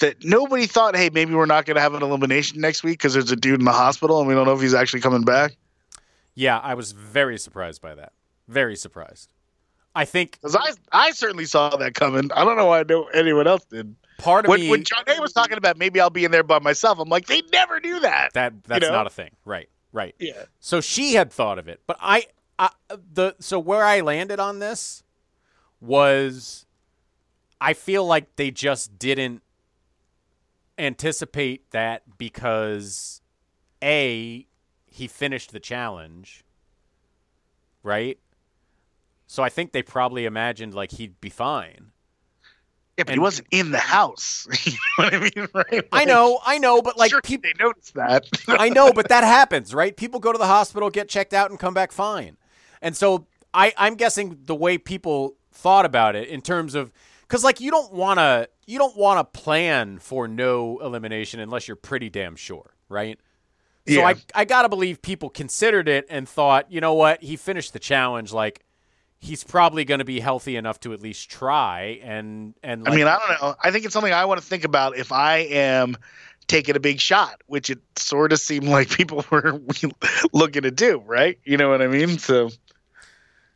that 0.00 0.24
nobody 0.24 0.66
thought, 0.66 0.96
hey, 0.96 1.10
maybe 1.12 1.34
we're 1.34 1.46
not 1.46 1.66
going 1.66 1.74
to 1.74 1.80
have 1.80 1.94
an 1.94 2.02
elimination 2.02 2.60
next 2.60 2.82
week 2.82 2.98
because 2.98 3.14
there's 3.14 3.30
a 3.30 3.36
dude 3.36 3.60
in 3.60 3.64
the 3.64 3.72
hospital 3.72 4.20
and 4.20 4.28
we 4.28 4.34
don't 4.34 4.46
know 4.46 4.54
if 4.54 4.60
he's 4.60 4.74
actually 4.74 5.00
coming 5.00 5.22
back. 5.22 5.56
Yeah, 6.34 6.58
I 6.58 6.74
was 6.74 6.92
very 6.92 7.38
surprised 7.38 7.80
by 7.80 7.94
that. 7.94 8.12
Very 8.48 8.76
surprised. 8.76 9.33
I 9.94 10.04
think 10.04 10.32
Because 10.32 10.56
I, 10.56 10.70
I 10.92 11.10
certainly 11.12 11.44
saw 11.44 11.70
that 11.76 11.94
coming. 11.94 12.30
I 12.34 12.44
don't 12.44 12.56
know 12.56 12.66
why 12.66 12.84
no 12.88 13.04
anyone 13.14 13.46
else 13.46 13.64
did. 13.64 13.94
part 14.18 14.44
of 14.44 14.48
When, 14.48 14.60
me 14.60 14.68
when 14.70 14.84
John 14.84 15.04
A 15.06 15.20
was 15.20 15.32
talking 15.32 15.56
about 15.56 15.78
maybe 15.78 16.00
I'll 16.00 16.10
be 16.10 16.24
in 16.24 16.30
there 16.30 16.42
by 16.42 16.58
myself, 16.58 16.98
I'm 16.98 17.08
like, 17.08 17.26
they 17.26 17.42
never 17.52 17.80
do 17.80 18.00
that. 18.00 18.32
that 18.34 18.64
that's 18.64 18.82
know? 18.86 18.92
not 18.92 19.06
a 19.06 19.10
thing. 19.10 19.30
Right. 19.44 19.68
Right. 19.92 20.14
yeah. 20.18 20.44
So 20.58 20.80
she 20.80 21.14
had 21.14 21.32
thought 21.32 21.58
of 21.58 21.68
it, 21.68 21.80
but 21.86 21.96
I, 22.00 22.26
I 22.58 22.70
the 22.90 23.36
so 23.38 23.60
where 23.60 23.84
I 23.84 24.00
landed 24.00 24.40
on 24.40 24.58
this 24.58 25.04
was 25.80 26.66
I 27.60 27.74
feel 27.74 28.04
like 28.04 28.34
they 28.36 28.50
just 28.50 28.98
didn't 28.98 29.42
anticipate 30.78 31.70
that 31.70 32.02
because 32.18 33.22
a 33.82 34.46
he 34.86 35.06
finished 35.06 35.52
the 35.52 35.60
challenge, 35.60 36.44
right? 37.82 38.18
So 39.34 39.42
I 39.42 39.48
think 39.48 39.72
they 39.72 39.82
probably 39.82 40.26
imagined 40.26 40.74
like 40.74 40.92
he'd 40.92 41.20
be 41.20 41.28
fine. 41.28 41.90
Yeah, 42.96 43.02
but 43.02 43.14
he 43.14 43.18
wasn't 43.18 43.48
in 43.50 43.72
the 43.72 43.78
house. 43.78 44.46
you 44.64 44.72
know 44.72 45.04
what 45.04 45.12
I 45.12 45.18
mean? 45.18 45.48
Right? 45.52 45.88
I 45.90 46.04
know, 46.04 46.38
I 46.46 46.58
know, 46.58 46.80
but 46.80 46.96
like 46.96 47.10
sure, 47.10 47.20
people 47.20 47.50
they 47.52 47.64
noticed 47.64 47.94
that. 47.94 48.28
I 48.48 48.68
know, 48.68 48.92
but 48.92 49.08
that 49.08 49.24
happens, 49.24 49.74
right? 49.74 49.96
People 49.96 50.20
go 50.20 50.30
to 50.30 50.38
the 50.38 50.46
hospital, 50.46 50.88
get 50.88 51.08
checked 51.08 51.34
out, 51.34 51.50
and 51.50 51.58
come 51.58 51.74
back 51.74 51.90
fine. 51.90 52.36
And 52.80 52.96
so 52.96 53.26
I, 53.52 53.72
I'm 53.76 53.96
guessing 53.96 54.38
the 54.44 54.54
way 54.54 54.78
people 54.78 55.34
thought 55.50 55.84
about 55.84 56.14
it 56.14 56.28
in 56.28 56.40
terms 56.40 56.76
of 56.76 56.92
because 57.22 57.42
like 57.42 57.60
you 57.60 57.72
don't 57.72 57.92
want 57.92 58.20
to 58.20 58.48
you 58.68 58.78
don't 58.78 58.96
want 58.96 59.18
to 59.18 59.40
plan 59.40 59.98
for 59.98 60.28
no 60.28 60.78
elimination 60.78 61.40
unless 61.40 61.66
you're 61.66 61.76
pretty 61.76 62.08
damn 62.08 62.36
sure, 62.36 62.76
right? 62.88 63.18
Yeah. 63.84 63.96
So 63.96 64.04
I 64.04 64.42
I 64.42 64.44
gotta 64.44 64.68
believe 64.68 65.02
people 65.02 65.28
considered 65.28 65.88
it 65.88 66.06
and 66.08 66.28
thought, 66.28 66.70
you 66.70 66.80
know 66.80 66.94
what, 66.94 67.20
he 67.20 67.34
finished 67.34 67.72
the 67.72 67.80
challenge, 67.80 68.32
like 68.32 68.64
he's 69.24 69.42
probably 69.42 69.86
going 69.86 70.00
to 70.00 70.04
be 70.04 70.20
healthy 70.20 70.54
enough 70.56 70.78
to 70.80 70.92
at 70.92 71.00
least 71.00 71.30
try 71.30 71.98
and 72.02 72.54
and 72.62 72.86
I 72.86 72.94
mean, 72.94 73.06
I 73.06 73.18
don't 73.18 73.42
know. 73.42 73.54
I 73.62 73.70
think 73.70 73.86
it's 73.86 73.94
something 73.94 74.12
I 74.12 74.26
want 74.26 74.40
to 74.40 74.46
think 74.46 74.64
about 74.64 74.98
if 74.98 75.12
I 75.12 75.38
am 75.38 75.96
taking 76.46 76.76
a 76.76 76.80
big 76.80 77.00
shot, 77.00 77.40
which 77.46 77.70
it 77.70 77.78
sort 77.96 78.34
of 78.34 78.38
seemed 78.38 78.68
like 78.68 78.90
people 78.96 79.24
were 79.30 79.60
looking 80.32 80.62
to 80.62 80.70
do, 80.70 81.02
right? 81.06 81.38
You 81.44 81.56
know 81.56 81.70
what 81.70 81.80
I 81.80 81.86
mean? 81.86 82.18
So 82.18 82.50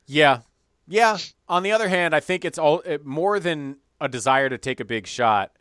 Yeah, 0.06 0.40
yeah. 0.86 1.18
On 1.48 1.62
the 1.62 1.72
other 1.72 1.88
hand, 1.88 2.14
I 2.14 2.20
think 2.20 2.46
it's 2.46 2.58
all 2.58 2.80
it, 2.80 3.04
more 3.04 3.38
than 3.38 3.76
a 4.00 4.08
desire 4.08 4.48
to 4.48 4.56
take 4.56 4.80
a 4.80 4.86
big 4.86 5.06
shot. 5.06 5.52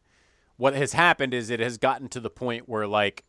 What 0.56 0.74
has 0.74 0.94
happened 0.94 1.34
is 1.34 1.50
it 1.50 1.60
has 1.60 1.78
gotten 1.78 2.08
to 2.10 2.22
the 2.22 2.30
point 2.30 2.70
where 2.70 2.88
like 2.88 3.26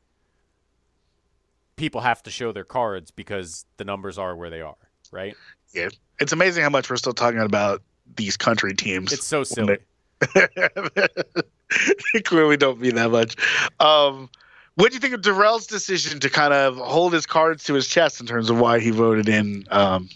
people 1.75 2.03
have 2.03 2.23
to 2.23 2.31
show 2.31 2.53
their 2.53 2.65
cards 2.65 3.11
because 3.11 3.67
the 3.79 3.85
numbers 3.85 4.17
are 4.17 4.37
where 4.37 4.49
they 4.49 4.61
are, 4.61 4.77
right? 5.11 5.35
Yeah, 5.73 5.89
it's 6.21 6.33
amazing 6.33 6.63
how 6.63 6.71
much 6.71 6.89
we're 6.91 6.97
still 6.97 7.13
talking 7.13 7.41
about 7.41 7.83
these 8.17 8.37
country 8.37 8.75
teams. 8.75 9.13
It's 9.13 9.27
so 9.27 9.45
silly. 9.45 9.79
they- 10.35 12.21
clearly 12.25 12.57
don't 12.57 12.81
mean 12.81 12.95
that 12.97 13.11
much. 13.11 13.37
Um, 13.81 14.31
what 14.75 14.91
do 14.91 14.95
you 14.95 15.01
think 15.01 15.15
of 15.15 15.23
Darrell's 15.23 15.67
decision 15.67 16.21
to 16.21 16.31
kind 16.31 16.53
of 16.55 16.77
hold 16.77 17.13
his 17.13 17.27
cards 17.27 17.65
to 17.65 17.75
his 17.75 17.87
chest 17.87 18.21
in 18.21 18.27
terms 18.27 18.49
of 18.49 18.61
why 18.61 18.79
he 18.79 18.91
voted 18.91 19.29
in 19.29 19.65
um, 19.71 20.09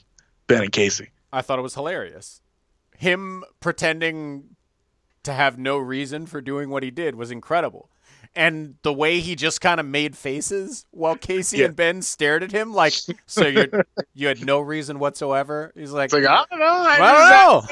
Ben 0.46 0.62
and 0.62 0.72
Casey? 0.72 1.10
I 1.32 1.42
thought 1.42 1.58
it 1.58 1.62
was 1.62 1.74
hilarious. 1.74 2.40
Him 2.96 3.44
pretending 3.60 4.56
to 5.24 5.32
have 5.32 5.58
no 5.58 5.78
reason 5.78 6.26
for 6.26 6.40
doing 6.40 6.70
what 6.70 6.82
he 6.82 6.90
did 6.90 7.14
was 7.14 7.30
incredible. 7.30 7.90
And 8.34 8.76
the 8.82 8.92
way 8.94 9.20
he 9.20 9.34
just 9.36 9.60
kind 9.60 9.78
of 9.78 9.84
made 9.84 10.16
faces 10.16 10.86
while 10.90 11.16
Casey 11.16 11.58
Yeah. 11.58 11.66
and 11.66 11.76
Ben 11.76 12.00
stared 12.00 12.42
at 12.42 12.50
him 12.50 12.72
like, 12.72 12.94
so 13.26 13.46
you 13.46 13.70
you 14.14 14.26
had 14.28 14.44
no 14.44 14.60
reason 14.60 14.98
whatsoever. 14.98 15.70
He's 15.74 15.90
like, 15.92 16.12
like 16.12 16.24
I 16.24 16.44
don't 16.50 16.58
know. 16.58 16.66
I, 16.66 16.98
I 17.00 17.62
don't 17.62 17.66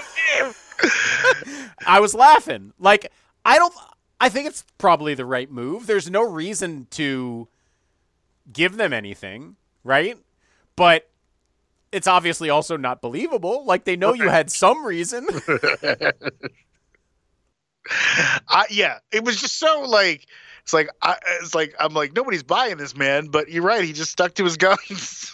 know. 0.44 0.52
I 1.86 2.00
was 2.00 2.14
laughing. 2.14 2.72
Like 2.78 3.10
I 3.44 3.58
don't. 3.58 3.72
I 4.20 4.28
think 4.28 4.48
it's 4.48 4.64
probably 4.76 5.14
the 5.14 5.24
right 5.24 5.50
move. 5.50 5.86
There's 5.86 6.10
no 6.10 6.22
reason 6.22 6.86
to 6.90 7.48
give 8.52 8.76
them 8.76 8.92
anything, 8.92 9.56
right? 9.82 10.18
But 10.76 11.08
it's 11.90 12.06
obviously 12.06 12.50
also 12.50 12.76
not 12.76 13.00
believable. 13.00 13.64
Like 13.64 13.84
they 13.84 13.96
know 13.96 14.12
you 14.12 14.28
had 14.28 14.50
some 14.50 14.84
reason. 14.84 15.26
I, 18.48 18.66
yeah, 18.70 18.98
it 19.10 19.24
was 19.24 19.40
just 19.40 19.58
so 19.58 19.82
like 19.82 20.26
it's 20.62 20.72
like 20.72 20.88
I, 21.02 21.16
it's 21.40 21.54
like 21.54 21.74
I'm 21.78 21.94
like 21.94 22.14
nobody's 22.14 22.42
buying 22.42 22.76
this 22.76 22.96
man, 22.96 23.26
but 23.26 23.48
you're 23.50 23.62
right. 23.62 23.84
He 23.84 23.92
just 23.92 24.10
stuck 24.12 24.34
to 24.34 24.44
his 24.44 24.56
guns. 24.58 25.32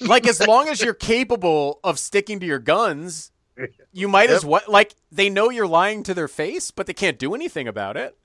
like 0.00 0.26
as 0.26 0.40
long 0.46 0.68
as 0.68 0.80
you're 0.80 0.94
capable 0.94 1.80
of 1.84 1.98
sticking 1.98 2.40
to 2.40 2.46
your 2.46 2.58
guns, 2.58 3.30
you 3.92 4.08
might 4.08 4.30
as 4.30 4.44
well. 4.44 4.62
Like 4.68 4.94
they 5.12 5.28
know 5.30 5.50
you're 5.50 5.66
lying 5.66 6.02
to 6.04 6.14
their 6.14 6.28
face, 6.28 6.70
but 6.70 6.86
they 6.86 6.94
can't 6.94 7.18
do 7.18 7.34
anything 7.34 7.68
about 7.68 7.96
it. 7.96 8.16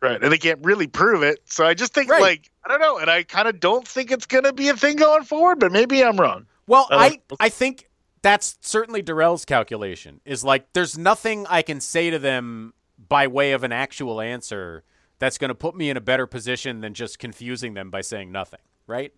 right, 0.00 0.22
and 0.22 0.32
they 0.32 0.38
can't 0.38 0.64
really 0.64 0.86
prove 0.86 1.22
it. 1.22 1.40
So 1.46 1.64
I 1.64 1.74
just 1.74 1.94
think 1.94 2.10
Right. 2.10 2.20
like 2.22 2.50
I 2.64 2.68
don't 2.68 2.80
know, 2.80 2.98
and 2.98 3.10
I 3.10 3.22
kind 3.22 3.48
of 3.48 3.60
don't 3.60 3.86
think 3.86 4.10
it's 4.10 4.26
gonna 4.26 4.52
be 4.52 4.68
a 4.68 4.76
thing 4.76 4.96
going 4.96 5.24
forward, 5.24 5.60
but 5.60 5.72
maybe 5.72 6.02
I'm 6.04 6.16
wrong. 6.16 6.46
Well, 6.66 6.86
uh, 6.90 6.96
I 6.96 7.04
I 7.06 7.18
I 7.40 7.48
think 7.48 7.88
that's 8.22 8.56
certainly 8.60 9.02
Darrell's 9.02 9.44
calculation. 9.44 10.20
Is 10.24 10.44
like 10.44 10.72
there's 10.74 10.96
nothing 10.98 11.46
I 11.48 11.62
can 11.62 11.80
say 11.80 12.10
to 12.10 12.18
them 12.18 12.72
by 13.08 13.26
way 13.26 13.52
of 13.52 13.64
an 13.64 13.72
actual 13.72 14.20
answer 14.20 14.84
that's 15.22 15.38
going 15.38 15.50
to 15.50 15.54
put 15.54 15.76
me 15.76 15.88
in 15.88 15.96
a 15.96 16.00
better 16.00 16.26
position 16.26 16.80
than 16.80 16.94
just 16.94 17.20
confusing 17.20 17.74
them 17.74 17.90
by 17.90 18.00
saying 18.00 18.32
nothing. 18.32 18.58
Right? 18.88 19.12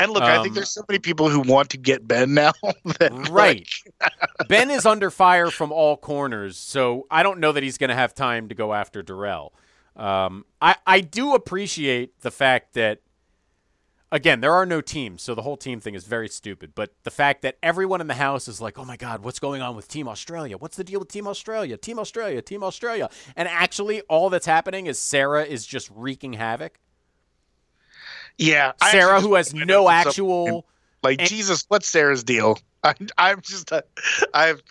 And 0.00 0.10
look, 0.10 0.24
I 0.24 0.36
Um, 0.36 0.42
think 0.42 0.56
there's 0.56 0.70
so 0.72 0.82
many 0.88 0.98
people 0.98 1.30
who 1.30 1.40
want 1.40 1.70
to 1.70 1.78
get 1.78 2.06
Ben 2.06 2.34
now. 2.34 2.52
that, 2.98 3.14
like, 3.14 3.30
Right. 3.30 3.68
ben 4.48 4.70
is 4.70 4.84
under 4.84 5.08
fire 5.08 5.52
from 5.52 5.70
all 5.70 5.96
corners, 5.96 6.56
so 6.56 7.06
I 7.12 7.22
don't 7.22 7.38
know 7.38 7.52
that 7.52 7.62
he's 7.62 7.78
going 7.78 7.90
to 7.90 7.94
have 7.94 8.12
time 8.12 8.48
to 8.48 8.56
go 8.56 8.74
after 8.74 9.04
Darrell. 9.04 9.54
Um, 9.94 10.44
I 10.60 10.74
I 10.84 11.00
do 11.00 11.34
appreciate 11.34 12.20
the 12.22 12.32
fact 12.32 12.74
that 12.74 12.98
again 14.12 14.40
there 14.40 14.52
are 14.52 14.66
no 14.66 14.80
teams, 14.80 15.22
so 15.22 15.34
the 15.34 15.42
whole 15.42 15.56
team 15.56 15.80
thing 15.80 15.94
is 15.94 16.04
very 16.04 16.28
stupid. 16.28 16.72
But 16.74 16.92
the 17.04 17.10
fact 17.10 17.42
that 17.42 17.56
everyone 17.62 18.00
in 18.00 18.06
the 18.06 18.14
house 18.14 18.48
is 18.48 18.60
like, 18.60 18.78
oh 18.78 18.84
my 18.84 18.96
god, 18.96 19.22
what's 19.22 19.38
going 19.38 19.62
on 19.62 19.76
with 19.76 19.88
Team 19.88 20.08
Australia? 20.08 20.56
What's 20.56 20.76
the 20.76 20.84
deal 20.84 21.00
with 21.00 21.08
Team 21.08 21.26
Australia? 21.26 21.76
Team 21.76 21.98
Australia, 21.98 22.42
Team 22.42 22.62
Australia, 22.62 23.08
and 23.36 23.48
actually 23.48 24.00
all 24.02 24.30
that's 24.30 24.46
happening 24.46 24.86
is 24.86 24.98
Sarah 24.98 25.44
is 25.44 25.66
just 25.66 25.90
wreaking 25.94 26.34
havoc. 26.34 26.78
Yeah, 28.38 28.72
Sarah, 28.90 29.20
who 29.20 29.34
has 29.34 29.54
no 29.54 29.88
actual. 29.88 30.66
like 31.02 31.20
and- 31.20 31.28
Jesus, 31.28 31.64
what's 31.68 31.88
Sarah's 31.88 32.24
deal? 32.24 32.58
I, 32.84 32.94
I'm 33.18 33.40
just, 33.40 33.72
uh, 33.72 33.82
I've, 34.32 34.62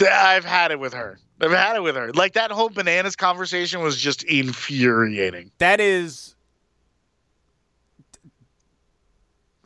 I've 0.00 0.44
had 0.44 0.70
it 0.70 0.78
with 0.78 0.94
her. 0.94 1.18
I've 1.40 1.50
had 1.50 1.74
it 1.74 1.82
with 1.82 1.96
her. 1.96 2.12
Like 2.12 2.34
that 2.34 2.52
whole 2.52 2.68
bananas 2.68 3.16
conversation 3.16 3.80
was 3.82 3.96
just 3.96 4.22
infuriating. 4.22 5.50
that 5.58 5.80
is 5.80 6.35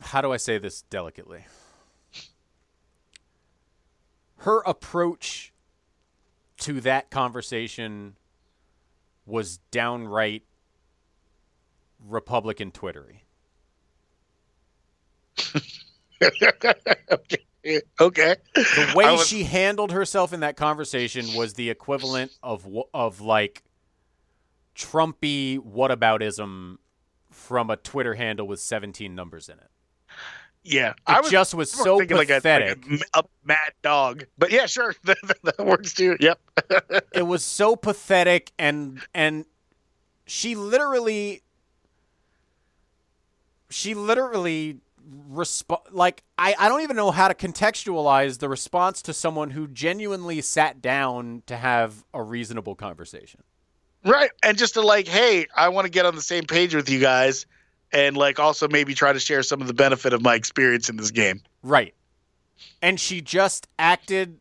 how 0.01 0.21
do 0.21 0.31
I 0.31 0.37
say 0.37 0.57
this 0.57 0.81
delicately? 0.83 1.45
Her 4.37 4.61
approach 4.61 5.53
to 6.59 6.81
that 6.81 7.11
conversation 7.11 8.15
was 9.25 9.59
downright 9.71 10.43
Republican 12.07 12.71
Twittery. 12.71 13.23
okay. 17.99 18.35
The 18.55 18.93
way 18.95 19.11
was- 19.11 19.27
she 19.27 19.43
handled 19.43 19.91
herself 19.91 20.33
in 20.33 20.41
that 20.41 20.57
conversation 20.57 21.33
was 21.35 21.53
the 21.53 21.69
equivalent 21.69 22.31
of 22.41 22.67
of 22.93 23.21
like 23.21 23.63
Trumpy 24.75 25.59
whataboutism 25.59 26.77
from 27.29 27.69
a 27.69 27.77
Twitter 27.77 28.15
handle 28.15 28.47
with 28.47 28.59
17 28.59 29.13
numbers 29.15 29.49
in 29.49 29.55
it. 29.55 29.70
Yeah, 30.63 30.93
It 31.09 31.31
just 31.31 31.55
was 31.55 31.75
more 31.75 31.85
so 31.85 31.97
thinking 31.97 32.17
like 32.17 32.29
a- 32.29 32.33
like 32.33 32.37
a, 32.37 32.41
pathetic. 32.41 32.85
a 33.15 33.23
mad 33.43 33.73
dog. 33.81 34.25
But 34.37 34.51
yeah, 34.51 34.67
sure, 34.67 34.93
that, 35.05 35.17
that 35.43 35.65
works 35.65 35.93
too. 35.93 36.17
Yep. 36.19 36.39
it 37.13 37.23
was 37.25 37.43
so 37.43 37.75
pathetic 37.75 38.51
and 38.59 39.01
and 39.13 39.45
she 40.27 40.53
literally 40.55 41.41
she 43.69 43.93
literally 43.93 44.77
resp- 45.31 45.81
like 45.91 46.23
I, 46.37 46.55
I 46.59 46.69
don't 46.69 46.81
even 46.81 46.95
know 46.95 47.11
how 47.11 47.27
to 47.27 47.33
contextualize 47.33 48.39
the 48.39 48.49
response 48.49 49.01
to 49.03 49.13
someone 49.13 49.51
who 49.51 49.67
genuinely 49.67 50.41
sat 50.41 50.81
down 50.81 51.43
to 51.47 51.57
have 51.57 52.03
a 52.13 52.21
reasonable 52.21 52.75
conversation. 52.75 53.41
Right. 54.05 54.31
And 54.43 54.57
just 54.57 54.73
to 54.75 54.81
like, 54.81 55.07
hey, 55.07 55.47
I 55.55 55.69
want 55.69 55.85
to 55.85 55.91
get 55.91 56.05
on 56.05 56.15
the 56.15 56.21
same 56.21 56.43
page 56.45 56.73
with 56.75 56.89
you 56.89 56.99
guys 56.99 57.45
and 57.93 58.15
like 58.15 58.39
also 58.39 58.67
maybe 58.67 58.93
try 58.93 59.13
to 59.13 59.19
share 59.19 59.43
some 59.43 59.61
of 59.61 59.67
the 59.67 59.73
benefit 59.73 60.13
of 60.13 60.21
my 60.21 60.35
experience 60.35 60.89
in 60.89 60.97
this 60.97 61.11
game. 61.11 61.41
Right. 61.63 61.93
And 62.81 62.99
she 62.99 63.21
just 63.21 63.67
acted 63.79 64.39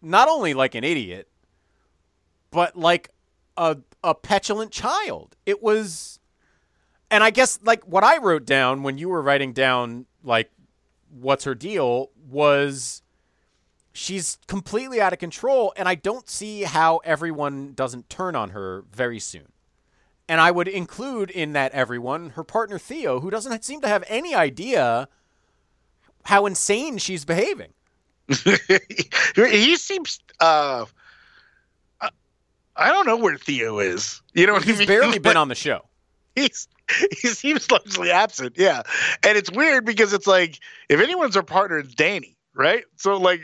not 0.00 0.28
only 0.28 0.54
like 0.54 0.74
an 0.74 0.84
idiot, 0.84 1.28
but 2.50 2.76
like 2.76 3.10
a 3.56 3.78
a 4.04 4.14
petulant 4.14 4.72
child. 4.72 5.36
It 5.46 5.62
was 5.62 6.18
and 7.10 7.22
I 7.22 7.30
guess 7.30 7.58
like 7.62 7.84
what 7.84 8.04
I 8.04 8.18
wrote 8.18 8.44
down 8.44 8.82
when 8.82 8.98
you 8.98 9.08
were 9.08 9.22
writing 9.22 9.52
down 9.52 10.06
like 10.24 10.50
what's 11.10 11.44
her 11.44 11.54
deal 11.54 12.10
was 12.28 13.02
she's 13.92 14.38
completely 14.46 15.00
out 15.00 15.12
of 15.12 15.18
control 15.18 15.72
and 15.76 15.88
I 15.88 15.94
don't 15.94 16.28
see 16.28 16.62
how 16.62 16.98
everyone 17.04 17.74
doesn't 17.74 18.08
turn 18.08 18.34
on 18.34 18.50
her 18.50 18.84
very 18.92 19.18
soon. 19.18 19.51
And 20.32 20.40
I 20.40 20.50
would 20.50 20.66
include 20.66 21.28
in 21.30 21.52
that 21.52 21.72
everyone 21.72 22.30
her 22.30 22.42
partner 22.42 22.78
Theo 22.78 23.20
who 23.20 23.28
doesn't 23.30 23.62
seem 23.66 23.82
to 23.82 23.88
have 23.88 24.02
any 24.08 24.34
idea 24.34 25.06
how 26.24 26.46
insane 26.46 26.96
she's 26.96 27.26
behaving. 27.26 27.74
he 29.36 29.76
seems 29.76 30.20
uh 30.40 30.86
I- 32.00 32.08
I 32.76 32.88
don't 32.88 33.04
know 33.06 33.18
where 33.18 33.36
Theo 33.36 33.78
is. 33.78 34.22
You 34.32 34.46
know 34.46 34.54
what 34.54 34.62
I 34.62 34.66
He's 34.66 34.78
mean? 34.78 34.88
barely 34.88 35.18
been 35.18 35.36
on 35.44 35.48
the 35.48 35.54
show. 35.54 35.82
He's 36.34 36.66
he 37.20 37.28
seems 37.28 37.70
largely 37.70 38.10
absent. 38.10 38.54
Yeah, 38.56 38.84
and 39.22 39.36
it's 39.36 39.50
weird 39.52 39.84
because 39.84 40.14
it's 40.14 40.26
like 40.26 40.60
if 40.88 40.98
anyone's 40.98 41.36
our 41.36 41.42
partner, 41.42 41.76
it's 41.80 41.94
Danny, 41.94 42.38
right? 42.54 42.84
So 42.96 43.18
like, 43.18 43.42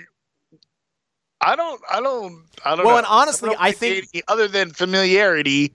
I 1.42 1.54
don't, 1.54 1.82
I 1.90 2.00
don't, 2.00 2.44
I 2.64 2.76
don't. 2.76 2.86
Well, 2.86 2.94
know. 2.94 2.98
and 2.98 3.06
honestly, 3.10 3.50
don't 3.50 3.60
I 3.60 3.72
think- 3.72 4.10
Danny, 4.10 4.22
other 4.26 4.48
than 4.48 4.70
familiarity, 4.70 5.74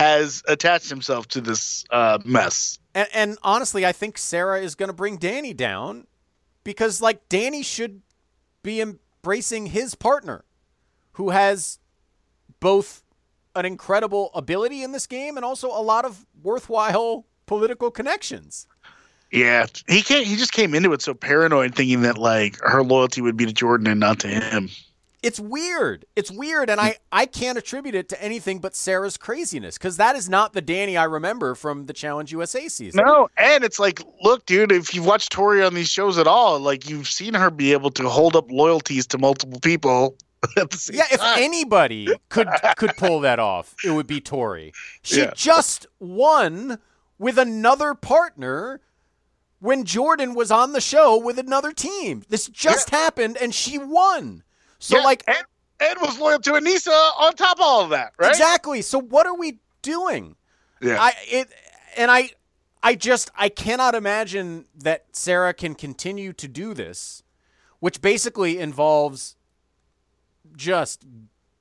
has 0.00 0.42
attached 0.48 0.88
himself 0.88 1.28
to 1.28 1.42
this 1.42 1.84
uh, 1.90 2.18
mess. 2.24 2.78
And, 2.94 3.08
and 3.12 3.38
honestly, 3.42 3.84
I 3.84 3.92
think 3.92 4.16
Sarah 4.16 4.58
is 4.58 4.74
going 4.74 4.88
to 4.88 4.94
bring 4.94 5.18
Danny 5.18 5.52
down 5.52 6.06
because, 6.64 7.02
like, 7.02 7.28
Danny 7.28 7.62
should 7.62 8.00
be 8.62 8.80
embracing 8.80 9.66
his 9.66 9.94
partner 9.94 10.44
who 11.12 11.30
has 11.30 11.80
both 12.60 13.02
an 13.54 13.66
incredible 13.66 14.30
ability 14.32 14.82
in 14.82 14.92
this 14.92 15.06
game 15.06 15.36
and 15.36 15.44
also 15.44 15.68
a 15.68 15.82
lot 15.82 16.06
of 16.06 16.24
worthwhile 16.42 17.26
political 17.44 17.90
connections. 17.90 18.66
Yeah, 19.30 19.66
he 19.86 20.00
can't. 20.00 20.26
He 20.26 20.36
just 20.36 20.52
came 20.52 20.74
into 20.74 20.94
it 20.94 21.02
so 21.02 21.12
paranoid, 21.12 21.74
thinking 21.74 22.02
that 22.02 22.16
like 22.16 22.58
her 22.62 22.82
loyalty 22.82 23.20
would 23.20 23.36
be 23.36 23.44
to 23.44 23.52
Jordan 23.52 23.86
and 23.86 24.00
not 24.00 24.20
to 24.20 24.28
him. 24.28 24.70
It's 25.22 25.38
weird. 25.38 26.06
It's 26.16 26.30
weird, 26.30 26.70
and 26.70 26.80
I, 26.80 26.96
I 27.12 27.26
can't 27.26 27.58
attribute 27.58 27.94
it 27.94 28.08
to 28.08 28.22
anything 28.22 28.58
but 28.58 28.74
Sarah's 28.74 29.18
craziness 29.18 29.76
because 29.76 29.98
that 29.98 30.16
is 30.16 30.30
not 30.30 30.54
the 30.54 30.62
Danny 30.62 30.96
I 30.96 31.04
remember 31.04 31.54
from 31.54 31.84
the 31.86 31.92
Challenge 31.92 32.32
USA 32.32 32.68
season. 32.68 33.04
No, 33.04 33.28
and 33.36 33.62
it's 33.62 33.78
like, 33.78 34.00
look, 34.22 34.46
dude, 34.46 34.72
if 34.72 34.94
you've 34.94 35.04
watched 35.04 35.30
Tori 35.32 35.62
on 35.62 35.74
these 35.74 35.90
shows 35.90 36.16
at 36.16 36.26
all, 36.26 36.58
like 36.58 36.88
you've 36.88 37.06
seen 37.06 37.34
her 37.34 37.50
be 37.50 37.72
able 37.72 37.90
to 37.90 38.08
hold 38.08 38.34
up 38.34 38.50
loyalties 38.50 39.06
to 39.08 39.18
multiple 39.18 39.60
people 39.60 40.16
at 40.56 40.70
the 40.70 40.78
same 40.78 40.96
Yeah, 40.96 41.04
if 41.12 41.20
time. 41.20 41.38
anybody 41.42 42.08
could 42.30 42.48
could 42.78 42.96
pull 42.96 43.20
that 43.20 43.38
off, 43.38 43.74
it 43.84 43.90
would 43.90 44.06
be 44.06 44.22
Tori. 44.22 44.72
She 45.02 45.20
Yeah. 45.20 45.32
just 45.36 45.86
won 45.98 46.78
with 47.18 47.36
another 47.36 47.92
partner 47.92 48.80
when 49.58 49.84
Jordan 49.84 50.32
was 50.34 50.50
on 50.50 50.72
the 50.72 50.80
show 50.80 51.18
with 51.18 51.38
another 51.38 51.72
team. 51.72 52.22
This 52.30 52.46
just 52.48 52.88
happened 52.88 53.36
and 53.38 53.54
she 53.54 53.76
won. 53.76 54.44
So 54.80 54.98
Yeah, 54.98 55.04
like 55.04 55.22
and, 55.28 55.44
and 55.80 56.00
was 56.00 56.18
loyal 56.18 56.40
to 56.40 56.52
Anissa 56.52 57.10
on 57.18 57.34
top 57.34 57.58
of 57.58 57.62
all 57.62 57.82
of 57.82 57.90
that, 57.90 58.12
right? 58.18 58.30
exactly. 58.30 58.82
So 58.82 59.00
what 59.00 59.26
are 59.26 59.36
we 59.36 59.60
doing? 59.82 60.36
Yeah. 60.82 61.00
I 61.00 61.12
it 61.28 61.48
and 61.96 62.10
I 62.10 62.30
I 62.82 62.96
just 62.96 63.30
I 63.36 63.48
cannot 63.48 63.94
imagine 63.94 64.64
that 64.76 65.04
Sarah 65.12 65.54
can 65.54 65.74
continue 65.74 66.32
to 66.32 66.48
do 66.48 66.74
this, 66.74 67.22
which 67.78 68.00
basically 68.00 68.58
involves 68.58 69.36
just 70.56 71.04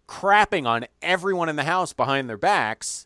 crapping 0.08 0.66
on 0.66 0.88
everyone 1.02 1.50
in 1.50 1.56
the 1.56 1.64
house 1.64 1.94
behind 1.94 2.28
their 2.28 2.38
backs 2.38 3.06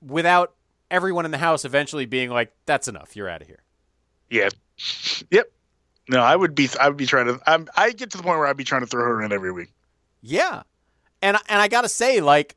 without 0.00 0.54
everyone 0.90 1.24
in 1.24 1.32
the 1.32 1.38
house 1.38 1.64
eventually 1.64 2.06
being 2.06 2.30
like 2.30 2.52
that's 2.64 2.86
enough 2.86 3.16
you're 3.16 3.28
out 3.28 3.40
of 3.40 3.48
here 3.48 3.62
yeah. 4.32 4.48
Yep. 5.30 5.52
No, 6.12 6.20
I 6.20 6.36
would 6.36 6.54
be. 6.54 6.68
I 6.80 6.88
would 6.88 6.96
be 6.96 7.06
trying 7.06 7.26
to. 7.26 7.40
I'm, 7.46 7.66
I 7.76 7.90
get 7.90 8.10
to 8.10 8.16
the 8.18 8.22
point 8.22 8.38
where 8.38 8.46
I'd 8.46 8.56
be 8.56 8.64
trying 8.64 8.82
to 8.82 8.86
throw 8.86 9.02
her 9.02 9.22
in 9.22 9.32
every 9.32 9.50
week. 9.50 9.72
yeah 10.20 10.62
and 11.20 11.36
and 11.48 11.60
I 11.60 11.66
got 11.68 11.82
to 11.82 11.88
say 11.88 12.20
like 12.20 12.54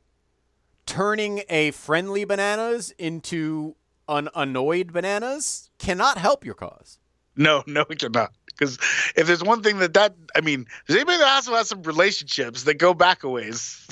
turning 0.86 1.42
a 1.48 1.70
friendly 1.72 2.24
bananas 2.24 2.92
into 2.98 3.74
an 4.08 4.28
annoyed 4.36 4.92
bananas 4.92 5.70
cannot 5.78 6.16
help 6.18 6.44
your 6.44 6.54
cause 6.54 6.98
No, 7.34 7.64
no, 7.66 7.84
it 7.90 7.98
cannot. 7.98 8.30
Because 8.46 8.78
if 9.16 9.26
there's 9.26 9.42
one 9.44 9.62
thing 9.62 9.78
that 9.78 9.94
that 9.94 10.14
I 10.36 10.40
mean, 10.42 10.66
there's 10.86 10.96
anybody 10.98 11.18
that 11.18 11.28
also 11.28 11.54
has 11.54 11.68
some 11.68 11.82
relationships 11.82 12.62
that 12.64 12.74
go 12.74 12.94
back 12.94 13.22
a 13.24 13.28
ways, 13.28 13.84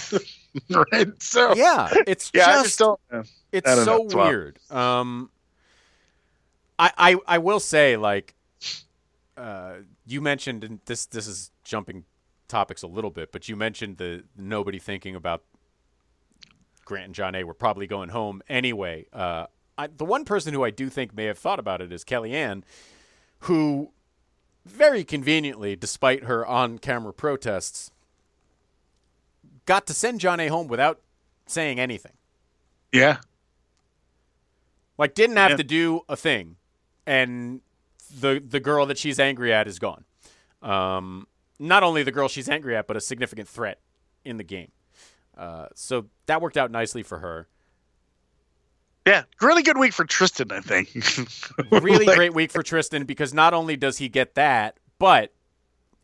right? 0.92 1.08
So 1.22 1.54
yeah 1.54 1.88
it's 2.06 2.30
yeah, 2.34 2.46
just 2.46 2.58
I 2.58 2.62
just 2.62 2.78
don't. 2.78 3.00
yeah. 3.12 3.22
It's 3.52 3.66
don't 3.74 3.86
know. 3.86 4.08
so 4.08 4.16
wild. 4.18 4.28
weird. 4.28 4.58
Um, 4.70 5.30
I, 6.78 6.90
I 6.96 7.16
I 7.26 7.38
will 7.38 7.60
say 7.60 7.96
like, 7.96 8.34
uh, 9.36 9.74
you 10.06 10.20
mentioned 10.20 10.64
and 10.64 10.80
this 10.86 11.06
this 11.06 11.26
is 11.26 11.50
jumping 11.64 12.04
topics 12.48 12.82
a 12.82 12.86
little 12.86 13.10
bit, 13.10 13.32
but 13.32 13.48
you 13.48 13.56
mentioned 13.56 13.96
the 13.96 14.24
nobody 14.36 14.78
thinking 14.78 15.14
about 15.14 15.42
Grant 16.84 17.06
and 17.06 17.14
John 17.14 17.34
A. 17.34 17.44
were 17.44 17.54
probably 17.54 17.86
going 17.86 18.10
home 18.10 18.42
anyway. 18.48 19.06
Uh, 19.12 19.46
I, 19.76 19.86
the 19.88 20.04
one 20.04 20.24
person 20.24 20.52
who 20.54 20.62
I 20.64 20.70
do 20.70 20.88
think 20.88 21.14
may 21.14 21.24
have 21.24 21.38
thought 21.38 21.58
about 21.58 21.80
it 21.80 21.90
is 21.92 22.04
Kelly 22.04 22.32
Anne, 22.34 22.62
who 23.40 23.90
very 24.64 25.02
conveniently, 25.04 25.74
despite 25.76 26.24
her 26.24 26.46
on-camera 26.46 27.12
protests, 27.12 27.90
got 29.66 29.86
to 29.88 29.94
send 29.94 30.20
John 30.20 30.38
A. 30.40 30.48
home 30.48 30.68
without 30.68 31.00
saying 31.46 31.80
anything. 31.80 32.12
Yeah, 32.92 33.18
Like 34.96 35.14
didn't 35.14 35.36
have 35.36 35.52
Yeah. 35.52 35.56
to 35.56 35.64
do 35.64 36.00
a 36.08 36.16
thing, 36.16 36.56
and 37.06 37.60
the 38.20 38.42
the 38.46 38.60
girl 38.60 38.86
that 38.86 38.98
she's 38.98 39.18
angry 39.18 39.52
at 39.52 39.66
is 39.66 39.78
gone. 39.78 40.04
Um, 40.62 41.26
not 41.58 41.82
only 41.82 42.02
the 42.02 42.12
girl 42.12 42.28
she's 42.28 42.48
angry 42.48 42.76
at, 42.76 42.86
but 42.86 42.96
a 42.96 43.00
significant 43.00 43.48
threat 43.48 43.80
in 44.24 44.36
the 44.36 44.44
game. 44.44 44.70
Uh, 45.36 45.66
so 45.74 46.06
that 46.26 46.40
worked 46.40 46.56
out 46.56 46.70
nicely 46.70 47.02
for 47.02 47.18
her. 47.18 47.48
Yeah, 49.06 49.24
really 49.40 49.62
good 49.62 49.76
week 49.76 49.92
for 49.92 50.04
Tristan, 50.04 50.50
I 50.50 50.60
think. 50.60 50.90
Really 51.70 52.06
Like, 52.06 52.16
great 52.16 52.34
week 52.34 52.50
for 52.50 52.62
Tristan 52.62 53.04
because 53.04 53.34
not 53.34 53.52
only 53.52 53.76
does 53.76 53.98
he 53.98 54.08
get 54.08 54.34
that, 54.34 54.78
but 54.98 55.32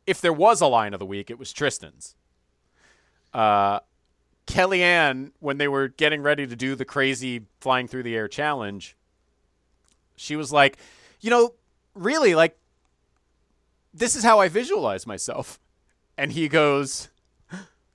if 0.06 0.20
there 0.20 0.32
was 0.32 0.60
a 0.60 0.66
line 0.66 0.92
of 0.92 1.00
the 1.00 1.06
week, 1.06 1.30
it 1.30 1.38
was 1.38 1.52
Tristan's. 1.52 2.14
Uh, 3.32 3.80
Kelly 4.46 4.82
Anne, 4.82 5.32
when 5.38 5.58
they 5.58 5.68
were 5.68 5.88
getting 5.88 6.22
ready 6.22 6.46
to 6.46 6.56
do 6.56 6.74
the 6.74 6.84
crazy 6.84 7.42
flying 7.60 7.88
through 7.88 8.02
the 8.02 8.14
air 8.16 8.28
challenge, 8.28 8.96
she 10.16 10.36
was 10.36 10.52
like, 10.52 10.76
you 11.20 11.30
know, 11.30 11.54
really, 11.94 12.34
like, 12.34 12.56
this 13.92 14.14
is 14.16 14.22
how 14.24 14.38
I 14.40 14.48
visualize 14.48 15.06
myself. 15.06 15.58
And 16.16 16.32
he 16.32 16.48
goes, 16.48 17.08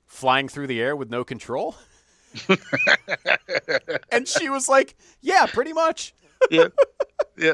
flying 0.06 0.48
through 0.50 0.68
the 0.68 0.82
air 0.82 0.96
with 0.96 1.10
no 1.10 1.24
control? 1.24 1.76
and 4.12 4.28
she 4.28 4.50
was 4.50 4.68
like, 4.68 4.96
yeah, 5.22 5.46
pretty 5.46 5.74
much. 5.74 6.14
yeah, 6.52 6.68
yeah, 7.38 7.54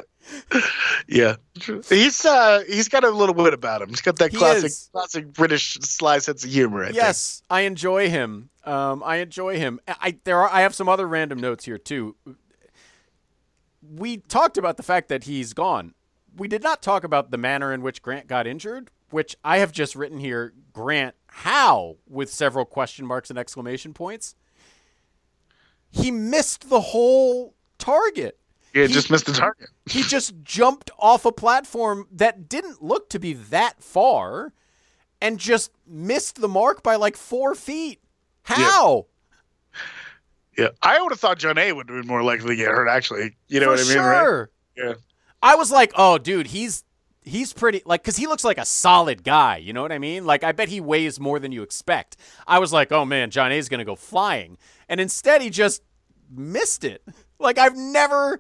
yeah. 1.07 1.35
He's 1.87 2.25
uh, 2.25 2.63
he's 2.67 2.87
got 2.89 3.03
a 3.03 3.09
little 3.11 3.35
wit 3.35 3.53
about 3.53 3.81
him. 3.83 3.89
He's 3.89 4.01
got 4.01 4.15
that 4.17 4.31
He 4.31 4.37
classic, 4.37 4.65
is. 4.65 4.89
classic 4.91 5.31
British 5.33 5.75
sly 5.81 6.17
sense 6.17 6.43
of 6.43 6.49
humor. 6.49 6.81
I 6.83 6.87
think. 6.87 6.97
yes, 6.97 7.43
I 7.49 7.61
enjoy 7.61 8.09
him. 8.09 8.49
Um, 8.65 9.03
I 9.05 9.17
enjoy 9.17 9.57
him. 9.57 9.79
I- 9.87 10.17
there 10.23 10.39
are. 10.39 10.49
I 10.49 10.61
have 10.61 10.73
some 10.73 10.89
other 10.89 11.07
random 11.07 11.39
notes 11.39 11.65
here 11.65 11.77
too. 11.77 12.15
We 13.87 14.17
talked 14.17 14.57
about 14.57 14.77
the 14.77 14.83
fact 14.83 15.09
that 15.09 15.25
he's 15.25 15.53
gone. 15.53 15.93
We 16.35 16.47
did 16.47 16.63
not 16.63 16.81
talk 16.81 17.03
about 17.03 17.31
the 17.31 17.37
manner 17.37 17.73
in 17.73 17.81
which 17.81 18.01
Grant 18.01 18.27
got 18.27 18.47
injured, 18.47 18.89
which 19.09 19.35
I 19.43 19.57
have 19.57 19.71
just 19.71 19.95
written 19.95 20.17
here. 20.17 20.53
Grant, 20.73 21.15
how? 21.27 21.97
With 22.07 22.31
several 22.31 22.65
question 22.65 23.05
marks 23.05 23.29
and 23.29 23.37
exclamation 23.37 23.93
points. 23.93 24.35
He 25.89 26.09
missed 26.11 26.69
the 26.69 26.79
whole 26.81 27.53
target. 27.77 28.39
yeah, 28.73 28.87
He- 28.87 28.93
just 28.93 29.11
missed 29.11 29.25
the 29.25 29.33
target. 29.33 29.69
he 29.87 30.03
just 30.03 30.33
jumped 30.43 30.89
off 30.97 31.25
a 31.25 31.31
platform 31.31 32.07
that 32.13 32.47
didn't 32.47 32.81
look 32.81 33.09
to 33.09 33.19
be 33.19 33.33
that 33.33 33.83
far 33.83 34.53
and 35.21 35.37
just 35.37 35.71
missed 35.85 36.39
the 36.39 36.47
mark 36.47 36.81
by 36.81 36.95
like 36.95 37.17
four 37.17 37.53
feet. 37.55 37.99
How? 38.43 39.07
Yeah, 40.57 40.69
I 40.81 41.01
would 41.01 41.11
have 41.11 41.19
thought 41.19 41.37
John 41.39 41.57
A 41.57 41.71
would 41.73 41.89
have 41.89 41.97
been 41.99 42.07
more 42.07 42.23
likely 42.23 42.49
to 42.49 42.55
get 42.55 42.67
hurt. 42.69 42.87
Actually, 42.87 43.35
you 43.47 43.59
know 43.59 43.67
For 43.67 43.71
what 43.71 43.79
I 43.81 43.83
mean, 43.89 43.97
right? 44.03 44.21
sure. 44.23 44.49
Yeah. 44.51 44.60
I 45.41 45.55
was 45.55 45.71
like, 45.71 45.91
oh, 45.95 46.17
dude, 46.17 46.47
he's 46.47 46.83
he's 47.23 47.53
pretty 47.53 47.81
like 47.85 48.01
because 48.01 48.17
he 48.17 48.27
looks 48.27 48.43
like 48.43 48.57
a 48.57 48.65
solid 48.65 49.23
guy. 49.23 49.57
You 49.57 49.73
know 49.73 49.81
what 49.81 49.91
I 49.91 49.99
mean? 49.99 50.25
Like, 50.25 50.43
I 50.43 50.51
bet 50.51 50.69
he 50.69 50.81
weighs 50.81 51.19
more 51.19 51.39
than 51.39 51.51
you 51.51 51.63
expect. 51.63 52.17
I 52.47 52.59
was 52.59 52.73
like, 52.73 52.91
oh 52.91 53.05
man, 53.05 53.31
John 53.31 53.51
A's 53.51 53.69
gonna 53.69 53.85
go 53.85 53.95
flying, 53.95 54.57
and 54.89 54.99
instead 54.99 55.41
he 55.41 55.49
just 55.49 55.81
missed 56.29 56.83
it. 56.83 57.03
Like, 57.39 57.57
I've 57.57 57.75
never, 57.75 58.39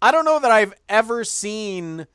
I 0.00 0.10
don't 0.12 0.24
know 0.24 0.38
that 0.38 0.50
I've 0.50 0.72
ever 0.88 1.24
seen 1.24 2.06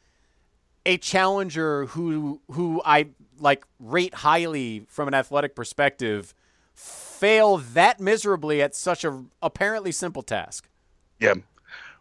a 0.88 0.98
challenger 0.98 1.86
who 1.86 2.42
who 2.52 2.82
I 2.84 3.10
like 3.40 3.66
rate 3.80 4.16
highly 4.16 4.86
from 4.88 5.08
an 5.08 5.14
athletic 5.14 5.56
perspective 5.56 6.34
fail 6.74 7.58
that 7.58 8.00
miserably 8.00 8.62
at 8.62 8.76
such 8.76 9.04
a 9.04 9.24
apparently 9.42 9.92
simple 9.92 10.22
task. 10.22 10.70
Yeah. 11.20 11.36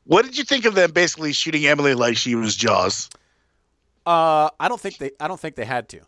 What 0.05 0.25
did 0.25 0.37
you 0.37 0.45
think 0.45 0.65
of 0.65 0.75
them 0.75 0.93
basically 0.93 1.33
shooting 1.33 1.67
Emily 1.67 1.95
like 1.95 2.17
she 2.17 2.35
was 2.35 2.55
Jaws? 2.55 3.09
Uh, 4.07 4.51
I 4.61 4.69
don't 4.69 4.81
think 4.81 4.99
they. 4.99 5.13
I 5.19 5.29
don't 5.29 5.41
think 5.41 5.57
they 5.57 5.65
had 5.65 5.89
to. 5.91 6.01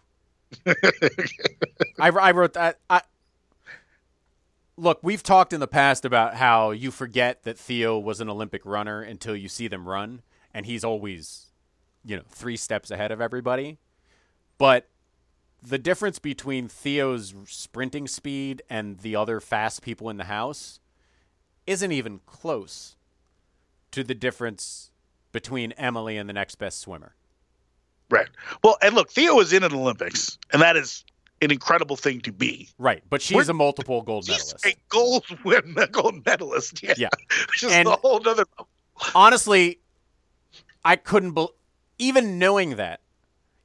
I, 1.98 2.08
I 2.10 2.30
wrote 2.32 2.52
that. 2.54 2.78
I 2.90 3.00
look. 4.76 4.98
We've 5.02 5.22
talked 5.22 5.52
in 5.54 5.60
the 5.60 5.66
past 5.66 6.04
about 6.04 6.34
how 6.34 6.72
you 6.72 6.90
forget 6.90 7.44
that 7.44 7.58
Theo 7.58 7.98
was 7.98 8.20
an 8.20 8.28
Olympic 8.28 8.62
runner 8.66 9.00
until 9.00 9.34
you 9.34 9.48
see 9.48 9.66
them 9.66 9.88
run, 9.88 10.20
and 10.52 10.66
he's 10.66 10.84
always, 10.84 11.46
you 12.04 12.16
know, 12.16 12.24
three 12.28 12.58
steps 12.58 12.90
ahead 12.90 13.10
of 13.12 13.22
everybody. 13.22 13.78
But 14.58 14.88
the 15.62 15.78
difference 15.78 16.18
between 16.18 16.68
Theo's 16.68 17.34
sprinting 17.46 18.06
speed 18.06 18.62
and 18.68 18.98
the 18.98 19.16
other 19.16 19.40
fast 19.40 19.80
people 19.82 20.10
in 20.10 20.18
the 20.18 20.24
house 20.24 20.80
isn't 21.66 21.92
even 21.92 22.20
close 22.26 22.95
to 23.92 24.04
the 24.04 24.14
difference 24.14 24.90
between 25.32 25.72
Emily 25.72 26.16
and 26.16 26.28
the 26.28 26.32
next 26.32 26.56
best 26.56 26.78
swimmer. 26.80 27.14
Right. 28.10 28.28
Well, 28.62 28.76
and 28.82 28.94
look, 28.94 29.10
Theo 29.10 29.40
is 29.40 29.52
in 29.52 29.64
an 29.64 29.74
Olympics, 29.74 30.38
and 30.52 30.62
that 30.62 30.76
is 30.76 31.04
an 31.42 31.50
incredible 31.50 31.96
thing 31.96 32.20
to 32.22 32.32
be. 32.32 32.68
Right, 32.78 33.02
but 33.10 33.20
she's 33.20 33.34
We're- 33.36 33.48
a 33.50 33.54
multiple 33.54 34.02
gold 34.02 34.24
She's 34.26 34.34
medalist. 34.54 34.66
a 34.66 34.74
gold 34.88 35.24
win, 35.44 35.74
a 35.76 35.86
gold 35.86 36.24
medalist. 36.24 36.82
Yeah. 36.82 36.94
Yeah. 36.96 37.08
Which 37.48 37.62
is 37.64 37.72
And- 37.72 37.88
a 37.88 37.92
whole 37.96 38.20
nother. 38.20 38.44
Honestly, 39.14 39.80
I 40.84 40.96
couldn't 40.96 41.32
bel 41.32 41.52
even 41.98 42.38
knowing 42.38 42.76
that, 42.76 43.00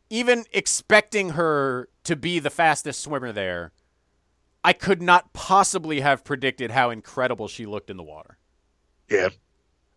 even 0.10 0.46
expecting 0.54 1.32
her 1.32 1.88
to 2.06 2.16
be 2.16 2.40
the 2.40 2.50
fastest 2.50 3.02
swimmer 3.02 3.32
there, 3.32 3.72
I 4.64 4.74
could 4.74 5.02
not 5.02 5.34
possibly 5.34 6.00
have 6.02 6.24
predicted 6.24 6.72
how 6.72 6.90
incredible 6.90 7.48
she 7.48 7.66
looked 7.66 7.90
in 7.90 7.98
the 7.98 8.04
water. 8.04 8.38
Yeah. 9.10 9.30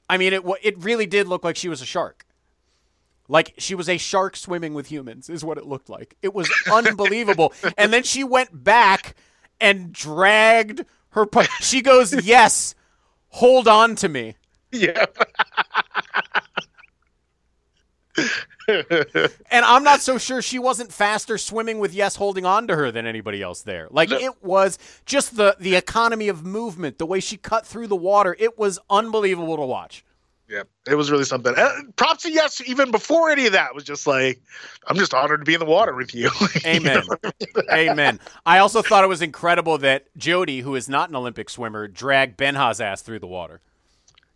I 0.08 0.16
mean, 0.18 0.32
it 0.32 0.42
it 0.62 0.78
really 0.82 1.06
did 1.06 1.28
look 1.28 1.44
like 1.44 1.56
she 1.56 1.68
was 1.68 1.80
a 1.82 1.86
shark. 1.86 2.26
Like 3.28 3.54
she 3.58 3.74
was 3.74 3.88
a 3.88 3.96
shark 3.96 4.36
swimming 4.36 4.74
with 4.74 4.88
humans, 4.88 5.30
is 5.30 5.44
what 5.44 5.56
it 5.56 5.64
looked 5.66 5.88
like. 5.88 6.16
It 6.20 6.34
was 6.34 6.50
unbelievable. 6.70 7.54
and 7.78 7.92
then 7.92 8.02
she 8.02 8.22
went 8.22 8.62
back 8.64 9.14
and 9.60 9.92
dragged 9.92 10.84
her. 11.10 11.24
pu- 11.24 11.44
She 11.60 11.80
goes, 11.80 12.12
"Yes, 12.24 12.74
hold 13.28 13.66
on 13.68 13.94
to 13.96 14.08
me." 14.08 14.36
Yeah. 14.74 15.06
And 18.66 19.64
I'm 19.64 19.84
not 19.84 20.00
so 20.00 20.16
sure 20.16 20.40
she 20.40 20.58
wasn't 20.58 20.92
faster 20.92 21.36
swimming 21.36 21.78
with 21.78 21.92
Yes 21.92 22.16
holding 22.16 22.46
on 22.46 22.66
to 22.68 22.76
her 22.76 22.90
than 22.90 23.06
anybody 23.06 23.42
else 23.42 23.62
there. 23.62 23.88
Like 23.90 24.10
it 24.10 24.42
was 24.42 24.78
just 25.04 25.36
the 25.36 25.56
the 25.60 25.74
economy 25.76 26.28
of 26.28 26.44
movement, 26.44 26.98
the 26.98 27.06
way 27.06 27.20
she 27.20 27.36
cut 27.36 27.66
through 27.66 27.88
the 27.88 27.96
water. 27.96 28.34
It 28.38 28.58
was 28.58 28.78
unbelievable 28.88 29.56
to 29.56 29.64
watch. 29.66 30.04
Yeah. 30.48 30.62
It 30.86 30.94
was 30.94 31.10
really 31.10 31.24
something. 31.24 31.54
And 31.56 31.96
props 31.96 32.22
to 32.24 32.30
yes, 32.30 32.60
even 32.66 32.90
before 32.90 33.30
any 33.30 33.46
of 33.46 33.52
that, 33.52 33.74
was 33.74 33.84
just 33.84 34.06
like, 34.06 34.40
I'm 34.86 34.96
just 34.96 35.14
honored 35.14 35.40
to 35.40 35.44
be 35.44 35.54
in 35.54 35.60
the 35.60 35.66
water 35.66 35.94
with 35.94 36.14
you. 36.14 36.30
You 36.64 36.80
know 36.80 37.00
Amen. 37.00 37.02
I 37.22 37.32
mean? 37.56 37.66
Amen. 37.90 38.20
I 38.44 38.58
also 38.58 38.82
thought 38.82 39.04
it 39.04 39.08
was 39.08 39.22
incredible 39.22 39.78
that 39.78 40.14
Jody, 40.16 40.60
who 40.60 40.74
is 40.74 40.88
not 40.88 41.08
an 41.08 41.16
Olympic 41.16 41.48
swimmer, 41.48 41.88
dragged 41.88 42.36
Benha's 42.36 42.80
ass 42.80 43.02
through 43.02 43.18
the 43.20 43.26
water. 43.26 43.60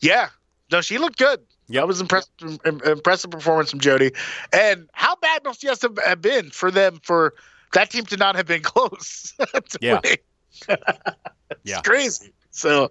Yeah. 0.00 0.30
No, 0.72 0.80
she 0.80 0.98
looked 0.98 1.18
good. 1.18 1.40
Yep. 1.68 1.82
I 1.82 1.84
was 1.84 2.00
impressed. 2.00 2.30
im- 2.64 2.80
Impressive 2.84 3.30
performance 3.30 3.70
from 3.70 3.80
Jody. 3.80 4.12
And 4.52 4.88
how 4.92 5.16
bad 5.16 5.44
must 5.44 5.62
yes 5.62 5.82
have, 5.82 5.98
have 6.04 6.20
been 6.22 6.50
for 6.50 6.70
them 6.70 7.00
for 7.02 7.34
that 7.74 7.90
team 7.90 8.04
to 8.06 8.16
not 8.16 8.36
have 8.36 8.46
been 8.46 8.62
close? 8.62 9.34
to 9.38 9.78
Yeah. 9.80 10.00
it's 10.68 10.74
Yeah. 11.64 11.80
crazy. 11.82 12.32
So, 12.50 12.84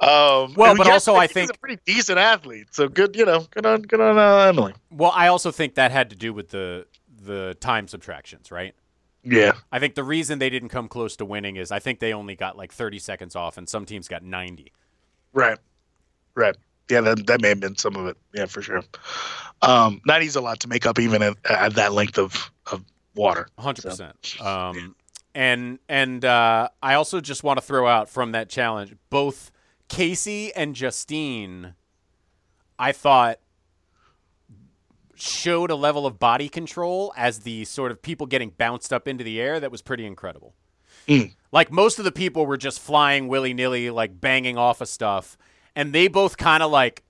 um, 0.00 0.54
Well, 0.54 0.76
but 0.76 0.86
yes, 0.86 1.08
also 1.08 1.16
I 1.16 1.26
think 1.26 1.28
he's 1.28 1.32
think- 1.48 1.50
a 1.56 1.58
pretty 1.58 1.82
decent 1.86 2.18
athlete. 2.18 2.66
So 2.72 2.88
good, 2.88 3.16
you 3.16 3.24
know, 3.24 3.46
good 3.50 3.66
on, 3.66 3.82
good 3.82 4.00
on 4.00 4.18
uh, 4.18 4.46
Emily. 4.48 4.74
Well, 4.90 5.12
I 5.14 5.28
also 5.28 5.50
think 5.50 5.74
that 5.76 5.90
had 5.90 6.10
to 6.10 6.16
do 6.16 6.32
with 6.32 6.50
the 6.50 6.86
the 7.22 7.56
time 7.58 7.88
subtractions, 7.88 8.50
right? 8.52 8.74
Yeah. 9.22 9.52
I 9.72 9.78
think 9.78 9.94
the 9.94 10.04
reason 10.04 10.38
they 10.38 10.50
didn't 10.50 10.68
come 10.68 10.86
close 10.88 11.16
to 11.16 11.24
winning 11.24 11.56
is 11.56 11.72
I 11.72 11.78
think 11.78 11.98
they 11.98 12.12
only 12.12 12.36
got 12.36 12.58
like 12.58 12.70
30 12.70 12.98
seconds 12.98 13.34
off, 13.34 13.56
and 13.56 13.66
some 13.66 13.86
teams 13.86 14.06
got 14.08 14.22
90. 14.22 14.70
Right. 15.32 15.58
Right. 16.34 16.54
Yeah, 16.90 17.00
that, 17.00 17.26
that 17.26 17.40
may 17.40 17.48
have 17.48 17.60
been 17.60 17.76
some 17.76 17.96
of 17.96 18.06
it. 18.06 18.16
Yeah, 18.34 18.46
for 18.46 18.60
sure. 18.62 18.82
Um, 19.62 20.00
90's 20.06 20.36
a 20.36 20.40
lot 20.40 20.60
to 20.60 20.68
make 20.68 20.84
up 20.86 20.98
even 20.98 21.22
at, 21.22 21.36
at 21.48 21.74
that 21.74 21.92
length 21.92 22.18
of, 22.18 22.50
of 22.70 22.84
water. 23.14 23.48
hundred 23.58 23.84
percent. 23.84 24.40
Um, 24.40 24.94
and 25.34 25.78
and 25.88 26.24
uh, 26.24 26.68
I 26.82 26.94
also 26.94 27.20
just 27.20 27.42
want 27.42 27.58
to 27.58 27.64
throw 27.64 27.86
out 27.86 28.08
from 28.08 28.32
that 28.32 28.48
challenge 28.48 28.94
both 29.10 29.50
Casey 29.88 30.54
and 30.54 30.74
Justine. 30.74 31.74
I 32.78 32.92
thought 32.92 33.40
showed 35.16 35.70
a 35.70 35.76
level 35.76 36.06
of 36.06 36.18
body 36.18 36.48
control 36.48 37.12
as 37.16 37.40
the 37.40 37.64
sort 37.64 37.92
of 37.92 38.02
people 38.02 38.26
getting 38.26 38.50
bounced 38.50 38.92
up 38.92 39.06
into 39.08 39.24
the 39.24 39.40
air 39.40 39.60
that 39.60 39.70
was 39.70 39.80
pretty 39.80 40.04
incredible. 40.04 40.54
Like 41.52 41.70
most 41.70 41.98
of 41.98 42.04
the 42.04 42.12
people 42.12 42.46
were 42.46 42.56
just 42.56 42.80
flying 42.80 43.28
willy 43.28 43.54
nilly, 43.54 43.90
like 43.90 44.20
banging 44.20 44.58
off 44.58 44.80
of 44.80 44.88
stuff, 44.88 45.36
and 45.76 45.92
they 45.92 46.08
both 46.08 46.36
kind 46.36 46.62
of 46.62 46.70
like 46.70 47.02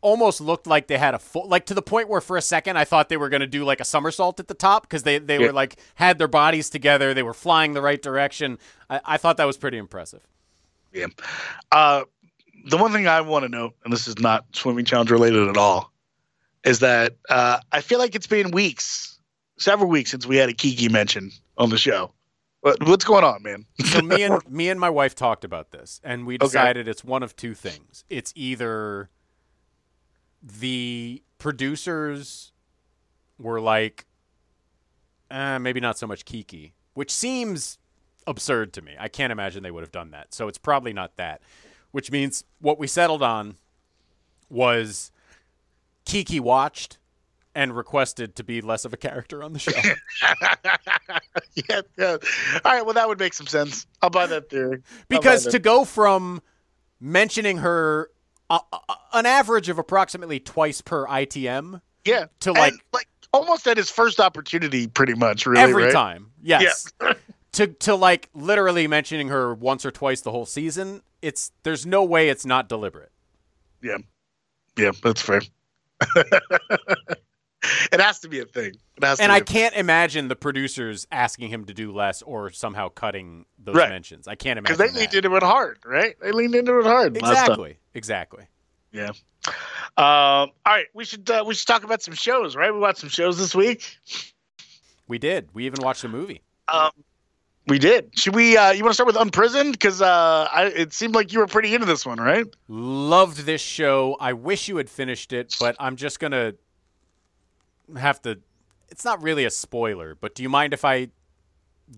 almost 0.00 0.40
looked 0.40 0.66
like 0.66 0.86
they 0.86 0.98
had 0.98 1.14
a 1.14 1.18
full 1.18 1.48
like 1.48 1.66
to 1.66 1.74
the 1.74 1.82
point 1.82 2.08
where 2.08 2.20
for 2.20 2.36
a 2.36 2.42
second 2.42 2.76
I 2.76 2.84
thought 2.84 3.08
they 3.08 3.16
were 3.16 3.28
going 3.28 3.40
to 3.40 3.46
do 3.46 3.64
like 3.64 3.80
a 3.80 3.84
somersault 3.84 4.38
at 4.38 4.46
the 4.46 4.54
top 4.54 4.82
because 4.82 5.02
they 5.02 5.18
they 5.18 5.38
were 5.38 5.52
like 5.52 5.76
had 5.96 6.18
their 6.18 6.28
bodies 6.28 6.70
together 6.70 7.14
they 7.14 7.22
were 7.22 7.34
flying 7.34 7.72
the 7.74 7.82
right 7.82 8.00
direction 8.00 8.58
I, 8.88 9.00
I 9.04 9.16
thought 9.16 9.38
that 9.38 9.46
was 9.46 9.56
pretty 9.56 9.78
impressive 9.78 10.20
Yeah. 10.92 11.06
Uh, 11.72 12.04
the 12.66 12.76
one 12.76 12.92
thing 12.92 13.06
I 13.06 13.20
want 13.20 13.44
to 13.44 13.48
note, 13.48 13.74
and 13.84 13.92
this 13.92 14.06
is 14.06 14.18
not 14.18 14.44
swimming 14.52 14.84
challenge 14.84 15.10
related 15.10 15.48
at 15.48 15.56
all, 15.56 15.92
is 16.64 16.80
that 16.80 17.16
uh, 17.28 17.60
I 17.72 17.80
feel 17.80 17.98
like 17.98 18.14
it's 18.14 18.26
been 18.26 18.50
weeks, 18.50 19.18
several 19.58 19.88
weeks 19.88 20.10
since 20.10 20.26
we 20.26 20.36
had 20.36 20.48
a 20.48 20.52
Kiki 20.52 20.88
mention 20.88 21.30
on 21.56 21.70
the 21.70 21.78
show. 21.78 22.12
What, 22.60 22.82
what's 22.82 23.04
going 23.04 23.24
on, 23.24 23.42
man? 23.42 23.66
so 23.84 24.02
me 24.02 24.22
and 24.22 24.40
me 24.50 24.68
and 24.68 24.80
my 24.80 24.90
wife 24.90 25.14
talked 25.14 25.44
about 25.44 25.70
this, 25.70 26.00
and 26.02 26.26
we 26.26 26.38
decided 26.38 26.88
it's 26.88 27.04
one 27.04 27.22
of 27.22 27.36
two 27.36 27.54
things. 27.54 28.04
It's 28.10 28.32
either 28.34 29.10
the 30.42 31.22
producers 31.38 32.52
were 33.38 33.60
like, 33.60 34.06
eh, 35.30 35.58
maybe 35.58 35.80
not 35.80 35.98
so 35.98 36.06
much 36.06 36.24
Kiki, 36.24 36.74
which 36.94 37.10
seems 37.10 37.78
absurd 38.26 38.72
to 38.74 38.82
me. 38.82 38.94
I 38.98 39.08
can't 39.08 39.32
imagine 39.32 39.62
they 39.62 39.70
would 39.70 39.82
have 39.82 39.92
done 39.92 40.10
that. 40.10 40.34
So 40.34 40.48
it's 40.48 40.58
probably 40.58 40.92
not 40.92 41.16
that. 41.16 41.40
Which 41.90 42.10
means 42.10 42.44
what 42.60 42.78
we 42.78 42.86
settled 42.86 43.22
on 43.22 43.56
was 44.50 45.10
Kiki 46.04 46.38
watched 46.38 46.97
and 47.58 47.76
requested 47.76 48.36
to 48.36 48.44
be 48.44 48.60
less 48.60 48.84
of 48.84 48.92
a 48.92 48.96
character 48.96 49.42
on 49.42 49.52
the 49.52 49.58
show. 49.58 49.72
yeah, 51.68 51.80
yeah. 51.98 52.16
All 52.64 52.72
right, 52.72 52.84
well, 52.86 52.94
that 52.94 53.08
would 53.08 53.18
make 53.18 53.34
some 53.34 53.48
sense. 53.48 53.84
I'll 54.00 54.10
buy 54.10 54.28
that 54.28 54.48
theory. 54.48 54.80
Because 55.08 55.42
that. 55.42 55.50
to 55.50 55.58
go 55.58 55.84
from 55.84 56.40
mentioning 57.00 57.56
her 57.58 58.10
uh, 58.48 58.60
uh, 58.72 58.78
an 59.12 59.26
average 59.26 59.68
of 59.68 59.76
approximately 59.76 60.38
twice 60.38 60.80
per 60.80 61.04
ITM 61.08 61.80
yeah, 62.04 62.26
to, 62.40 62.50
and, 62.50 62.58
like- 62.58 62.74
like 62.92 63.08
almost 63.32 63.66
at 63.66 63.76
his 63.76 63.90
first 63.90 64.20
opportunity, 64.20 64.86
pretty 64.86 65.14
much. 65.14 65.44
Really, 65.44 65.60
every 65.60 65.84
right? 65.84 65.92
time, 65.92 66.30
yes, 66.40 66.92
to 67.52 67.66
to 67.66 67.96
like 67.96 68.30
literally 68.34 68.86
mentioning 68.86 69.28
her 69.28 69.52
once 69.52 69.84
or 69.84 69.90
twice 69.90 70.20
the 70.20 70.30
whole 70.30 70.46
season, 70.46 71.02
it's 71.22 71.50
there's 71.64 71.84
no 71.84 72.04
way 72.04 72.28
it's 72.28 72.46
not 72.46 72.68
deliberate. 72.68 73.10
Yeah, 73.82 73.98
yeah, 74.76 74.92
that's 75.02 75.22
fair. 75.22 75.42
it 77.92 78.00
has 78.00 78.20
to 78.20 78.28
be 78.28 78.40
a 78.40 78.44
thing. 78.44 78.72
It 78.96 79.04
has 79.04 79.20
And 79.20 79.30
to 79.30 79.34
I 79.34 79.40
can't 79.40 79.74
imagine 79.74 80.28
the 80.28 80.36
producers 80.36 81.06
asking 81.10 81.48
him 81.50 81.64
to 81.66 81.74
do 81.74 81.92
less 81.92 82.22
or 82.22 82.50
somehow 82.50 82.88
cutting 82.88 83.44
those 83.58 83.74
Right. 83.74 83.88
mentions. 83.90 84.28
I 84.28 84.34
can't 84.34 84.58
imagine 84.58 84.76
because 84.76 84.80
imagine 84.80 84.94
they 84.94 85.00
leaned 85.00 85.12
that. 85.12 85.24
into 85.24 85.36
it 85.36 85.42
hard, 85.42 85.78
right? 85.84 86.14
They 86.20 86.32
leaned 86.32 86.54
into 86.54 86.78
it 86.78 86.84
hard. 86.86 87.16
exactly, 87.16 87.78
exactly. 87.94 88.44
Yeah. 88.92 89.10
Um, 89.46 89.54
all 89.96 90.50
right, 90.66 90.86
we 90.94 91.04
should 91.04 91.28
uh, 91.30 91.44
we 91.46 91.54
should 91.54 91.66
talk 91.66 91.84
about 91.84 92.02
some 92.02 92.14
shows, 92.14 92.56
right? 92.56 92.72
We 92.72 92.78
watched 92.78 92.98
some 93.00 93.08
shows 93.08 93.38
this 93.38 93.54
week. 93.54 93.98
We 95.06 95.18
did. 95.18 95.48
We 95.54 95.66
even 95.66 95.82
watched 95.82 96.04
a 96.04 96.08
movie. 96.08 96.42
Um, 96.68 96.90
we 97.66 97.78
did. 97.78 98.18
Should 98.18 98.34
we? 98.34 98.56
Uh, 98.56 98.70
you 98.72 98.82
want 98.82 98.90
to 98.92 98.94
start 98.94 99.06
with 99.06 99.16
Unprisoned? 99.16 99.72
Because 99.72 100.00
uh, 100.02 100.48
I, 100.52 100.66
it 100.66 100.92
seemed 100.92 101.14
like 101.14 101.32
you 101.32 101.38
were 101.40 101.46
pretty 101.46 101.74
into 101.74 101.86
this 101.86 102.04
one, 102.06 102.18
right? 102.18 102.46
Loved 102.68 103.44
this 103.44 103.60
show. 103.60 104.16
I 104.20 104.32
wish 104.34 104.68
you 104.68 104.76
had 104.76 104.88
finished 104.88 105.32
it, 105.32 105.54
but 105.60 105.76
I'm 105.78 105.96
just 105.96 106.18
gonna 106.20 106.54
have 107.96 108.20
to. 108.22 108.38
It's 108.88 109.04
not 109.04 109.22
really 109.22 109.44
a 109.44 109.50
spoiler, 109.50 110.14
but 110.14 110.34
do 110.34 110.42
you 110.42 110.48
mind 110.48 110.72
if 110.72 110.84
I 110.84 111.08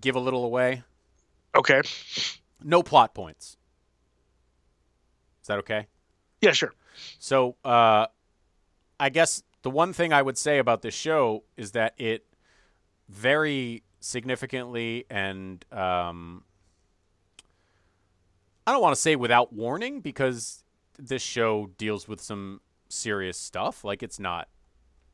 give 0.01 0.16
a 0.16 0.20
little 0.20 0.45
away? 0.45 0.82
Okay. 1.55 1.82
No 2.62 2.82
plot 2.82 3.14
points. 3.14 3.57
Is 5.43 5.49
that 5.49 5.59
okay? 5.59 5.86
Yeah, 6.41 6.53
sure. 6.53 6.72
So, 7.18 7.57
uh, 7.64 8.07
I 8.99 9.09
guess 9.09 9.43
the 9.62 9.70
one 9.70 9.93
thing 9.93 10.12
I 10.12 10.22
would 10.22 10.38
say 10.38 10.59
about 10.59 10.82
this 10.82 10.95
show 10.95 11.45
is 11.57 11.72
that 11.72 11.95
it 11.99 12.24
very 13.09 13.82
significantly 14.01 15.05
and 15.11 15.64
um, 15.72 16.45
I 18.66 18.72
don't 18.72 18.82
want 18.82 18.95
to 18.95 19.01
say 19.01 19.16
without 19.16 19.53
warning 19.53 20.01
because 20.01 20.64
this 20.99 21.22
show 21.22 21.70
deals 21.76 22.07
with 22.07 22.20
some 22.20 22.61
serious 22.88 23.36
stuff. 23.36 23.84
Like 23.84 24.03
it's 24.03 24.18
not, 24.18 24.49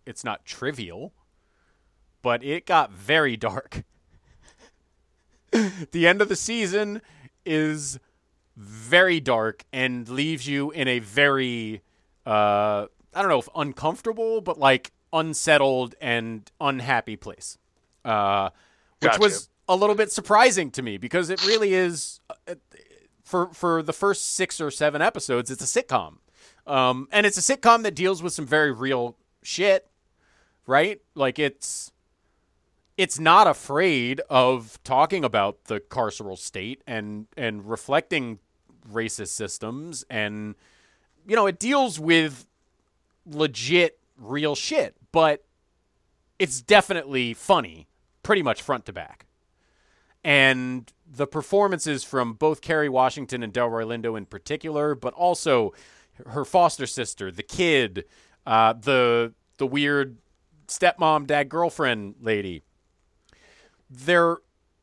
it's 0.07 0.25
not 0.25 0.45
trivial, 0.45 1.13
but 2.23 2.43
it 2.43 2.65
got 2.65 2.93
very 2.93 3.37
dark. 3.37 3.85
the 5.91 6.07
end 6.07 6.23
of 6.23 6.29
the 6.29 6.37
season 6.37 7.03
is 7.45 7.99
very 8.57 9.21
dark 9.21 9.65
and 9.73 10.09
leaves 10.09 10.47
you 10.47 10.71
in 10.71 10.89
a 10.89 10.99
very 10.99 11.83
uh 12.25 12.87
I 13.15 13.23
don't 13.23 13.29
know 13.29 13.39
if 13.39 13.49
uncomfortable 13.55 14.41
but 14.41 14.59
like 14.59 14.93
unsettled 15.13 15.95
and 16.01 16.51
unhappy 16.61 17.17
place. 17.17 17.59
Uh 18.05 18.51
which 19.01 19.13
Gotcha. 19.13 19.21
was 19.21 19.49
a 19.69 19.77
little 19.77 19.95
bit 19.95 20.11
surprising 20.11 20.71
to 20.71 20.83
me 20.83 20.97
because 20.97 21.29
it 21.29 21.45
really 21.47 21.75
is 21.75 22.21
uh, 22.49 22.55
for 23.25 23.53
for 23.53 23.83
the 23.83 23.93
first 23.93 24.33
6 24.35 24.61
or 24.61 24.71
7 24.71 25.03
episodes 25.03 25.51
it's 25.51 25.63
a 25.63 25.83
sitcom. 25.83 26.17
Um 26.67 27.09
and 27.13 27.27
it's 27.27 27.37
a 27.37 27.57
sitcom 27.57 27.83
that 27.83 27.95
deals 27.95 28.23
with 28.23 28.33
some 28.33 28.47
very 28.47 28.73
real 28.73 29.17
shit, 29.43 29.87
right? 30.67 31.01
Like 31.15 31.39
it's 31.39 31.93
it's 32.97 33.19
not 33.19 33.47
afraid 33.47 34.21
of 34.31 34.79
talking 34.83 35.25
about 35.25 35.65
the 35.65 35.81
carceral 35.81 36.39
state 36.39 36.83
and 36.87 37.27
and 37.37 37.69
reflecting 37.69 38.39
racist 38.91 39.29
systems 39.29 40.05
and 40.09 40.55
you 41.27 41.35
know 41.35 41.47
it 41.47 41.59
deals 41.59 41.99
with 41.99 42.47
legit 43.27 43.99
real 44.17 44.55
shit 44.55 44.95
but 45.13 45.45
it's 46.39 46.61
definitely 46.61 47.35
funny 47.35 47.89
pretty 48.23 48.43
much 48.43 48.63
front 48.63 48.87
to 48.87 48.93
back 48.93 49.27
and 50.23 50.93
the 51.09 51.27
performances 51.27 52.03
from 52.03 52.33
both 52.33 52.61
Kerry 52.61 52.89
Washington 52.89 53.43
and 53.43 53.53
Delroy 53.53 53.85
Lindo 53.85 54.17
in 54.17 54.25
particular 54.25 54.95
but 54.95 55.13
also 55.15 55.73
her 56.27 56.45
foster 56.45 56.87
sister 56.87 57.31
the 57.33 57.43
kid 57.43 58.05
uh, 58.47 58.73
the 58.73 59.35
the 59.59 59.67
weird 59.67 60.17
stepmom 60.69 61.27
dad 61.27 61.49
girlfriend 61.49 62.15
lady 62.21 62.63
they're 63.91 64.39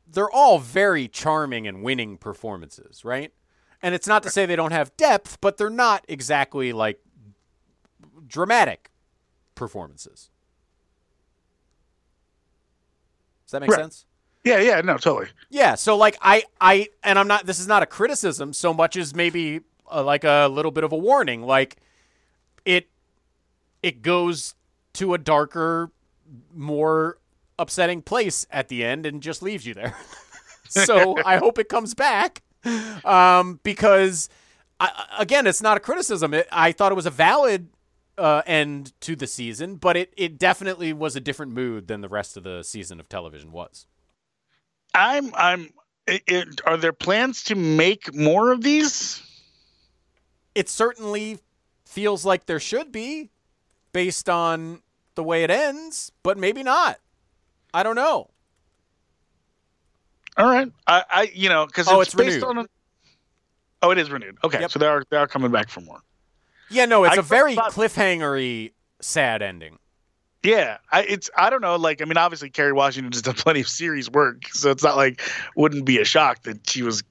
they're 0.07 0.31
all 0.31 0.59
very 0.59 1.07
charming 1.07 1.67
and 1.67 1.81
winning 1.83 2.17
performances, 2.17 3.03
right? 3.03 3.31
And 3.81 3.95
it's 3.95 4.07
not 4.07 4.23
to 4.23 4.29
say 4.29 4.45
they 4.45 4.55
don't 4.55 4.71
have 4.71 4.95
depth, 4.95 5.39
but 5.41 5.57
they're 5.57 5.69
not 5.69 6.05
exactly 6.07 6.71
like 6.71 6.99
dramatic 8.27 8.91
performances. 9.55 10.29
Does 13.45 13.51
that 13.51 13.61
make 13.61 13.71
Right. 13.71 13.79
sense? 13.79 14.05
Yeah, 14.43 14.59
yeah, 14.59 14.81
no, 14.81 14.97
totally. 14.97 15.29
Yeah, 15.49 15.75
so 15.75 15.97
like 15.97 16.17
I 16.21 16.43
I 16.59 16.89
and 17.03 17.17
I'm 17.17 17.27
not 17.27 17.45
this 17.45 17.59
is 17.59 17.67
not 17.67 17.81
a 17.81 17.85
criticism 17.85 18.53
so 18.53 18.73
much 18.73 18.95
as 18.97 19.15
maybe 19.15 19.61
uh, 19.91 20.03
like 20.03 20.23
a 20.23 20.47
little 20.47 20.71
bit 20.71 20.83
of 20.83 20.91
a 20.91 20.97
warning 20.97 21.43
like 21.43 21.77
it 22.65 22.89
it 23.81 24.01
goes 24.01 24.55
to 24.93 25.13
a 25.13 25.17
darker 25.17 25.91
more 26.53 27.17
upsetting 27.59 28.01
place 28.01 28.45
at 28.51 28.69
the 28.69 28.83
end 28.83 29.05
and 29.05 29.21
just 29.21 29.41
leaves 29.41 29.65
you 29.65 29.73
there. 29.73 29.95
so 30.67 31.15
I 31.25 31.37
hope 31.37 31.59
it 31.59 31.69
comes 31.69 31.93
back 31.93 32.41
um 33.03 33.59
because 33.63 34.29
I, 34.79 35.05
again 35.19 35.47
it's 35.47 35.61
not 35.61 35.75
a 35.75 35.81
criticism 35.81 36.33
it, 36.33 36.47
I 36.49 36.71
thought 36.71 36.93
it 36.93 36.95
was 36.95 37.05
a 37.05 37.11
valid 37.11 37.67
uh, 38.17 38.41
end 38.45 38.93
to 39.01 39.17
the 39.17 39.27
season 39.27 39.75
but 39.75 39.97
it 39.97 40.13
it 40.15 40.37
definitely 40.37 40.93
was 40.93 41.17
a 41.17 41.19
different 41.19 41.51
mood 41.51 41.87
than 41.87 41.99
the 41.99 42.07
rest 42.07 42.37
of 42.37 42.43
the 42.43 42.63
season 42.63 43.01
of 43.01 43.09
television 43.09 43.51
was. 43.51 43.85
I'm, 44.95 45.33
I'm. 45.35 45.69
i 46.07 46.21
it, 46.27 46.61
are 46.65 46.77
there 46.77 46.93
plans 46.93 47.43
to 47.45 47.55
make 47.55 48.13
more 48.13 48.51
of 48.51 48.61
these? 48.61 49.21
it 50.55 50.69
certainly 50.69 51.39
feels 51.85 52.25
like 52.25 52.45
there 52.45 52.59
should 52.59 52.91
be 52.91 53.29
based 53.93 54.29
on 54.29 54.81
the 55.15 55.23
way 55.23 55.43
it 55.43 55.49
ends, 55.49 56.11
but 56.23 56.37
maybe 56.37 56.63
not. 56.63 56.99
I 57.73 57.83
don't 57.83 57.95
know. 57.95 58.29
All 60.35 60.47
right, 60.49 60.71
I, 60.87 61.03
I, 61.09 61.31
you 61.33 61.47
know, 61.49 61.65
because 61.67 61.87
Oh, 61.87 62.01
it's, 62.01 62.09
it's 62.13 62.15
based 62.15 62.41
renewed. 62.41 62.57
on. 62.57 62.65
A, 62.65 62.67
oh, 63.83 63.91
it 63.91 63.99
is 63.99 64.09
renewed. 64.09 64.37
Okay, 64.43 64.61
Yep. 64.61 64.71
so 64.71 64.79
they 64.79 64.87
are 64.87 65.03
they 65.11 65.17
are 65.17 65.27
coming 65.27 65.51
back 65.51 65.69
for 65.69 65.81
more. 65.81 65.99
Yeah, 66.69 66.85
no, 66.85 67.03
it's 67.03 67.15
I 67.17 67.19
a 67.19 67.23
very 67.23 67.53
thought- 67.55 67.71
cliffhangery, 67.71 68.71
sad 68.99 69.41
ending. 69.43 69.77
Yeah, 70.41 70.79
I, 70.91 71.03
it's 71.03 71.29
I 71.37 71.49
don't 71.51 71.61
know. 71.61 71.75
Like, 71.77 72.01
I 72.01 72.05
mean, 72.05 72.17
obviously, 72.17 72.49
Kerry 72.49 72.73
Washington 72.73 73.11
has 73.13 73.21
done 73.21 73.35
plenty 73.37 73.61
of 73.61 73.67
series 73.67 74.09
work, 74.09 74.47
so 74.49 74.71
it's 74.71 74.83
not 74.83 74.97
like 74.97 75.21
wouldn't 75.55 75.85
be 75.85 75.99
a 75.99 76.05
shock 76.05 76.41
that 76.43 76.67
she 76.67 76.81
was 76.81 77.03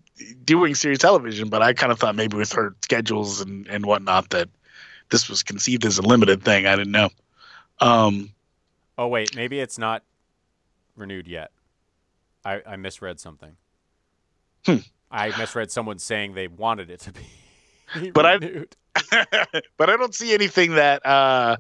doing 0.44 0.74
series 0.74 0.98
television. 0.98 1.48
But 1.48 1.62
I 1.62 1.72
kind 1.74 1.92
of 1.92 2.00
thought 2.00 2.16
maybe 2.16 2.36
with 2.36 2.52
her 2.54 2.74
schedules 2.82 3.40
and 3.40 3.68
and 3.68 3.86
whatnot 3.86 4.30
that 4.30 4.48
this 5.12 5.28
was 5.28 5.44
conceived 5.44 5.84
as 5.84 5.98
a 5.98 6.02
limited 6.02 6.42
thing. 6.42 6.66
I 6.66 6.74
didn't 6.74 6.90
know. 6.92 7.10
Um, 7.78 8.30
Oh 8.98 9.06
wait, 9.06 9.34
maybe 9.36 9.60
it's 9.60 9.78
not 9.78 10.02
renewed 10.96 11.26
yet. 11.28 11.50
I, 12.44 12.60
I 12.66 12.76
misread 12.76 13.20
something. 13.20 13.56
Hmm. 14.66 14.76
I 15.10 15.36
misread 15.38 15.70
someone 15.70 15.98
saying 15.98 16.34
they 16.34 16.48
wanted 16.48 16.90
it 16.90 17.00
to 17.00 17.12
be 17.12 18.10
But 18.12 18.26
I- 18.26 18.34
renewed. 18.34 18.76
but 19.78 19.88
I 19.88 19.96
don't 19.96 20.14
see 20.14 20.34
anything 20.34 20.74
that 20.74 21.04
uh, 21.06 21.56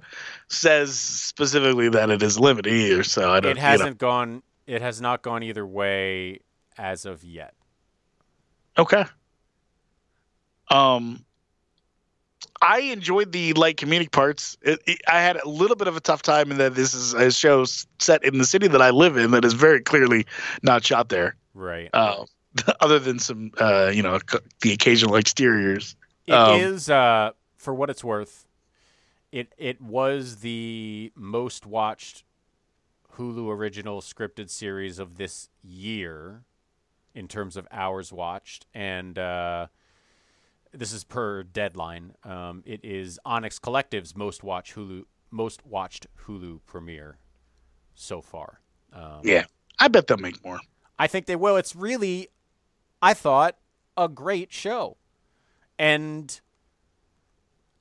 says 0.48 0.98
specifically 0.98 1.88
that 1.88 2.10
it 2.10 2.22
is 2.22 2.38
limited 2.38 2.72
either. 2.72 3.02
So 3.04 3.30
I 3.32 3.40
don't. 3.40 3.52
it 3.52 3.56
you 3.56 3.62
know. 3.62 3.68
hasn't 3.68 3.98
gone. 3.98 4.42
It 4.66 4.82
has 4.82 5.00
not 5.00 5.22
gone 5.22 5.42
either 5.42 5.66
way 5.66 6.40
as 6.76 7.06
of 7.06 7.24
yet. 7.24 7.54
Okay. 8.76 9.04
Um, 10.70 11.24
I 12.62 12.78
enjoyed 12.80 13.32
the 13.32 13.52
light 13.54 13.76
comedic 13.76 14.12
parts. 14.12 14.56
It, 14.62 14.80
it- 14.86 15.00
I 15.08 15.20
had 15.20 15.36
a 15.36 15.48
little 15.48 15.76
bit 15.76 15.88
of 15.88 15.96
a 15.96 16.00
tough 16.00 16.22
time 16.22 16.50
in 16.50 16.58
that 16.58 16.74
this 16.74 16.94
is 16.94 17.12
a 17.12 17.30
show 17.32 17.64
set 17.98 18.24
in 18.24 18.38
the 18.38 18.44
city 18.44 18.68
that 18.68 18.80
I 18.80 18.90
live 18.90 19.16
in 19.16 19.32
that 19.32 19.44
is 19.44 19.52
very 19.52 19.80
clearly 19.80 20.26
not 20.62 20.84
shot 20.84 21.08
there. 21.08 21.36
Right. 21.54 21.90
uh, 21.92 22.24
other 22.80 22.98
than 22.98 23.18
some 23.18 23.50
uh, 23.58 23.90
you 23.92 24.02
know 24.02 24.18
the 24.60 24.72
occasional 24.72 25.16
exteriors. 25.16 25.96
It 26.26 26.34
Um, 26.34 26.60
is, 26.60 26.88
uh, 26.88 27.30
for 27.56 27.74
what 27.74 27.90
it's 27.90 28.04
worth. 28.04 28.46
It 29.32 29.52
it 29.58 29.80
was 29.80 30.36
the 30.36 31.10
most 31.16 31.64
watched 31.66 32.24
Hulu 33.16 33.48
original 33.50 34.00
scripted 34.02 34.50
series 34.50 34.98
of 34.98 35.16
this 35.16 35.48
year, 35.62 36.44
in 37.14 37.26
terms 37.28 37.56
of 37.56 37.66
hours 37.70 38.12
watched, 38.12 38.66
and 38.74 39.18
uh, 39.18 39.66
this 40.72 40.92
is 40.92 41.04
per 41.04 41.42
deadline. 41.42 42.14
Um, 42.24 42.62
it 42.66 42.80
is 42.84 43.18
Onyx 43.24 43.58
Collective's 43.58 44.16
most 44.16 44.42
watched 44.42 44.74
Hulu 44.74 45.04
most 45.30 45.64
watched 45.66 46.06
Hulu 46.26 46.60
premiere 46.66 47.18
so 47.94 48.20
far. 48.20 48.60
Um, 48.92 49.20
Yeah, 49.22 49.44
I 49.78 49.88
bet 49.88 50.06
they'll 50.06 50.18
make 50.18 50.44
more. 50.44 50.60
I 50.98 51.06
think 51.06 51.26
they 51.26 51.36
will. 51.36 51.56
It's 51.56 51.74
really, 51.74 52.28
I 53.00 53.14
thought, 53.14 53.56
a 53.96 54.08
great 54.08 54.52
show. 54.52 54.96
And 55.78 56.40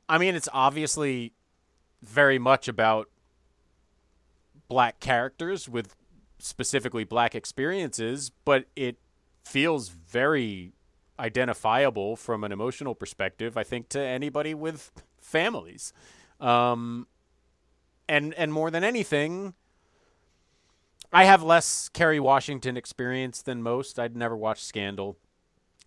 I 0.07 0.17
mean, 0.17 0.35
it's 0.35 0.49
obviously 0.53 1.33
very 2.01 2.39
much 2.39 2.67
about 2.67 3.09
black 4.67 4.99
characters 4.99 5.67
with 5.69 5.95
specifically 6.39 7.03
black 7.03 7.35
experiences, 7.35 8.31
but 8.45 8.65
it 8.75 8.97
feels 9.43 9.89
very 9.89 10.73
identifiable 11.21 12.15
from 12.15 12.43
an 12.43 12.51
emotional 12.51 12.95
perspective, 12.95 13.55
I 13.55 13.63
think, 13.63 13.87
to 13.89 14.01
anybody 14.01 14.53
with 14.55 14.91
families. 15.21 15.93
Um, 16.39 17.07
and 18.09 18.33
and 18.33 18.51
more 18.51 18.71
than 18.71 18.83
anything, 18.83 19.53
I 21.13 21.25
have 21.25 21.43
less 21.43 21.87
Kerry 21.89 22.19
Washington 22.19 22.75
experience 22.75 23.41
than 23.41 23.61
most. 23.61 23.99
I'd 23.99 24.15
never 24.15 24.35
watched 24.35 24.63
Scandal, 24.63 25.17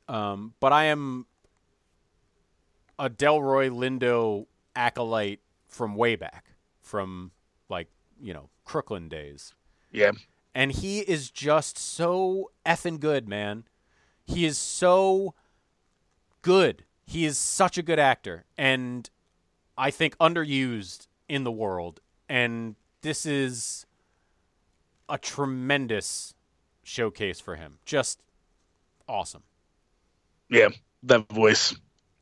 um, 0.08 0.54
but 0.60 0.72
I 0.72 0.84
am 0.84 1.26
a 2.98 3.10
Delroy 3.10 3.70
Lindo 3.70 4.46
acolyte 4.76 5.40
from 5.66 5.96
way 5.96 6.14
back, 6.14 6.52
from 6.80 7.32
like 7.68 7.88
you 8.22 8.32
know 8.32 8.48
Crooklyn 8.64 9.08
days, 9.08 9.54
Yeah, 9.90 10.12
and 10.54 10.70
he 10.70 11.00
is 11.00 11.30
just 11.30 11.76
so 11.76 12.52
effing 12.64 13.00
good, 13.00 13.28
man. 13.28 13.64
He 14.24 14.44
is 14.44 14.58
so 14.58 15.34
good. 16.42 16.84
He 17.06 17.24
is 17.24 17.36
such 17.38 17.76
a 17.78 17.82
good 17.82 17.98
actor, 17.98 18.44
and 18.56 19.08
I 19.76 19.90
think 19.90 20.16
underused 20.18 21.06
in 21.28 21.44
the 21.44 21.52
world. 21.52 22.00
And 22.28 22.76
this 23.02 23.26
is 23.26 23.84
a 25.08 25.18
tremendous 25.18 26.34
showcase 26.82 27.40
for 27.40 27.56
him. 27.56 27.78
Just 27.84 28.22
awesome. 29.08 29.42
yeah, 30.48 30.68
that 31.02 31.28
voice. 31.28 31.74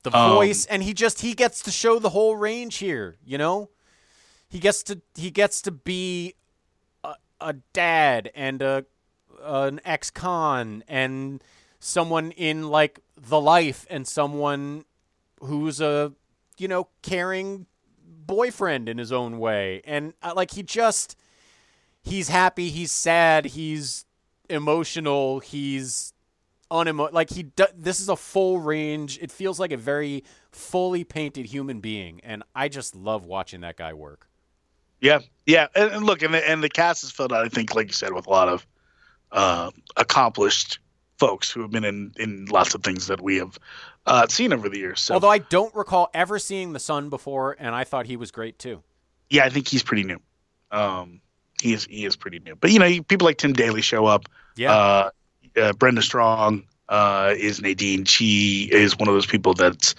The 0.02 0.16
Um, 0.16 0.32
voice 0.32 0.66
and 0.66 0.82
he 0.82 0.94
just 0.94 1.20
he 1.20 1.32
gets 1.34 1.62
to 1.62 1.70
show 1.70 2.00
the 2.00 2.10
whole 2.10 2.34
range 2.36 2.78
here, 2.78 3.16
you 3.24 3.38
know? 3.38 3.70
He 4.48 4.58
gets 4.58 4.82
to 4.84 5.00
he 5.14 5.30
gets 5.30 5.62
to 5.62 5.70
be 5.70 6.34
a, 7.04 7.14
a 7.40 7.52
dad 7.72 8.30
and 8.34 8.60
a 8.60 8.84
an 9.44 9.80
ex-con 9.84 10.82
and 10.88 11.42
someone 11.84 12.30
in 12.32 12.68
like 12.68 13.00
the 13.20 13.40
life 13.40 13.86
and 13.90 14.06
someone 14.06 14.84
who's 15.40 15.80
a 15.80 16.12
you 16.56 16.68
know 16.68 16.86
caring 17.02 17.66
boyfriend 18.06 18.88
in 18.88 18.98
his 18.98 19.10
own 19.10 19.40
way 19.40 19.82
and 19.84 20.14
uh, 20.22 20.32
like 20.36 20.52
he 20.52 20.62
just 20.62 21.16
he's 22.00 22.28
happy 22.28 22.68
he's 22.70 22.92
sad 22.92 23.46
he's 23.46 24.04
emotional 24.48 25.40
he's 25.40 26.12
unemo 26.70 27.12
like 27.12 27.30
he 27.30 27.42
do- 27.42 27.66
this 27.76 28.00
is 28.00 28.08
a 28.08 28.14
full 28.16 28.60
range 28.60 29.18
it 29.20 29.32
feels 29.32 29.58
like 29.58 29.72
a 29.72 29.76
very 29.76 30.22
fully 30.52 31.02
painted 31.02 31.46
human 31.46 31.80
being 31.80 32.20
and 32.22 32.44
i 32.54 32.68
just 32.68 32.94
love 32.94 33.26
watching 33.26 33.60
that 33.62 33.76
guy 33.76 33.92
work 33.92 34.28
Yeah, 35.00 35.18
yeah, 35.46 35.66
and, 35.74 35.90
and 35.90 36.06
look, 36.06 36.22
and 36.22 36.32
the, 36.32 36.48
and 36.48 36.62
the 36.62 36.68
cast 36.68 37.02
is 37.02 37.10
filled 37.10 37.32
out. 37.32 37.44
I 37.44 37.48
think, 37.48 37.74
like 37.74 37.88
you 37.88 37.92
said, 37.92 38.12
with 38.12 38.28
a 38.28 38.30
lot 38.30 38.48
of 38.48 38.64
uh, 39.32 39.70
accomplished 39.96 40.78
folks 41.22 41.50
who 41.50 41.62
have 41.62 41.70
been 41.70 41.84
in 41.84 42.12
in 42.18 42.46
lots 42.46 42.74
of 42.74 42.82
things 42.82 43.06
that 43.06 43.20
we 43.20 43.36
have 43.36 43.58
uh, 44.06 44.26
seen 44.26 44.52
over 44.52 44.68
the 44.68 44.78
years. 44.78 45.00
So, 45.00 45.14
although 45.14 45.34
i 45.38 45.38
don't 45.38 45.74
recall 45.74 46.10
ever 46.12 46.38
seeing 46.38 46.72
the 46.72 46.80
sun 46.80 47.08
before 47.08 47.56
and 47.58 47.74
i 47.74 47.84
thought 47.84 48.06
he 48.06 48.16
was 48.16 48.30
great 48.30 48.58
too 48.58 48.82
yeah, 49.32 49.44
I 49.46 49.48
think 49.48 49.66
he's 49.66 49.82
pretty 49.82 50.04
new. 50.04 50.20
Um, 50.70 51.22
he 51.62 51.72
is 51.72 51.86
he 51.86 52.04
is 52.04 52.16
pretty 52.16 52.38
new. 52.40 52.54
But 52.54 52.70
you 52.70 52.78
know, 52.78 53.02
people 53.02 53.24
like 53.24 53.38
Tim 53.38 53.54
Daly 53.54 53.80
show 53.80 54.04
up. 54.04 54.28
yeah 54.56 54.72
Uh, 54.72 55.10
uh, 55.56 55.72
Brenda 55.72 56.02
Strong 56.02 56.64
uh, 56.88 57.34
is 57.36 57.62
Nadine. 57.62 58.04
She 58.04 58.68
is 58.70 58.98
one 58.98 59.08
of 59.08 59.14
those 59.14 59.26
people 59.26 59.54
that's 59.54 59.94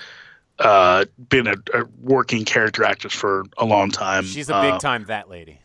uh, 0.59 1.05
been 1.29 1.47
a, 1.47 1.55
a 1.73 1.85
working 1.99 2.45
character 2.45 2.83
actress 2.83 3.13
for 3.13 3.45
a 3.57 3.65
long 3.65 3.89
time. 3.89 4.23
she's 4.23 4.49
a 4.49 4.61
big 4.61 4.79
time 4.79 5.05
that 5.05 5.29
lady 5.29 5.59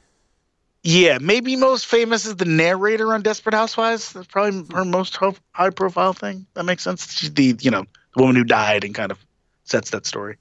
Yeah, 0.84 1.18
maybe 1.20 1.56
most 1.56 1.86
famous 1.86 2.24
is 2.24 2.36
the 2.36 2.44
narrator 2.44 3.12
on 3.12 3.22
Desperate 3.22 3.54
Housewives. 3.54 4.12
That's 4.12 4.26
probably 4.26 4.64
her 4.74 4.84
most 4.84 5.16
ho- 5.16 5.34
high-profile 5.52 6.12
thing. 6.12 6.46
That 6.54 6.64
makes 6.64 6.82
sense. 6.82 7.12
She's 7.12 7.32
the 7.34 7.56
you 7.60 7.70
know 7.70 7.84
the 8.14 8.22
woman 8.22 8.36
who 8.36 8.44
died 8.44 8.84
and 8.84 8.94
kind 8.94 9.10
of 9.10 9.18
sets 9.64 9.90
that 9.90 10.06
story. 10.06 10.36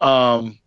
Um, 0.00 0.58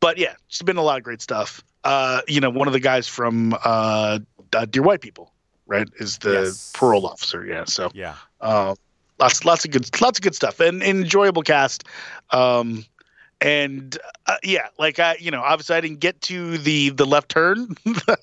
but 0.00 0.16
yeah, 0.18 0.34
she's 0.48 0.62
been 0.62 0.76
a 0.76 0.82
lot 0.82 0.96
of 0.98 1.02
great 1.04 1.20
stuff. 1.20 1.62
Uh, 1.84 2.20
you 2.28 2.40
know, 2.40 2.50
one 2.50 2.66
of 2.66 2.72
the 2.72 2.80
guys 2.80 3.08
from 3.08 3.54
uh, 3.64 4.18
uh, 4.52 4.64
Dear 4.66 4.82
White 4.82 5.00
People, 5.00 5.32
right, 5.66 5.88
is 5.98 6.18
the 6.18 6.32
Yes. 6.44 6.72
parole 6.74 7.06
officer. 7.06 7.44
Yeah, 7.44 7.64
so 7.64 7.90
yeah 7.94 8.14
uh, 8.40 8.74
lots 9.18 9.44
lots 9.44 9.64
of 9.64 9.70
good 9.72 9.88
lots 10.00 10.18
of 10.18 10.22
good 10.22 10.34
stuff 10.34 10.60
and, 10.60 10.82
and 10.82 11.00
enjoyable 11.02 11.42
cast. 11.42 11.84
Um, 12.30 12.84
and 13.40 13.96
uh, 14.26 14.36
yeah, 14.42 14.68
like 14.78 14.98
I, 14.98 15.16
you 15.20 15.30
know, 15.30 15.42
obviously 15.42 15.76
I 15.76 15.80
didn't 15.80 16.00
get 16.00 16.20
to 16.22 16.58
the 16.58 16.90
the 16.90 17.04
left 17.04 17.28
turn. 17.28 17.76
that 17.84 18.18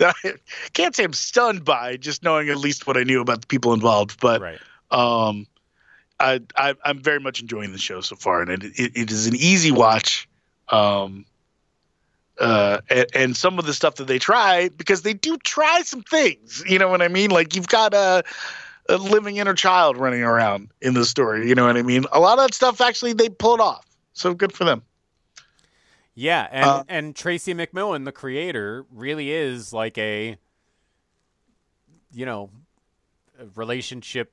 I 0.24 0.34
can't 0.72 0.94
say 0.94 1.04
I'm 1.04 1.12
stunned 1.12 1.64
by 1.64 1.96
just 1.96 2.22
knowing 2.22 2.48
at 2.48 2.58
least 2.58 2.86
what 2.86 2.96
I 2.96 3.02
knew 3.04 3.20
about 3.20 3.42
the 3.42 3.46
people 3.46 3.72
involved, 3.72 4.20
but 4.20 4.40
right 4.40 4.58
um, 4.90 5.46
I, 6.18 6.40
I 6.56 6.74
I'm 6.84 7.00
very 7.00 7.20
much 7.20 7.40
enjoying 7.40 7.72
the 7.72 7.78
show 7.78 8.00
so 8.00 8.16
far, 8.16 8.42
and 8.42 8.50
it 8.50 8.78
it, 8.78 8.92
it 8.96 9.10
is 9.10 9.26
an 9.26 9.36
easy 9.36 9.70
watch. 9.70 10.28
Um, 10.68 11.24
uh, 12.38 12.80
and, 12.88 13.06
and 13.14 13.36
some 13.36 13.58
of 13.58 13.66
the 13.66 13.74
stuff 13.74 13.96
that 13.96 14.06
they 14.06 14.18
try 14.18 14.70
because 14.70 15.02
they 15.02 15.12
do 15.12 15.36
try 15.38 15.82
some 15.82 16.02
things. 16.02 16.62
You 16.66 16.78
know 16.78 16.88
what 16.88 17.02
I 17.02 17.08
mean? 17.08 17.30
Like 17.30 17.54
you've 17.54 17.68
got 17.68 17.92
a, 17.92 18.22
a 18.88 18.96
living 18.96 19.36
inner 19.36 19.52
child 19.52 19.98
running 19.98 20.22
around 20.22 20.70
in 20.80 20.94
the 20.94 21.04
story. 21.04 21.48
You 21.48 21.54
know 21.54 21.66
what 21.66 21.76
I 21.76 21.82
mean? 21.82 22.04
A 22.12 22.20
lot 22.20 22.38
of 22.38 22.46
that 22.46 22.54
stuff 22.54 22.80
actually 22.80 23.12
they 23.12 23.28
pull 23.28 23.54
it 23.54 23.60
off. 23.60 23.84
So 24.12 24.34
good 24.34 24.52
for 24.52 24.64
them. 24.64 24.82
Yeah, 26.14 26.48
and 26.50 26.66
Uh, 26.66 26.84
and 26.88 27.16
Tracy 27.16 27.54
McMillan, 27.54 28.04
the 28.04 28.12
creator, 28.12 28.84
really 28.90 29.30
is 29.30 29.72
like 29.72 29.96
a 29.98 30.36
you 32.12 32.26
know, 32.26 32.50
a 33.38 33.46
relationship 33.54 34.32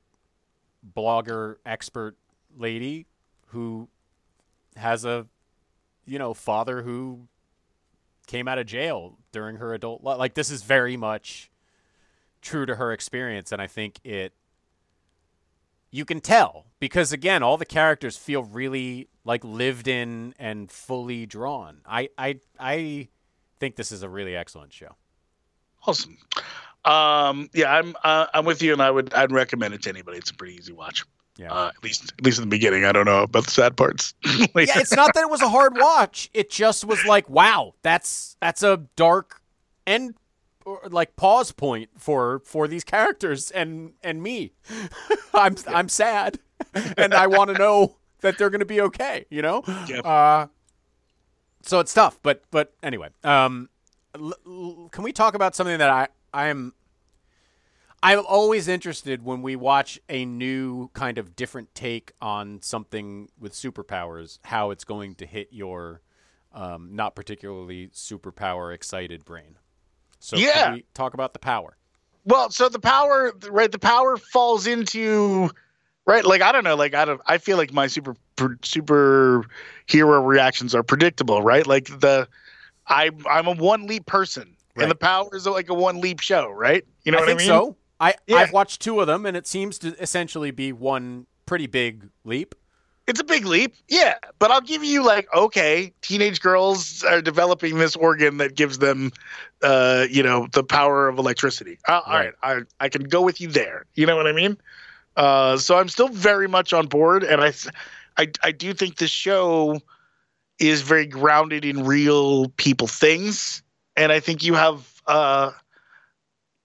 blogger 0.96 1.58
expert 1.66 2.18
lady 2.58 3.06
who 3.48 3.88
has 4.76 5.06
a 5.06 5.28
you 6.06 6.18
know, 6.18 6.34
father 6.34 6.82
who 6.84 7.28
came 8.28 8.48
out 8.48 8.58
of 8.58 8.66
jail 8.66 9.18
during 9.32 9.58
her 9.58 9.74
adult 9.74 10.04
life. 10.04 10.18
Like 10.18 10.34
this 10.34 10.50
is 10.50 10.64
very 10.64 10.98
much 10.98 11.52
true 12.42 12.66
to 12.66 12.76
her 12.76 12.92
experience 12.92 13.52
and 13.52 13.62
I 13.62 13.68
think 13.68 14.00
it 14.04 14.34
you 15.92 16.06
can 16.06 16.22
tell 16.22 16.66
because 16.80 17.12
again 17.12 17.42
all 17.44 17.58
the 17.58 17.66
characters 17.66 18.16
feel 18.18 18.44
really 18.44 19.08
like 19.28 19.44
lived 19.44 19.88
in 19.88 20.34
and 20.40 20.72
fully 20.72 21.26
drawn 21.26 21.82
i 21.86 22.10
i 22.18 22.40
i 22.60 23.08
think 23.60 23.76
this 23.76 23.92
is 23.92 24.02
a 24.02 24.10
really 24.10 24.36
excellent 24.36 24.74
show 24.74 24.96
Awesome. 25.86 26.18
Um, 26.84 27.50
yeah, 27.54 27.72
I'm 27.74 27.96
uh, 28.04 28.28
I'm 28.34 28.44
with 28.46 28.62
you, 28.62 28.74
and 28.74 28.82
I 28.82 28.92
would 28.92 29.14
I'd 29.14 29.32
recommend 29.32 29.74
it 29.74 29.84
to 29.84 29.90
anybody. 29.90 30.18
It's 30.18 30.32
a 30.32 30.34
pretty 30.34 30.56
easy 30.56 30.74
watch. 30.74 31.04
yeah 31.38 31.52
Uh, 31.52 31.68
at 31.68 31.84
least 31.84 32.14
at 32.18 32.26
least 32.26 32.40
in 32.40 32.44
the 32.44 32.50
beginning. 32.50 32.84
I 32.84 32.92
don't 32.92 33.06
know 33.06 33.24
about 33.24 33.46
the 33.46 33.52
sad 33.52 33.78
parts. 33.78 34.14
yeah 34.26 34.80
it's 34.80 34.94
not 34.96 35.14
that 35.14 35.22
it 35.22 35.30
was 35.30 35.42
a 35.42 35.50
hard 35.50 35.78
watch 35.78 36.30
it 36.34 36.50
just 36.50 36.84
was 36.86 37.06
like 37.06 37.30
wow 37.30 37.74
that's 37.84 38.36
that's 38.42 38.64
a 38.64 38.84
dark 38.96 39.42
end 39.86 40.16
or 40.66 40.82
like 40.90 41.16
pause 41.16 41.52
point 41.52 41.90
for 41.98 42.40
for 42.46 42.68
these 42.68 42.84
characters 42.84 43.52
and 43.52 43.94
and 44.04 44.22
me 44.24 44.52
i'm 45.34 45.56
i'm 45.68 45.88
sad 45.90 46.40
and 46.98 47.14
i 47.14 47.28
want 47.28 47.50
to 47.50 47.58
know 47.58 47.96
that 48.22 48.38
they're 48.38 48.50
going 48.50 48.60
to 48.60 48.66
be 48.66 48.82
okay 48.82 49.26
you 49.30 49.42
know 49.42 49.64
Yep. 49.88 50.06
uh 50.06 50.48
so 51.64 51.80
it's 51.80 51.94
tough 51.94 52.20
but 52.24 52.44
but 52.52 52.74
anyway 52.84 53.10
um 53.24 53.70
l- 54.16 54.34
l- 54.46 54.90
can 54.92 55.04
we 55.04 55.12
talk 55.12 55.34
about 55.36 55.56
something 55.56 55.78
that 55.80 55.90
i 55.90 56.08
i'm 56.34 56.74
I'm 58.04 58.24
always 58.28 58.68
interested 58.68 59.24
when 59.26 59.42
we 59.42 59.56
watch 59.56 60.00
a 60.08 60.24
new 60.24 60.90
kind 60.94 61.18
of 61.18 61.36
different 61.36 61.74
take 61.74 62.12
on 62.22 62.62
something 62.62 63.30
with 63.40 63.54
superpowers, 63.54 64.38
how 64.44 64.70
it's 64.70 64.84
going 64.84 65.16
to 65.16 65.26
hit 65.26 65.48
your 65.52 66.02
um, 66.54 66.90
not 66.96 67.16
particularly 67.16 67.88
superpower 67.88 68.72
excited 68.74 69.26
brain. 69.26 69.58
So 70.20 70.38
Yeah. 70.38 70.66
can 70.66 70.74
we 70.76 70.86
talk 70.94 71.16
about 71.16 71.34
the 71.34 71.40
power? 71.40 71.76
Well, 72.24 72.52
so 72.52 72.70
the 72.70 72.80
power, 72.80 73.34
right? 73.50 73.72
The 73.72 73.80
power 73.80 74.16
falls 74.16 74.68
into, 74.68 75.50
right? 76.08 76.26
Like 76.26 76.42
I 76.42 76.52
don't 76.52 76.64
know, 76.64 76.76
like 76.76 76.96
I 76.96 77.06
don't. 77.06 77.22
I 77.28 77.38
feel 77.38 77.58
like 77.58 77.72
my 77.72 77.86
super 77.86 78.16
super 78.64 79.46
hero 79.86 80.24
reactions 80.24 80.74
are 80.74 80.82
predictable, 80.84 81.44
right? 81.44 81.68
Like 81.68 81.86
the, 82.00 82.28
I 82.88 83.12
I'm 83.30 83.46
a 83.46 83.54
one 83.54 83.86
leap 83.86 84.08
person, 84.08 84.56
Right. 84.76 84.84
and 84.84 84.92
the 84.92 84.96
power 84.96 85.30
is 85.36 85.46
like 85.46 85.70
a 85.70 85.74
one 85.76 86.02
leap 86.02 86.20
show, 86.22 86.50
right? 86.50 86.84
You 87.04 87.12
know 87.12 87.20
I 87.20 87.22
what 87.22 87.28
think 87.28 87.42
I 87.42 87.44
mean? 87.44 87.48
so. 87.48 87.76
I 88.00 88.16
Yeah. 88.28 88.38
I've 88.38 88.54
watched 88.54 88.82
two 88.82 89.00
of 89.02 89.08
them, 89.08 89.26
and 89.26 89.36
it 89.38 89.46
seems 89.48 89.78
to 89.80 89.96
essentially 90.02 90.52
be 90.52 90.72
one 90.72 91.28
pretty 91.46 91.68
big 91.68 92.10
leap. 92.24 92.54
It's 93.08 93.22
a 93.22 93.24
big 93.24 93.46
leap, 93.46 93.74
yeah. 93.88 94.16
But 94.38 94.52
I'll 94.52 94.60
give 94.62 94.84
you 94.84 95.04
like, 95.04 95.34
okay, 95.34 95.94
teenage 96.02 96.42
girls 96.42 97.04
are 97.06 97.22
developing 97.22 97.78
this 97.78 97.96
organ 97.96 98.36
that 98.38 98.54
gives 98.56 98.80
them, 98.80 99.14
uh, 99.64 100.06
you 100.12 100.22
know, 100.22 100.48
the 100.52 100.62
power 100.64 101.08
of 101.08 101.18
electricity. 101.18 101.80
Uh, 101.88 102.02
All 102.06 102.14
right, 102.14 102.34
I 102.44 102.62
I 102.82 102.90
can 102.90 103.04
go 103.04 103.22
with 103.22 103.40
you 103.42 103.48
there. 103.48 103.86
You 103.96 104.06
know 104.06 104.18
what 104.18 104.28
I 104.28 104.34
mean? 104.34 104.58
Uh, 105.18 105.58
so 105.58 105.78
I'm 105.78 105.90
still 105.90 106.10
very 106.10 106.48
much 106.48 106.74
on 106.74 106.88
board, 106.88 107.24
and 107.26 107.42
I, 107.42 107.54
I 108.18 108.32
I 108.44 108.52
do 108.54 108.74
think 108.74 108.98
this 108.98 109.12
show 109.12 109.82
is 110.60 110.82
very 110.84 111.06
grounded 111.08 111.66
in 111.66 111.86
real 111.86 112.50
people 112.58 112.88
things, 112.88 113.64
and 113.98 114.12
I 114.14 114.20
think 114.22 114.44
you 114.44 114.56
have, 114.56 115.02
uh, 115.08 115.52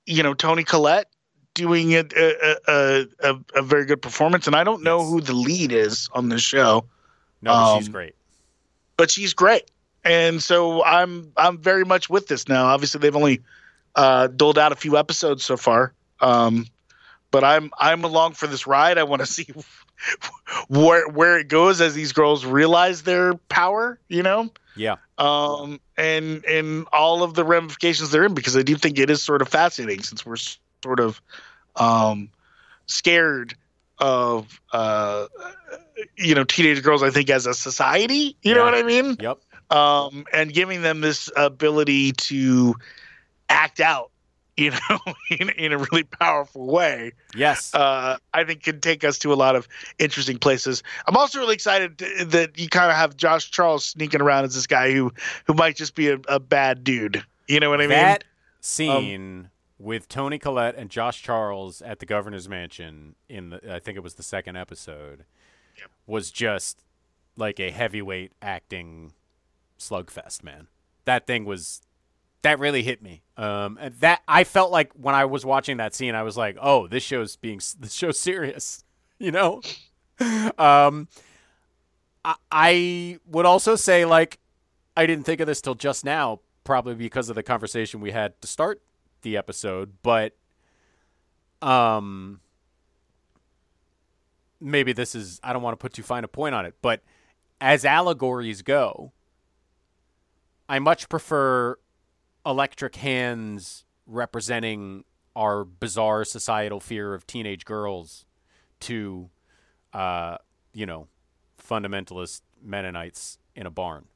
you 0.07 0.22
know, 0.22 0.34
Toni 0.34 0.64
Collette 0.64 1.09
doing 1.55 1.94
a, 1.94 2.05
a, 2.16 3.07
a, 3.22 3.36
a 3.55 3.62
very 3.62 3.84
good 3.86 4.03
performance, 4.03 4.46
and 4.46 4.57
I 4.57 4.64
don't 4.64 4.82
know 4.82 4.98
Yes. 5.00 5.11
who 5.11 5.20
the 5.20 5.34
lead 5.34 5.72
is 5.72 6.09
on 6.14 6.28
this 6.28 6.42
show 6.42 6.84
No, 7.42 7.57
but 7.57 7.66
she's 7.66 7.88
Um, 7.88 7.92
great. 7.92 8.14
but 8.96 9.11
she's 9.11 9.34
great. 9.34 9.70
And 10.05 10.42
so 10.42 10.84
I'm 10.84 11.32
I'm 11.36 11.59
very 11.59 11.84
much 11.84 12.11
with 12.11 12.28
this 12.28 12.48
now. 12.48 12.66
Obviously, 12.66 13.00
they've 13.00 13.16
only 13.16 13.40
uh, 13.96 14.28
doled 14.28 14.59
out 14.59 14.72
a 14.72 14.76
few 14.76 14.96
episodes 14.98 15.44
so 15.44 15.57
far, 15.57 15.92
um, 16.20 16.66
but 17.33 17.43
I'm 17.43 17.72
I'm 17.76 18.05
along 18.05 18.35
for 18.35 18.47
this 18.47 18.64
ride. 18.68 18.97
I 18.99 19.03
want 19.03 19.20
to 19.20 19.26
see 19.39 19.49
where 20.68 21.09
where 21.09 21.39
it 21.39 21.49
goes 21.49 21.80
as 21.80 21.95
these 21.95 22.12
girls 22.12 22.45
realize 22.45 23.03
their 23.03 23.35
power. 23.49 23.99
You 24.09 24.22
know, 24.22 24.51
Yeah. 24.76 24.97
um, 25.18 25.80
and 25.97 26.45
and 26.45 26.87
all 26.93 27.24
of 27.24 27.35
the 27.35 27.45
ramifications 27.45 28.11
they're 28.12 28.24
in 28.24 28.35
because 28.35 28.57
I 28.57 28.62
do 28.62 28.76
think 28.76 28.99
it 29.01 29.11
is 29.11 29.22
sort 29.22 29.43
of 29.43 29.49
fascinating 29.49 30.03
since 30.05 30.24
we're 30.24 30.37
sort 30.85 31.01
of 31.01 31.20
um, 31.74 32.28
scared 32.87 33.55
of 33.99 34.61
uh, 34.72 35.26
you 36.16 36.35
know 36.35 36.45
teenage 36.45 36.83
girls. 36.83 37.03
I 37.03 37.11
think 37.11 37.30
as 37.30 37.47
a 37.47 37.55
society, 37.55 38.37
you 38.43 38.55
know 38.55 38.64
what 38.64 38.74
I 38.74 38.83
mean 38.83 39.16
Yep. 39.20 39.39
um, 39.70 40.24
and 40.33 40.53
giving 40.53 40.83
them 40.83 41.01
this 41.01 41.30
ability 41.37 42.12
to 42.12 42.74
act 43.49 43.80
out, 43.80 44.11
you 44.57 44.70
know, 44.70 44.98
in, 45.30 45.48
in 45.50 45.72
a 45.72 45.78
really 45.78 46.03
powerful 46.05 46.66
way, 46.66 47.12
Yes. 47.34 47.74
uh, 47.74 48.16
I 48.34 48.44
think 48.44 48.62
can 48.62 48.80
take 48.80 49.03
us 49.05 49.18
to 49.20 49.32
a 49.32 49.34
lot 49.36 49.57
of 49.57 49.66
interesting 49.98 50.38
places. 50.38 50.82
I'm 51.07 51.16
also 51.16 51.38
really 51.38 51.55
excited 51.55 51.98
that 51.98 52.59
you 52.59 52.68
kind 52.68 52.90
of 52.90 52.96
have 52.96 53.16
Josh 53.16 53.50
Charles 53.50 53.84
sneaking 53.84 54.20
around 54.20 54.44
as 54.44 54.55
this 54.55 54.66
guy 54.66 54.92
who 54.92 55.12
who 55.46 55.55
might 55.55 55.76
just 55.76 55.94
be 55.94 56.09
a, 56.11 56.18
a 56.28 56.38
bad 56.40 56.84
dude. 56.84 57.24
You 57.48 57.61
know 57.61 57.70
what 57.70 57.80
I 57.80 57.84
mean? 57.86 57.90
that 57.90 58.24
scene 58.61 59.50
with 59.78 60.09
Toni 60.09 60.38
Collette 60.38 60.76
and 60.76 60.90
Josh 60.90 61.22
Charles 61.22 61.82
at 61.82 61.98
the 61.98 62.07
governor's 62.07 62.48
mansion 62.48 63.16
in 63.28 63.50
the 63.50 63.74
I 63.74 63.78
think 63.80 63.96
it 63.96 64.03
was 64.03 64.14
the 64.14 64.22
second 64.22 64.57
episode 64.57 65.24
was 66.07 66.30
just 66.30 66.84
like 67.36 67.59
a 67.59 67.70
heavyweight 67.70 68.32
acting 68.42 69.12
slugfest, 69.78 70.42
man. 70.44 70.68
That 71.05 71.26
thing 71.26 71.44
was 71.44 71.82
that 72.43 72.59
really 72.59 72.82
hit 72.82 73.03
me. 73.03 73.22
Um, 73.36 73.78
that 74.01 74.22
I 74.28 74.45
felt 74.45 74.70
like 74.70 74.93
when 74.93 75.14
I 75.14 75.24
was 75.24 75.45
watching 75.45 75.78
that 75.78 75.95
scene, 75.95 76.14
I 76.14 76.22
was 76.22 76.36
like, 76.36 76.57
"Oh, 76.61 76.86
this 76.86 77.03
show's 77.03 77.36
being 77.36 77.61
this 77.78 77.93
show's 77.93 78.18
serious," 78.18 78.84
you 79.18 79.30
know. 79.30 79.62
um, 80.59 81.09
I, 82.24 82.34
I 82.51 83.18
would 83.26 83.47
also 83.47 83.76
say 83.76 84.05
like 84.05 84.38
I 84.97 85.07
didn't 85.07 85.24
think 85.24 85.40
of 85.40 85.47
this 85.47 85.61
till 85.61 85.74
just 85.74 86.05
now, 86.05 86.40
probably 86.64 86.95
because 86.95 87.28
of 87.28 87.36
the 87.36 87.43
conversation 87.43 88.01
we 88.01 88.11
had 88.11 88.40
to 88.43 88.49
start 88.49 88.82
the 89.22 89.36
episode, 89.36 89.95
but 90.03 90.36
um 91.62 92.40
maybe 94.61 94.93
this 94.93 95.14
is 95.14 95.40
I 95.43 95.53
don't 95.53 95.62
want 95.62 95.78
to 95.78 95.82
put 95.82 95.93
too 95.93 96.03
fine 96.03 96.24
a 96.24 96.28
point 96.28 96.55
on 96.55 96.66
it, 96.66 96.74
but 96.82 97.03
as 97.61 97.84
allegories 97.84 98.62
go, 98.62 99.12
I 100.68 100.78
much 100.78 101.09
prefer 101.09 101.78
electric 102.45 102.97
hands 102.97 103.84
representing 104.07 105.05
our 105.34 105.64
bizarre 105.64 106.24
societal 106.24 106.80
fear 106.80 107.14
of 107.14 107.26
teenage 107.26 107.64
girls 107.64 108.24
to 108.80 109.30
uh, 109.93 110.36
you 110.72 110.86
know, 110.86 111.07
fundamentalist 111.62 112.40
Mennonites 112.62 113.38
in 113.55 113.66
a 113.66 113.70
barn. 113.70 114.07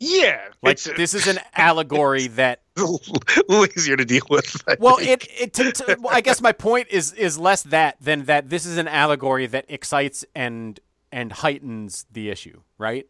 yeah, 0.00 0.48
Like 0.62 0.80
this 0.82 1.14
is 1.14 1.26
an 1.26 1.38
allegory 1.54 2.26
that 2.28 2.62
a 2.76 2.82
little 2.82 3.66
easier 3.76 3.96
to 3.96 4.04
deal 4.04 4.24
with. 4.28 4.62
I 4.68 4.76
well, 4.78 4.96
think. 4.96 5.24
it, 5.24 5.40
it 5.40 5.52
to, 5.54 5.72
to, 5.72 5.98
I 6.10 6.20
guess 6.20 6.40
my 6.40 6.52
point 6.52 6.88
is 6.90 7.12
is 7.12 7.38
less 7.38 7.62
that 7.64 7.96
than 8.00 8.24
that 8.24 8.50
this 8.50 8.66
is 8.66 8.76
an 8.76 8.88
allegory 8.88 9.46
that 9.46 9.66
excites 9.68 10.24
and 10.34 10.78
and 11.12 11.32
heightens 11.32 12.06
the 12.10 12.28
issue, 12.30 12.60
right? 12.76 13.06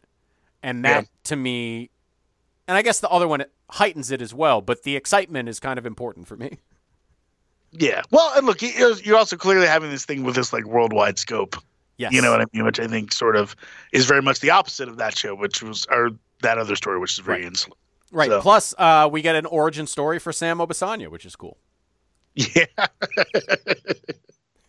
And 0.62 0.84
that 0.84 1.04
Yeah. 1.04 1.08
to 1.24 1.36
me, 1.36 1.90
and 2.68 2.76
I 2.76 2.82
guess 2.82 3.00
the 3.00 3.08
other 3.10 3.28
one 3.28 3.44
heightens 3.70 4.10
it 4.10 4.20
as 4.22 4.32
well. 4.34 4.60
But 4.60 4.82
the 4.82 4.96
excitement 4.96 5.48
is 5.48 5.60
kind 5.60 5.78
of 5.78 5.86
important 5.86 6.26
for 6.28 6.36
me. 6.36 6.58
yeah. 7.72 8.02
Well, 8.10 8.32
and 8.36 8.46
look, 8.46 8.62
you- 8.62 8.96
you're 9.02 9.16
also 9.18 9.36
clearly 9.36 9.66
having 9.66 9.90
this 9.90 10.04
thing 10.04 10.22
with 10.24 10.34
this 10.36 10.52
like 10.52 10.64
worldwide 10.64 11.18
scope. 11.18 11.56
Yes, 11.96 12.12
You 12.12 12.22
know 12.22 12.32
what 12.32 12.40
I 12.40 12.46
mean? 12.52 12.64
Which 12.64 12.80
I 12.80 12.88
think 12.88 13.12
sort 13.12 13.36
of 13.36 13.54
is 13.92 14.04
very 14.06 14.20
much 14.22 14.40
the 14.40 14.50
opposite 14.50 14.88
of 14.88 14.96
that 14.96 15.16
show, 15.16 15.34
which 15.34 15.62
was 15.62 15.86
or 15.90 16.10
that 16.42 16.58
other 16.58 16.74
story, 16.74 16.98
which 16.98 17.12
is 17.12 17.18
very 17.20 17.38
Right. 17.42 17.46
insular. 17.46 17.76
right. 18.10 18.28
so- 18.30 18.40
Plus, 18.40 18.74
uh, 18.78 19.08
we 19.10 19.22
get 19.22 19.36
an 19.36 19.46
origin 19.46 19.86
story 19.86 20.18
for 20.18 20.32
Sam 20.32 20.58
Obisanya, 20.58 21.08
which 21.08 21.24
is 21.24 21.36
cool. 21.36 21.56
Yeah. 22.34 22.66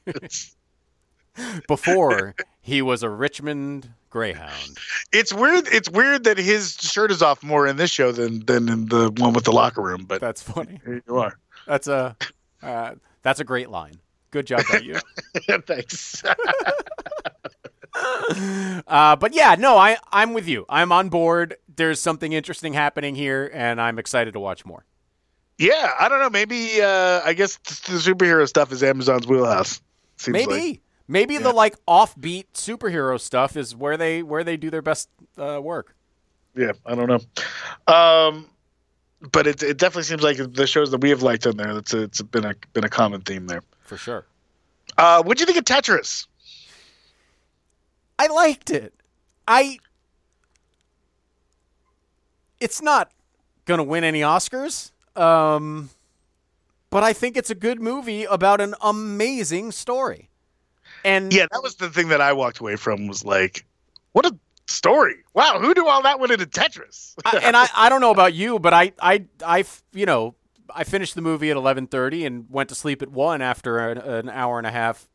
Before 1.68 2.36
he 2.66 2.82
was 2.82 3.04
a 3.04 3.10
Richmond 3.10 3.88
Greyhound. 4.10 4.78
It's 5.14 5.32
weird. 5.32 5.68
It's 5.72 5.90
weird 5.90 6.24
that 6.24 6.38
his 6.40 6.74
shirt 6.80 7.12
is 7.12 7.22
off 7.22 7.44
more 7.44 7.68
in 7.68 7.78
this 7.78 7.92
show 7.92 8.12
than 8.12 8.44
than 8.46 8.68
in 8.70 8.88
the 8.88 9.12
one 9.18 9.34
with 9.34 9.44
the 9.46 9.52
locker 9.52 9.82
room. 9.82 10.06
But 10.06 10.20
That's 10.20 10.42
funny. 10.42 10.80
here 10.84 11.02
you 11.08 11.18
are. 11.18 11.38
That's 11.68 11.88
a 11.88 12.18
uh, 12.64 12.96
that's 13.22 13.40
a 13.40 13.44
great 13.44 13.70
line. 13.70 14.00
Good 14.32 14.48
job 14.48 14.62
by 14.72 14.80
you. 14.80 15.00
Thanks. 15.68 16.24
Uh, 18.88 19.16
but 19.16 19.34
yeah, 19.34 19.56
no, 19.58 19.78
I 19.78 19.98
I'm 20.12 20.34
with 20.34 20.48
you. 20.50 20.66
I'm 20.68 20.92
on 20.92 21.08
board. 21.08 21.56
There's 21.74 22.02
something 22.02 22.34
interesting 22.34 22.74
happening 22.74 23.16
here, 23.16 23.50
and 23.54 23.80
I'm 23.80 23.98
excited 24.00 24.34
to 24.34 24.40
watch 24.42 24.66
more. 24.66 24.84
yeah, 25.58 25.94
I 25.98 26.10
don't 26.10 26.20
know. 26.20 26.30
Maybe 26.30 26.82
uh, 26.82 27.22
I 27.24 27.32
guess 27.34 27.56
the 27.58 27.94
superhero 27.98 28.46
stuff 28.50 28.74
is 28.74 28.84
Amazon's 28.84 29.28
wheelhouse. 29.28 29.80
Seems 30.18 30.34
Maybe 30.34 30.52
like. 30.72 30.82
Maybe 31.08 31.38
the 31.38 31.52
like 31.52 31.76
offbeat 31.86 32.46
superhero 32.54 33.20
stuff 33.20 33.56
is 33.56 33.76
where 33.76 33.98
they 33.98 34.24
where 34.24 34.44
they 34.44 34.58
do 34.58 34.70
their 34.70 34.82
best 34.82 35.10
uh, 35.38 35.60
work. 35.62 35.96
Yeah, 36.56 36.72
I 36.86 36.96
don't 36.96 37.08
know. 37.08 37.94
Um, 37.94 38.48
but 39.32 39.48
it 39.48 39.64
it 39.64 39.78
definitely 39.78 40.04
seems 40.04 40.24
like 40.24 40.38
the 40.38 40.68
shows 40.68 40.92
that 40.92 41.02
we 41.02 41.10
have 41.10 41.22
liked 41.22 41.46
on 41.48 41.58
there. 41.58 41.74
That's 41.74 41.94
a, 41.94 42.04
it's 42.04 42.22
been 42.22 42.46
a 42.46 42.56
been 42.74 42.84
a 42.84 42.90
common 42.90 43.22
theme 43.22 43.48
there. 43.48 43.62
For 43.82 43.98
sure. 43.98 44.26
Uh, 44.98 45.22
what 45.24 45.38
do 45.38 45.42
you 45.42 45.46
think 45.46 45.58
of 45.58 45.66
Tetris? 45.66 46.28
I 48.18 48.28
liked 48.28 48.70
it. 48.70 48.94
I 49.48 49.80
it's 52.60 52.82
not 52.82 53.12
gonna 53.66 53.84
win 53.84 54.04
any 54.04 54.22
Oscars. 54.22 54.92
Um 55.16 55.90
but 56.90 57.04
I 57.04 57.12
think 57.12 57.36
it's 57.36 57.50
a 57.50 57.56
good 57.56 57.82
movie 57.82 58.24
about 58.24 58.62
an 58.62 58.74
amazing 58.82 59.74
story. 59.74 60.30
And 61.06 61.32
Yeah, 61.32 61.46
that 61.52 61.64
was 61.64 61.76
the 61.76 61.90
thing 61.90 62.10
that 62.10 62.20
I 62.20 62.34
walked 62.34 62.60
away 62.60 62.76
from. 62.76 63.08
Was 63.08 63.24
like, 63.24 63.66
what 64.12 64.26
a 64.26 64.38
story! 64.68 65.16
Wow, 65.34 65.60
who 65.60 65.74
knew 65.74 65.88
all 65.88 66.02
that 66.02 66.20
went 66.20 66.34
into 66.34 66.46
Tetris? 66.46 67.14
I, 67.24 67.38
and 67.38 67.56
I, 67.56 67.68
I 67.76 67.88
don't 67.88 68.02
know 68.02 68.12
about 68.12 68.34
you, 68.34 68.60
but 68.60 68.74
I, 68.74 68.92
I, 69.00 69.26
I, 69.46 69.64
you 69.94 70.06
know, 70.06 70.36
I 70.74 70.84
finished 70.84 71.16
the 71.16 71.22
movie 71.22 71.52
at 71.52 71.58
eleven 71.58 71.88
thirty 71.88 72.26
and 72.26 72.48
went 72.50 72.70
to 72.70 72.76
sleep 72.76 73.02
at 73.02 73.10
one 73.10 73.42
after 73.42 73.78
an, 73.78 73.98
an 74.00 74.30
hour 74.30 74.58
and 74.58 74.68
a 74.68 74.72
half 74.72 75.08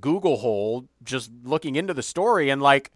Google 0.00 0.38
hole 0.38 0.88
just 1.02 1.30
looking 1.42 1.76
into 1.76 1.94
the 1.94 2.02
story 2.02 2.50
and 2.50 2.60
like, 2.60 2.90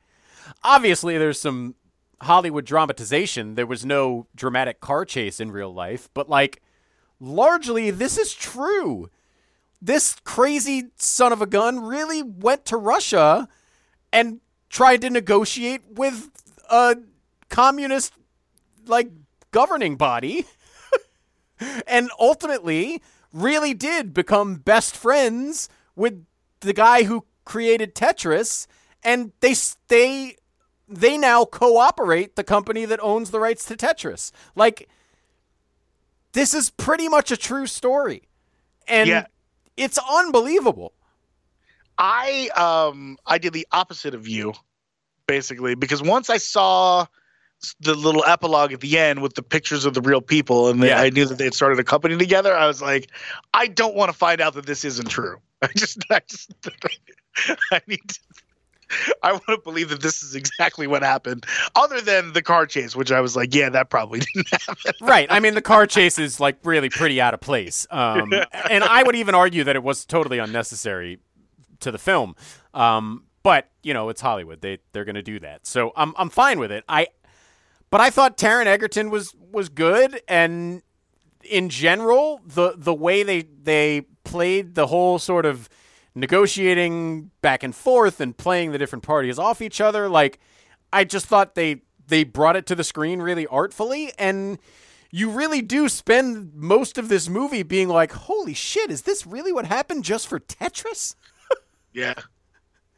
obviously 0.64 1.16
there's 1.16 1.40
some 1.40 1.76
Hollywood 2.20 2.64
dramatization. 2.64 3.54
There 3.54 3.66
was 3.66 3.86
no 3.86 4.26
dramatic 4.34 4.80
car 4.80 5.04
chase 5.04 5.40
in 5.40 5.50
real 5.52 5.72
life, 5.72 6.08
but 6.12 6.28
like, 6.28 6.60
largely 7.20 7.90
this 7.90 8.18
is 8.18 8.34
true. 8.34 9.08
This 9.84 10.14
crazy 10.22 10.90
son 10.96 11.32
of 11.32 11.42
a 11.42 11.46
gun 11.46 11.80
really 11.80 12.22
went 12.22 12.64
to 12.66 12.76
Russia 12.76 13.48
and 14.12 14.40
tried 14.70 15.00
to 15.00 15.10
negotiate 15.10 15.82
with 15.90 16.30
a 16.70 16.96
communist 17.48 18.12
like 18.86 19.10
governing 19.50 19.96
body 19.96 20.46
and 21.86 22.10
ultimately 22.18 23.02
really 23.32 23.74
did 23.74 24.14
become 24.14 24.54
best 24.54 24.96
friends 24.96 25.68
with 25.96 26.24
the 26.60 26.72
guy 26.72 27.02
who 27.02 27.24
created 27.44 27.94
Tetris 27.96 28.68
and 29.02 29.32
they 29.40 29.54
they 29.88 30.36
they 30.88 31.18
now 31.18 31.44
cooperate 31.44 32.36
the 32.36 32.44
company 32.44 32.84
that 32.84 33.00
owns 33.02 33.30
the 33.30 33.40
rights 33.40 33.64
to 33.64 33.76
Tetris. 33.76 34.30
Like 34.54 34.88
this 36.32 36.54
is 36.54 36.70
pretty 36.70 37.08
much 37.08 37.32
a 37.32 37.36
true 37.36 37.66
story. 37.66 38.28
And 38.86 39.08
Yeah. 39.08 39.26
It's 39.76 39.98
unbelievable. 40.10 40.92
I 41.98 42.48
um 42.56 43.18
I 43.26 43.38
did 43.38 43.52
the 43.52 43.66
opposite 43.72 44.14
of 44.14 44.26
you, 44.26 44.54
basically, 45.26 45.74
because 45.74 46.02
once 46.02 46.30
I 46.30 46.38
saw 46.38 47.06
the 47.80 47.94
little 47.94 48.24
epilogue 48.24 48.72
at 48.72 48.80
the 48.80 48.98
end 48.98 49.22
with 49.22 49.34
the 49.34 49.42
pictures 49.42 49.84
of 49.84 49.94
the 49.94 50.00
real 50.00 50.20
people, 50.20 50.68
and 50.68 50.82
they, 50.82 50.88
Yeah. 50.88 51.00
I 51.00 51.10
knew 51.10 51.24
that 51.26 51.38
they 51.38 51.44
had 51.44 51.54
started 51.54 51.78
a 51.78 51.84
company 51.84 52.16
together, 52.16 52.54
I 52.56 52.66
was 52.66 52.82
like, 52.82 53.10
I 53.54 53.68
don't 53.68 53.94
want 53.94 54.10
to 54.10 54.16
find 54.16 54.40
out 54.40 54.54
that 54.54 54.66
this 54.66 54.84
isn't 54.84 55.08
true. 55.08 55.40
I 55.62 55.68
just, 55.76 55.98
I 56.10 56.20
just, 56.26 56.52
I 57.70 57.80
need. 57.86 58.00
To, 58.08 58.20
I 59.22 59.32
want 59.32 59.46
to 59.46 59.58
believe 59.58 59.88
that 59.90 60.02
this 60.02 60.22
is 60.22 60.34
exactly 60.34 60.86
what 60.86 61.02
happened, 61.02 61.46
other 61.74 62.00
than 62.00 62.32
the 62.32 62.42
car 62.42 62.66
chase, 62.66 62.96
which 62.96 63.12
I 63.12 63.20
was 63.20 63.36
like, 63.36 63.54
yeah, 63.54 63.68
that 63.70 63.90
probably 63.90 64.20
didn't 64.34 64.48
happen. 64.50 64.92
right. 65.00 65.26
I 65.30 65.40
mean, 65.40 65.54
the 65.54 65.62
car 65.62 65.86
chase 65.86 66.18
is 66.18 66.40
like 66.40 66.56
really 66.64 66.88
pretty 66.88 67.20
out 67.20 67.34
of 67.34 67.40
place. 67.40 67.86
Um, 67.90 68.32
and 68.70 68.84
I 68.84 69.02
would 69.02 69.16
even 69.16 69.34
argue 69.34 69.64
that 69.64 69.76
it 69.76 69.82
was 69.82 70.04
totally 70.04 70.38
unnecessary 70.38 71.18
to 71.80 71.90
the 71.90 71.98
film. 71.98 72.34
Um, 72.74 73.24
but 73.42 73.70
you 73.82 73.92
know, 73.92 74.08
it's 74.08 74.20
Hollywood. 74.20 74.60
They 74.60 74.78
they're 74.92 75.04
going 75.04 75.16
to 75.16 75.22
do 75.22 75.40
that. 75.40 75.66
So 75.66 75.92
I'm 75.96 76.14
I'm 76.16 76.30
fine 76.30 76.58
with 76.58 76.70
it. 76.70 76.84
I 76.88 77.08
but 77.90 78.00
I 78.00 78.10
thought 78.10 78.38
Taron 78.38 78.66
Egerton 78.66 79.10
was 79.10 79.34
was 79.50 79.68
good 79.68 80.22
and 80.28 80.82
in 81.44 81.68
general 81.68 82.40
the 82.46 82.74
the 82.76 82.94
way 82.94 83.22
they 83.22 83.42
they 83.42 84.02
played 84.24 84.74
the 84.74 84.86
whole 84.86 85.18
sort 85.18 85.44
of 85.44 85.68
negotiating 86.14 87.30
back 87.40 87.62
and 87.62 87.74
forth 87.74 88.20
and 88.20 88.36
playing 88.36 88.72
the 88.72 88.78
different 88.78 89.04
parties 89.04 89.38
off 89.38 89.62
each 89.62 89.80
other. 89.80 90.08
Like 90.08 90.38
I 90.92 91.04
just 91.04 91.26
thought 91.26 91.54
they 91.54 91.82
they 92.06 92.24
brought 92.24 92.56
it 92.56 92.66
to 92.66 92.74
the 92.74 92.84
screen 92.84 93.20
really 93.20 93.46
artfully. 93.46 94.12
And 94.18 94.58
you 95.10 95.30
really 95.30 95.62
do 95.62 95.88
spend 95.88 96.54
most 96.54 96.98
of 96.98 97.08
this 97.08 97.28
movie 97.28 97.62
being 97.62 97.88
like 97.88 98.12
holy 98.12 98.54
shit 98.54 98.90
is 98.90 99.02
this 99.02 99.26
really 99.26 99.52
what 99.52 99.66
happened 99.66 100.04
just 100.04 100.26
for 100.26 100.40
Tetris? 100.40 101.14
Yeah, 101.94 102.14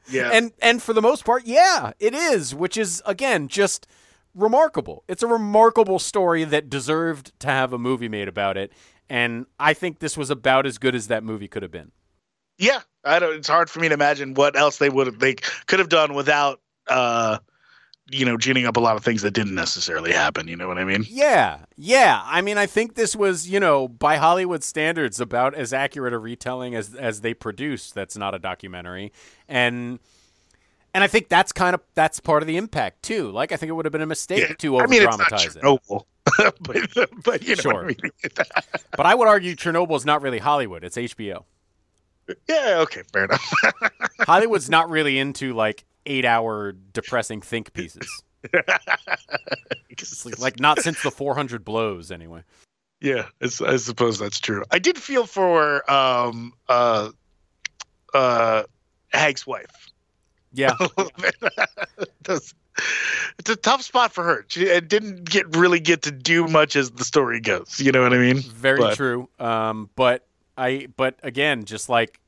yeah, 0.09 0.31
and 0.33 0.53
and 0.62 0.81
for 0.81 0.93
the 0.93 1.03
most 1.03 1.25
part, 1.25 1.47
yeah, 1.47 1.95
it 1.99 2.15
is, 2.15 2.55
which 2.55 2.77
is 2.77 3.03
again 3.05 3.49
just 3.49 3.89
remarkable. 4.37 5.03
It's 5.09 5.25
a 5.25 5.27
remarkable 5.27 5.99
story 5.99 6.45
that 6.45 6.71
deserved 6.71 7.33
to 7.41 7.49
have 7.49 7.73
a 7.73 7.79
movie 7.79 8.09
made 8.09 8.29
about 8.29 8.57
it, 8.57 8.73
and 9.09 9.47
I 9.59 9.75
think 9.75 9.99
this 9.99 10.17
was 10.17 10.31
about 10.31 10.65
as 10.65 10.79
good 10.79 10.95
as 10.95 11.09
that 11.09 11.25
movie 11.25 11.49
could 11.49 11.62
have 11.62 11.73
been. 11.73 11.91
Yeah. 12.59 12.81
I 13.05 13.19
don't. 13.19 13.37
It's 13.37 13.49
hard 13.49 13.69
for 13.69 13.81
me 13.81 13.89
to 13.89 13.95
imagine 13.95 14.35
what 14.35 14.57
else 14.57 14.79
they 14.79 14.89
would 14.89 15.21
they 15.21 15.35
could 15.67 15.79
have 15.79 15.91
done 15.91 16.15
without, 16.15 16.61
uh, 16.89 17.39
you 18.11 18.25
know, 18.25 18.37
ginning 18.37 18.67
up 18.67 18.77
a 18.77 18.81
lot 18.81 18.97
of 18.97 19.05
things 19.05 19.23
that 19.23 19.33
didn't 19.33 19.55
necessarily 19.55 20.13
happen. 20.13 20.49
You 20.49 20.57
know 20.57 20.69
what 20.69 20.79
I 20.79 20.85
mean? 20.85 21.05
Yeah, 21.09 21.61
yeah. 21.77 22.23
I 22.25 22.41
mean, 22.41 22.57
I 22.57 22.67
think 22.67 22.95
this 22.95 23.15
was, 23.15 23.49
you 23.49 23.61
know, 23.61 23.89
by 23.89 24.17
Hollywood 24.17 24.63
standards, 24.65 25.21
about 25.21 25.55
as 25.55 25.73
accurate 25.73 26.15
a 26.15 26.19
retelling 26.19 26.75
as 26.75 26.95
as 26.95 27.21
they 27.21 27.35
produced. 27.35 27.95
That's 27.95 28.17
not 28.17 28.35
a 28.35 28.39
documentary, 28.39 29.13
and 29.49 29.99
and 30.95 31.03
I 31.03 31.09
think 31.09 31.29
that's 31.29 31.53
kind 31.53 31.75
of 31.75 31.83
that's 31.95 32.21
part 32.21 32.43
of 32.43 32.47
the 32.47 32.57
impact 32.57 33.03
too. 33.03 33.31
Like, 33.31 33.53
I 33.53 33.57
think 33.57 33.69
it 33.69 33.73
would 33.73 33.85
have 33.85 33.93
been 33.93 34.01
a 34.01 34.07
mistake 34.07 34.57
to 34.59 34.77
over 34.77 34.85
I 34.85 34.87
mean, 34.87 35.03
dramatize 35.03 35.57
it. 35.57 35.65
But, 36.61 37.11
but 37.23 37.43
you 37.43 37.55
know 37.55 37.63
Sure. 37.63 37.85
I 37.85 37.89
mean. 37.89 37.97
But 38.97 39.07
I 39.07 39.15
would 39.15 39.29
argue 39.29 39.55
Chernobyl 39.55 39.95
is 39.97 40.07
not 40.07 40.23
really 40.23 40.39
Hollywood; 40.39 40.83
it's 40.83 40.97
HBO. 40.97 41.45
Yeah, 42.49 42.77
okay, 42.81 43.03
fair 43.12 43.25
enough. 43.25 43.53
Hollywood's 44.20 44.70
not 44.70 44.89
really 44.91 45.18
into 45.18 45.53
like 45.55 45.85
eight 46.07 46.25
hour 46.25 46.72
depressing 46.72 47.41
think 47.43 47.72
pieces. 47.72 48.07
Like 50.39 50.61
not 50.61 50.81
since 50.81 51.03
the 51.03 51.11
400 51.11 51.64
blows, 51.64 52.11
anyway. 52.11 52.43
yeah, 53.01 53.27
it's, 53.41 53.61
I 53.61 53.77
suppose 53.77 54.18
that's 54.18 54.39
true. 54.41 54.64
I 54.70 54.79
did 54.79 54.99
feel 54.99 55.27
for 55.27 55.89
um 55.91 56.53
uh 56.68 57.11
uh 58.12 58.64
Hank's 59.12 59.47
wife. 59.47 59.91
Yeah, 60.53 60.72
a 60.81 60.83
little 60.97 61.11
bit. 61.20 61.35
That's- 62.22 62.55
it's 63.39 63.51
a 63.51 63.55
tough 63.57 63.83
spot 63.83 64.12
for 64.12 64.25
her. 64.25 64.45
She 64.49 64.64
it 64.64 64.89
didn't 64.89 65.25
get 65.31 65.57
really 65.57 65.79
get 65.79 66.03
to 66.03 66.11
do 66.11 66.49
much 66.49 66.75
as 66.75 66.91
the 66.91 67.05
story 67.05 67.41
goes. 67.41 67.79
You 67.79 67.93
know 67.93 68.03
what 68.03 68.12
I 68.12 68.18
mean? 68.18 68.39
very 68.41 68.79
But- 68.81 68.97
true. 68.97 69.29
Um, 69.39 69.89
but 69.95 70.27
I, 70.57 70.89
but 70.97 71.17
again, 71.23 71.65
just 71.65 71.89
like, 71.89 72.21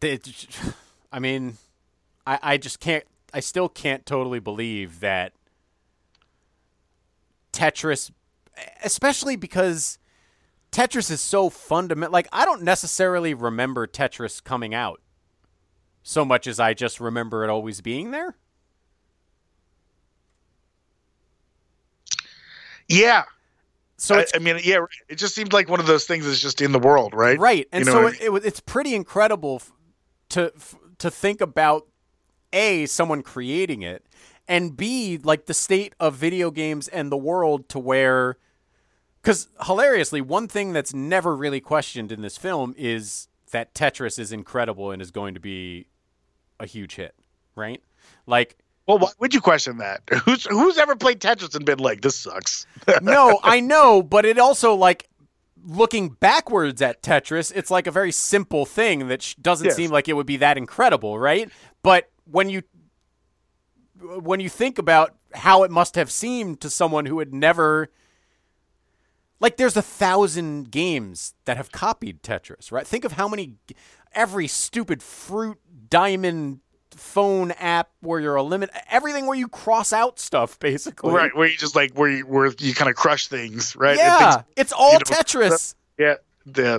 I 1.12 1.18
mean, 1.18 1.56
I, 2.26 2.38
I 2.42 2.56
just 2.56 2.80
can't. 2.80 3.04
I 3.32 3.40
still 3.40 3.68
can't 3.68 4.06
totally 4.06 4.38
believe 4.38 5.00
that 5.00 5.32
Tetris, 7.52 8.10
especially 8.82 9.36
because 9.36 9.98
Tetris 10.72 11.10
is 11.10 11.20
so 11.20 11.50
fundamental. 11.50 12.12
Like, 12.12 12.28
I 12.32 12.44
don't 12.44 12.62
necessarily 12.62 13.34
remember 13.34 13.86
Tetris 13.86 14.42
coming 14.42 14.74
out 14.74 15.00
so 16.02 16.24
much 16.24 16.46
as 16.46 16.60
I 16.60 16.72
just 16.72 17.00
remember 17.00 17.44
it 17.44 17.50
always 17.50 17.80
being 17.80 18.10
there. 18.10 18.36
Yeah. 22.88 23.24
So 23.96 24.16
I, 24.16 24.26
I 24.34 24.38
mean, 24.38 24.58
yeah. 24.62 24.80
It 25.08 25.16
just 25.16 25.34
seemed 25.34 25.52
like 25.52 25.68
one 25.68 25.80
of 25.80 25.86
those 25.86 26.04
things 26.04 26.26
that's 26.26 26.40
just 26.40 26.60
in 26.60 26.72
the 26.72 26.78
world, 26.78 27.14
right? 27.14 27.38
right 27.38 27.66
and 27.72 27.84
You 27.84 27.92
know 27.92 27.98
so 27.98 28.02
what 28.04 28.14
I 28.14 28.24
it, 28.24 28.30
it, 28.30 28.46
it's 28.46 28.60
pretty 28.60 28.94
incredible 28.94 29.62
to 30.30 30.52
f- 30.54 30.76
to 30.98 31.10
think 31.10 31.40
about 31.40 31.86
a 32.52 32.86
someone 32.86 33.22
creating 33.22 33.82
it 33.82 34.06
and 34.48 34.76
b 34.76 35.18
like 35.22 35.46
the 35.46 35.54
state 35.54 35.94
of 35.98 36.14
video 36.14 36.50
games 36.50 36.88
and 36.88 37.10
the 37.10 37.16
world 37.16 37.68
to 37.68 37.78
where 37.78 38.38
because 39.20 39.48
hilariously 39.64 40.20
one 40.20 40.46
thing 40.48 40.72
that's 40.72 40.94
never 40.94 41.34
really 41.36 41.60
questioned 41.60 42.12
in 42.12 42.22
this 42.22 42.36
film 42.36 42.74
is 42.78 43.28
that 43.50 43.74
tetris 43.74 44.18
is 44.18 44.32
incredible 44.32 44.90
and 44.90 45.02
is 45.02 45.10
going 45.10 45.34
to 45.34 45.40
be 45.40 45.86
a 46.60 46.66
huge 46.66 46.94
hit 46.94 47.14
right 47.56 47.82
like 48.26 48.56
Well, 48.86 48.98
why 48.98 49.10
would 49.18 49.34
you 49.34 49.40
question 49.40 49.78
that? 49.78 50.02
Who's 50.24 50.44
who's 50.46 50.78
ever 50.78 50.94
played 50.94 51.20
Tetris 51.20 51.54
and 51.54 51.64
been 51.64 51.78
like, 51.80 52.02
"This 52.02 52.16
sucks"? 52.16 52.66
no, 53.02 53.40
I 53.42 53.60
know, 53.60 54.02
but 54.02 54.24
it 54.24 54.38
also 54.38 54.74
like 54.74 55.08
looking 55.64 56.10
backwards 56.10 56.80
at 56.80 57.02
Tetris, 57.02 57.52
it's 57.54 57.70
like 57.72 57.88
a 57.88 57.90
very 57.90 58.12
simple 58.12 58.64
thing 58.64 59.08
that 59.08 59.22
sh- 59.22 59.34
doesn't 59.34 59.64
Yes. 59.66 59.74
seem 59.76 59.90
like 59.90 60.08
it 60.08 60.12
would 60.12 60.26
be 60.26 60.36
that 60.36 60.56
incredible, 60.56 61.18
right? 61.18 61.50
But 61.82 62.08
when 62.30 62.48
you 62.48 62.62
when 64.00 64.40
you 64.40 64.48
think 64.48 64.78
about 64.78 65.16
how 65.34 65.62
it 65.64 65.70
must 65.70 65.94
have 65.96 66.10
seemed 66.10 66.60
to 66.60 66.70
someone 66.70 67.06
who 67.06 67.18
had 67.18 67.34
never 67.34 67.88
like 69.40 69.56
there's 69.56 69.76
a 69.76 69.82
thousand 69.82 70.70
games 70.70 71.34
that 71.44 71.56
have 71.56 71.72
copied 71.72 72.22
Tetris, 72.22 72.70
right? 72.70 72.86
Think 72.86 73.04
of 73.04 73.12
how 73.12 73.26
many 73.28 73.54
every 74.14 74.46
stupid 74.46 75.02
fruit 75.02 75.58
diamond 75.88 76.60
phone 76.96 77.50
app 77.52 77.90
where 78.00 78.20
you're 78.20 78.36
eliminate 78.36 78.74
everything 78.90 79.26
where 79.26 79.36
you 79.36 79.48
cross 79.48 79.92
out 79.92 80.18
stuff 80.18 80.58
basically. 80.58 81.12
right, 81.12 81.34
where 81.36 81.48
you 81.48 81.56
just 81.56 81.76
like 81.76 81.92
where 81.94 82.10
you 82.10 82.26
where 82.26 82.52
you 82.58 82.74
kind 82.74 82.90
of 82.90 82.96
crush 82.96 83.28
things, 83.28 83.76
right? 83.76 83.96
Yeah, 83.96 84.32
things- 84.32 84.44
it's 84.56 84.72
all 84.72 84.92
you 84.92 84.98
know, 84.98 85.04
Tetris. 85.04 85.74
yeah, 85.98 86.14
yeah. 86.56 86.78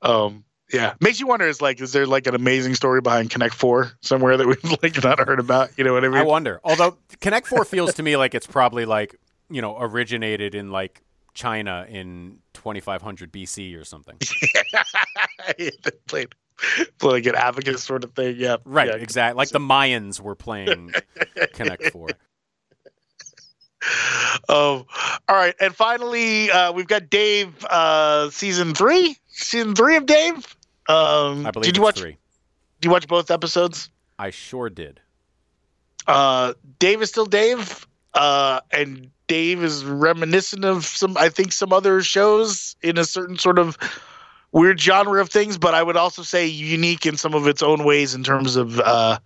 Um, 0.00 0.44
yeah, 0.72 0.94
makes 1.00 1.20
you 1.20 1.26
wonder. 1.26 1.46
Is 1.46 1.60
like, 1.60 1.80
is 1.80 1.92
there 1.92 2.06
like 2.06 2.26
an 2.26 2.34
amazing 2.34 2.74
story 2.74 3.00
behind 3.00 3.30
Connect 3.30 3.54
Four 3.54 3.92
somewhere 4.00 4.36
that 4.36 4.46
we've 4.46 4.64
like 4.82 5.02
not 5.04 5.18
heard 5.18 5.38
about? 5.38 5.70
You 5.76 5.84
know 5.84 5.92
what 5.92 6.04
I 6.04 6.08
mean? 6.08 6.18
I 6.18 6.24
wonder. 6.24 6.60
Although 6.64 6.96
Connect 7.20 7.46
Four 7.46 7.64
feels 7.64 7.94
to 7.94 8.02
me 8.02 8.16
like 8.16 8.34
it's 8.34 8.46
probably 8.46 8.84
like 8.86 9.14
you 9.50 9.60
know 9.60 9.76
originated 9.78 10.54
in 10.54 10.70
like 10.70 11.02
China 11.34 11.86
in 11.88 12.38
2500 12.54 13.32
BC 13.32 13.78
or 13.78 13.84
something. 13.84 14.18
Played, 16.08 16.34
played 16.98 17.12
like 17.12 17.26
an 17.26 17.34
abacus 17.34 17.82
sort 17.82 18.04
of 18.04 18.12
thing. 18.14 18.36
Yeah, 18.38 18.56
Right, 18.64 18.88
Yeah. 18.88 18.94
exactly. 18.96 19.36
Like 19.38 19.48
the 19.50 19.58
Mayans 19.58 20.20
were 20.20 20.34
playing 20.34 20.92
Connect 21.54 21.90
Four. 21.90 22.08
Um, 24.48 24.84
all 25.28 25.36
right, 25.36 25.54
and 25.60 25.74
finally, 25.74 26.50
uh, 26.50 26.72
we've 26.72 26.86
got 26.86 27.10
Dave, 27.10 27.64
uh, 27.64 28.30
season 28.30 28.74
three, 28.74 29.16
season 29.28 29.74
three 29.74 29.96
of 29.96 30.06
Dave. 30.06 30.36
Um, 30.88 31.44
I 31.46 31.50
believe 31.50 31.64
did 31.66 31.76
you 31.76 31.82
watch? 31.82 31.98
three. 31.98 32.16
Did 32.80 32.86
you 32.88 32.90
watch 32.92 33.08
both 33.08 33.30
episodes? 33.32 33.90
I 34.20 34.30
sure 34.30 34.70
did. 34.70 35.00
Uh, 36.06 36.54
Dave 36.78 37.02
is 37.02 37.08
still 37.08 37.26
Dave, 37.26 37.86
uh, 38.14 38.60
and 38.70 39.10
Dave 39.26 39.64
is 39.64 39.84
reminiscent 39.84 40.64
of 40.64 40.84
some, 40.86 41.16
I 41.16 41.28
think, 41.28 41.50
some 41.52 41.72
other 41.72 42.02
shows 42.02 42.76
in 42.82 42.98
a 42.98 43.04
certain 43.04 43.36
sort 43.36 43.58
of 43.58 43.76
weird 44.52 44.80
genre 44.80 45.20
of 45.20 45.30
things. 45.30 45.58
But 45.58 45.74
I 45.74 45.82
would 45.82 45.96
also 45.96 46.22
say 46.22 46.46
unique 46.46 47.06
in 47.06 47.16
some 47.16 47.34
of 47.34 47.46
its 47.48 47.62
own 47.62 47.84
ways 47.84 48.14
in 48.14 48.22
terms 48.22 48.56
of 48.56 48.78
uh, 48.78 49.18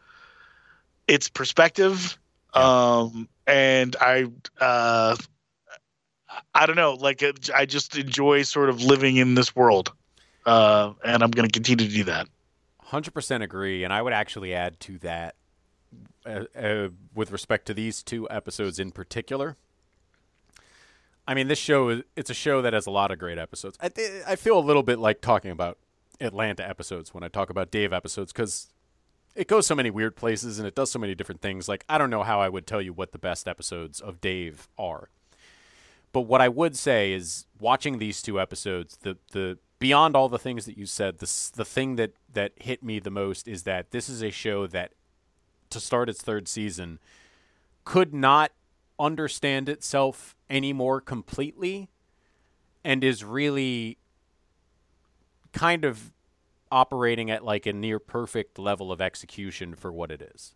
its 1.06 1.28
perspective. 1.28 2.18
Um, 2.54 3.28
and 3.46 3.94
I, 4.00 4.26
uh, 4.60 5.16
I 6.54 6.66
don't 6.66 6.76
know. 6.76 6.94
Like 6.94 7.22
I 7.54 7.66
just 7.66 7.96
enjoy 7.96 8.42
sort 8.42 8.70
of 8.70 8.82
living 8.82 9.16
in 9.16 9.34
this 9.34 9.54
world, 9.54 9.92
uh, 10.46 10.92
and 11.04 11.22
I'm 11.22 11.30
going 11.30 11.48
to 11.48 11.52
continue 11.52 11.86
to 11.86 11.94
do 11.94 12.04
that. 12.04 12.28
Hundred 12.80 13.12
percent 13.12 13.42
agree, 13.42 13.84
and 13.84 13.92
I 13.92 14.00
would 14.00 14.12
actually 14.12 14.54
add 14.54 14.78
to 14.80 14.98
that, 14.98 15.34
uh, 16.24 16.44
uh, 16.56 16.88
with 17.14 17.30
respect 17.30 17.66
to 17.66 17.74
these 17.74 18.02
two 18.02 18.28
episodes 18.30 18.78
in 18.78 18.90
particular. 18.90 19.56
I 21.26 21.34
mean, 21.34 21.48
this 21.48 21.58
show 21.58 21.88
is 21.88 22.02
it's 22.14 22.30
a 22.30 22.34
show 22.34 22.62
that 22.62 22.72
has 22.72 22.86
a 22.86 22.90
lot 22.90 23.10
of 23.10 23.18
great 23.18 23.38
episodes. 23.38 23.76
I 23.80 23.88
th- 23.88 24.22
I 24.26 24.36
feel 24.36 24.58
a 24.58 24.60
little 24.60 24.82
bit 24.82 24.98
like 24.98 25.20
talking 25.20 25.50
about 25.50 25.78
Atlanta 26.20 26.66
episodes 26.66 27.12
when 27.12 27.24
I 27.24 27.28
talk 27.28 27.50
about 27.50 27.70
Dave 27.70 27.92
episodes 27.92 28.32
because 28.32 28.68
it 29.34 29.48
goes 29.48 29.66
so 29.66 29.74
many 29.74 29.90
weird 29.90 30.16
places 30.16 30.58
and 30.58 30.66
it 30.66 30.74
does 30.74 30.90
so 30.90 30.98
many 30.98 31.14
different 31.14 31.40
things. 31.40 31.68
Like 31.68 31.84
I 31.88 31.98
don't 31.98 32.10
know 32.10 32.22
how 32.22 32.40
I 32.40 32.48
would 32.48 32.66
tell 32.66 32.80
you 32.80 32.92
what 32.92 33.12
the 33.12 33.18
best 33.18 33.48
episodes 33.48 34.00
of 34.00 34.20
Dave 34.20 34.68
are. 34.78 35.10
But 36.12 36.22
what 36.22 36.40
I 36.40 36.48
would 36.48 36.76
say 36.76 37.12
is 37.12 37.46
watching 37.60 37.98
these 37.98 38.22
two 38.22 38.40
episodes, 38.40 38.96
the 39.02 39.18
the 39.32 39.58
beyond 39.78 40.16
all 40.16 40.28
the 40.28 40.38
things 40.38 40.64
that 40.66 40.78
you 40.78 40.86
said, 40.86 41.18
the 41.18 41.50
the 41.56 41.64
thing 41.64 41.96
that 41.96 42.12
that 42.32 42.52
hit 42.56 42.82
me 42.82 43.00
the 43.00 43.10
most 43.10 43.48
is 43.48 43.64
that 43.64 43.90
this 43.90 44.08
is 44.08 44.22
a 44.22 44.30
show 44.30 44.66
that 44.68 44.92
to 45.70 45.80
start 45.80 46.08
its 46.08 46.22
third 46.22 46.46
season 46.46 47.00
could 47.84 48.14
not 48.14 48.52
understand 48.98 49.68
itself 49.68 50.34
any 50.48 50.72
more 50.72 51.00
completely 51.00 51.88
and 52.84 53.02
is 53.02 53.24
really 53.24 53.98
kind 55.52 55.84
of 55.84 56.12
operating 56.70 57.30
at 57.30 57.44
like 57.44 57.66
a 57.66 57.72
near 57.72 57.98
perfect 57.98 58.58
level 58.58 58.90
of 58.90 59.00
execution 59.00 59.74
for 59.74 59.92
what 59.92 60.10
it 60.10 60.20
is 60.20 60.54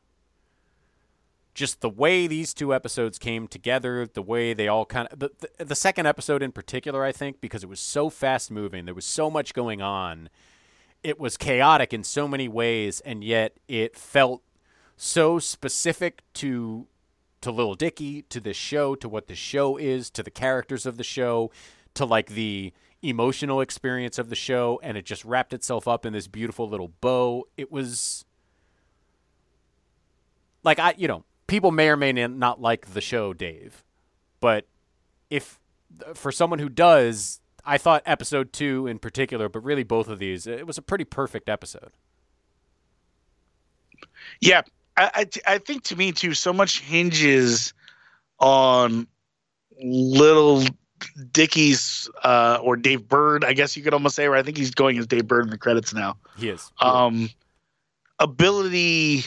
just 1.54 1.80
the 1.80 1.90
way 1.90 2.26
these 2.26 2.54
two 2.54 2.72
episodes 2.72 3.18
came 3.18 3.48
together, 3.48 4.06
the 4.06 4.22
way 4.22 4.54
they 4.54 4.68
all 4.68 4.86
kind 4.86 5.08
of 5.10 5.18
the, 5.18 5.30
the 5.58 5.64
the 5.64 5.74
second 5.74 6.06
episode 6.06 6.42
in 6.42 6.52
particular, 6.52 7.04
I 7.04 7.12
think, 7.12 7.40
because 7.40 7.62
it 7.62 7.68
was 7.68 7.80
so 7.80 8.10
fast 8.10 8.50
moving, 8.50 8.84
there 8.84 8.94
was 8.94 9.04
so 9.04 9.30
much 9.30 9.52
going 9.52 9.82
on. 9.82 10.28
It 11.02 11.18
was 11.18 11.36
chaotic 11.36 11.92
in 11.92 12.04
so 12.04 12.28
many 12.28 12.48
ways, 12.48 13.00
and 13.00 13.24
yet 13.24 13.56
it 13.68 13.96
felt 13.96 14.42
so 14.96 15.38
specific 15.38 16.22
to 16.34 16.86
to 17.42 17.50
Little 17.50 17.74
Dicky, 17.74 18.22
to 18.22 18.40
this 18.40 18.56
show, 18.56 18.94
to 18.96 19.08
what 19.08 19.26
the 19.26 19.34
show 19.34 19.76
is, 19.76 20.10
to 20.10 20.22
the 20.22 20.30
characters 20.30 20.86
of 20.86 20.96
the 20.96 21.04
show, 21.04 21.50
to 21.94 22.04
like 22.04 22.30
the 22.30 22.72
emotional 23.02 23.60
experience 23.60 24.18
of 24.18 24.28
the 24.28 24.36
show, 24.36 24.78
and 24.82 24.96
it 24.96 25.06
just 25.06 25.24
wrapped 25.24 25.52
itself 25.52 25.88
up 25.88 26.04
in 26.04 26.12
this 26.12 26.28
beautiful 26.28 26.68
little 26.68 26.92
bow. 27.00 27.46
It 27.56 27.72
was 27.72 28.24
like 30.62 30.78
I, 30.78 30.94
you 30.96 31.08
know, 31.08 31.24
people 31.46 31.70
may 31.70 31.88
or 31.88 31.96
may 31.96 32.12
not 32.12 32.60
like 32.60 32.92
the 32.92 33.00
show, 33.00 33.32
Dave, 33.32 33.84
but 34.40 34.66
if 35.30 35.58
for 36.14 36.30
someone 36.30 36.58
who 36.58 36.68
does, 36.68 37.40
I 37.64 37.78
thought 37.78 38.02
episode 38.06 38.52
two 38.52 38.86
in 38.86 38.98
particular, 38.98 39.48
but 39.48 39.64
really 39.64 39.82
both 39.82 40.08
of 40.08 40.18
these, 40.18 40.46
it 40.46 40.66
was 40.66 40.78
a 40.78 40.82
pretty 40.82 41.04
perfect 41.04 41.48
episode. 41.48 41.92
Yeah, 44.40 44.62
I, 45.00 45.10
I, 45.14 45.54
I 45.54 45.58
think 45.58 45.84
to 45.84 45.96
me 45.96 46.12
too, 46.12 46.34
so 46.34 46.52
much 46.52 46.80
hinges 46.80 47.72
on 48.38 49.06
little 49.82 50.64
Dicky's 51.32 52.08
uh, 52.22 52.58
or 52.62 52.76
Dave 52.76 53.08
Burd, 53.08 53.44
I 53.44 53.54
guess 53.54 53.76
you 53.76 53.82
could 53.82 53.94
almost 53.94 54.16
say, 54.16 54.26
or 54.26 54.36
I 54.36 54.42
think 54.42 54.56
he's 54.56 54.72
going 54.72 54.98
as 54.98 55.06
Dave 55.06 55.26
Burd 55.26 55.44
in 55.44 55.50
the 55.50 55.58
credits 55.58 55.94
now. 55.94 56.16
He 56.36 56.50
is. 56.50 56.70
Um, 56.80 57.30
ability 58.18 59.24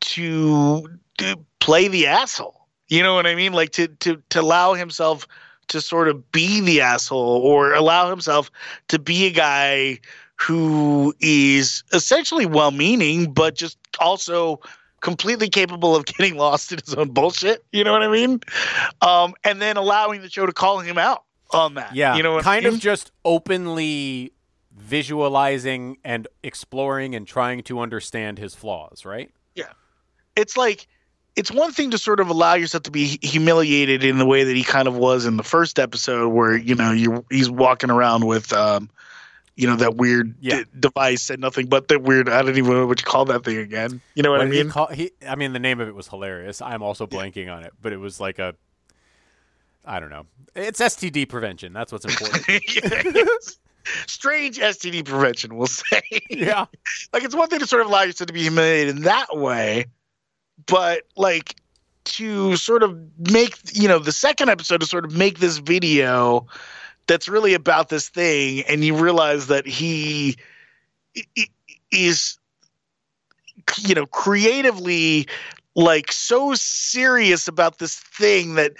to, 0.00 0.88
to 1.18 1.36
play 1.60 1.88
the 1.88 2.06
asshole. 2.06 2.66
You 2.88 3.02
know 3.02 3.14
what 3.14 3.26
I 3.26 3.34
mean? 3.34 3.52
Like 3.52 3.70
to 3.72 3.88
to 3.88 4.22
to 4.30 4.40
allow 4.40 4.72
himself 4.72 5.26
to 5.68 5.80
sort 5.82 6.08
of 6.08 6.32
be 6.32 6.60
the 6.62 6.80
asshole 6.80 7.42
or 7.44 7.74
allow 7.74 8.08
himself 8.08 8.50
to 8.88 8.98
be 8.98 9.26
a 9.26 9.30
guy 9.30 9.98
who 10.36 11.14
is 11.20 11.84
essentially 11.92 12.46
well-meaning 12.46 13.32
but 13.32 13.54
just 13.54 13.76
also 14.00 14.60
completely 15.00 15.48
capable 15.48 15.94
of 15.96 16.04
getting 16.18 16.36
lost 16.36 16.72
in 16.72 16.78
his 16.84 16.94
own 16.94 17.08
bullshit 17.10 17.64
you 17.72 17.84
know 17.84 17.92
what 17.92 18.02
i 18.02 18.08
mean 18.08 18.40
um 19.02 19.34
and 19.44 19.60
then 19.62 19.76
allowing 19.76 20.20
the 20.22 20.28
show 20.30 20.44
to 20.46 20.52
call 20.52 20.80
him 20.80 20.98
out 20.98 21.22
on 21.50 21.74
that 21.74 21.94
Yeah, 21.94 22.16
you 22.16 22.22
know 22.22 22.34
what 22.34 22.44
kind 22.44 22.66
I 22.66 22.68
mean? 22.68 22.76
of 22.76 22.80
just 22.80 23.10
openly 23.24 24.32
visualizing 24.76 25.96
and 26.04 26.26
exploring 26.42 27.14
and 27.14 27.26
trying 27.26 27.62
to 27.64 27.80
understand 27.80 28.38
his 28.38 28.54
flaws, 28.54 29.04
right? 29.04 29.30
Yeah, 29.54 29.72
it's 30.36 30.56
like 30.56 30.86
it's 31.36 31.50
one 31.50 31.72
thing 31.72 31.90
to 31.92 31.98
sort 31.98 32.20
of 32.20 32.28
allow 32.28 32.54
yourself 32.54 32.82
to 32.84 32.90
be 32.90 33.18
humiliated 33.22 34.02
in 34.04 34.18
the 34.18 34.26
way 34.26 34.44
that 34.44 34.56
he 34.56 34.64
kind 34.64 34.88
of 34.88 34.96
was 34.96 35.24
in 35.24 35.36
the 35.36 35.42
first 35.42 35.78
episode 35.78 36.28
where 36.30 36.56
you 36.56 36.74
know 36.74 36.90
you 36.92 37.24
he's 37.30 37.48
walking 37.50 37.90
around 37.90 38.26
with 38.26 38.52
um 38.52 38.90
you 39.58 39.66
know 39.66 39.74
that 39.76 39.96
weird 39.96 40.34
Yeah. 40.40 40.58
d- 40.62 40.64
device 40.78 41.30
and 41.30 41.40
nothing 41.40 41.66
but 41.66 41.88
the 41.88 41.98
weird 41.98 42.28
i 42.28 42.40
don't 42.42 42.56
even 42.56 42.72
know 42.72 42.86
what 42.86 43.00
you 43.00 43.04
call 43.04 43.24
that 43.26 43.44
thing 43.44 43.56
again 43.58 44.00
you 44.14 44.22
know 44.22 44.30
what, 44.30 44.40
I 44.40 44.44
did 44.44 44.54
he 44.54 44.62
mean 44.62 44.70
call- 44.70 44.86
he- 44.86 45.10
I 45.28 45.34
mean, 45.34 45.52
the 45.52 45.58
name 45.58 45.80
of 45.80 45.88
it 45.88 45.94
was 45.94 46.06
hilarious. 46.08 46.62
I'm 46.62 46.82
also 46.82 47.06
blanking 47.06 47.52
on 47.54 47.64
it, 47.64 47.72
but 47.82 47.92
it 47.92 47.96
was 47.98 48.20
like 48.20 48.38
a, 48.38 48.54
I 49.84 50.00
don't 50.00 50.10
know. 50.10 50.26
It's 50.54 50.80
STD 50.80 51.28
prevention. 51.28 51.72
That's 51.72 51.92
what's 51.92 52.04
important. 52.04 52.46
strange 54.06 54.58
std 54.58 55.02
prevention 55.04 55.56
we'll 55.56 55.66
say 55.66 56.02
yeah. 56.28 56.66
like 57.12 57.24
it's 57.24 57.34
one 57.34 57.48
thing 57.48 57.58
to 57.58 57.66
sort 57.66 57.80
of 57.82 57.88
allow 57.88 58.02
yourself 58.02 58.26
to 58.26 58.32
be 58.34 58.42
humiliated 58.42 58.96
in 58.96 59.02
that 59.02 59.34
way, 59.36 59.86
but 60.66 61.04
like 61.16 61.56
to 62.04 62.54
sort 62.56 62.82
of 62.82 62.98
make 63.30 63.56
you 63.72 63.88
know 63.88 63.98
the 63.98 64.12
second 64.12 64.48
episode 64.50 64.80
to 64.80 64.86
sort 64.86 65.04
of 65.06 65.14
make 65.16 65.38
this 65.38 65.58
video 65.58 66.46
that's 67.08 67.28
really 67.28 67.54
about 67.54 67.88
this 67.88 68.08
thing, 68.08 68.62
and 68.68 68.84
you 68.84 68.94
realize 68.96 69.48
that 69.48 69.66
he 69.66 70.36
is 71.90 72.38
you 73.78 73.94
know 73.94 74.06
creatively 74.06 75.26
like 75.74 76.12
so 76.12 76.54
serious 76.54 77.48
about 77.48 77.78
this 77.78 77.98
thing 77.98 78.54
that 78.54 78.72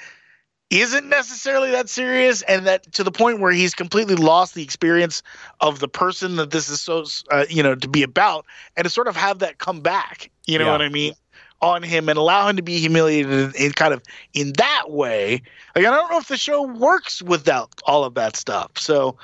isn't 0.70 1.08
necessarily 1.08 1.70
that 1.70 1.88
serious 1.88 2.42
and 2.42 2.66
that 2.66 2.90
to 2.92 3.02
the 3.02 3.10
point 3.10 3.40
where 3.40 3.52
he's 3.52 3.74
completely 3.74 4.14
lost 4.14 4.54
the 4.54 4.62
experience 4.62 5.22
of 5.60 5.78
the 5.78 5.88
person 5.88 6.36
that 6.36 6.50
this 6.50 6.68
is 6.68 6.80
so 6.80 7.04
uh, 7.30 7.44
you 7.48 7.62
know 7.62 7.74
to 7.74 7.88
be 7.88 8.02
about 8.02 8.44
and 8.76 8.84
to 8.84 8.90
sort 8.90 9.08
of 9.08 9.16
have 9.16 9.38
that 9.40 9.58
come 9.58 9.80
back 9.80 10.30
you 10.46 10.58
know 10.58 10.66
Yeah. 10.66 10.72
what 10.72 10.82
i 10.82 10.88
mean 10.88 11.14
on 11.60 11.82
him 11.82 12.08
and 12.08 12.18
allow 12.18 12.48
him 12.48 12.56
to 12.56 12.62
be 12.62 12.78
humiliated 12.78 13.32
in, 13.32 13.52
in 13.56 13.72
kind 13.72 13.92
of 13.92 14.02
in 14.34 14.52
that 14.54 14.84
way 14.90 15.42
like 15.74 15.84
i 15.84 15.90
don't 15.90 16.10
know 16.10 16.18
if 16.18 16.28
the 16.28 16.36
show 16.36 16.62
works 16.62 17.20
without 17.22 17.70
all 17.84 18.04
of 18.04 18.14
that 18.14 18.36
stuff 18.36 18.70
so 18.76 19.16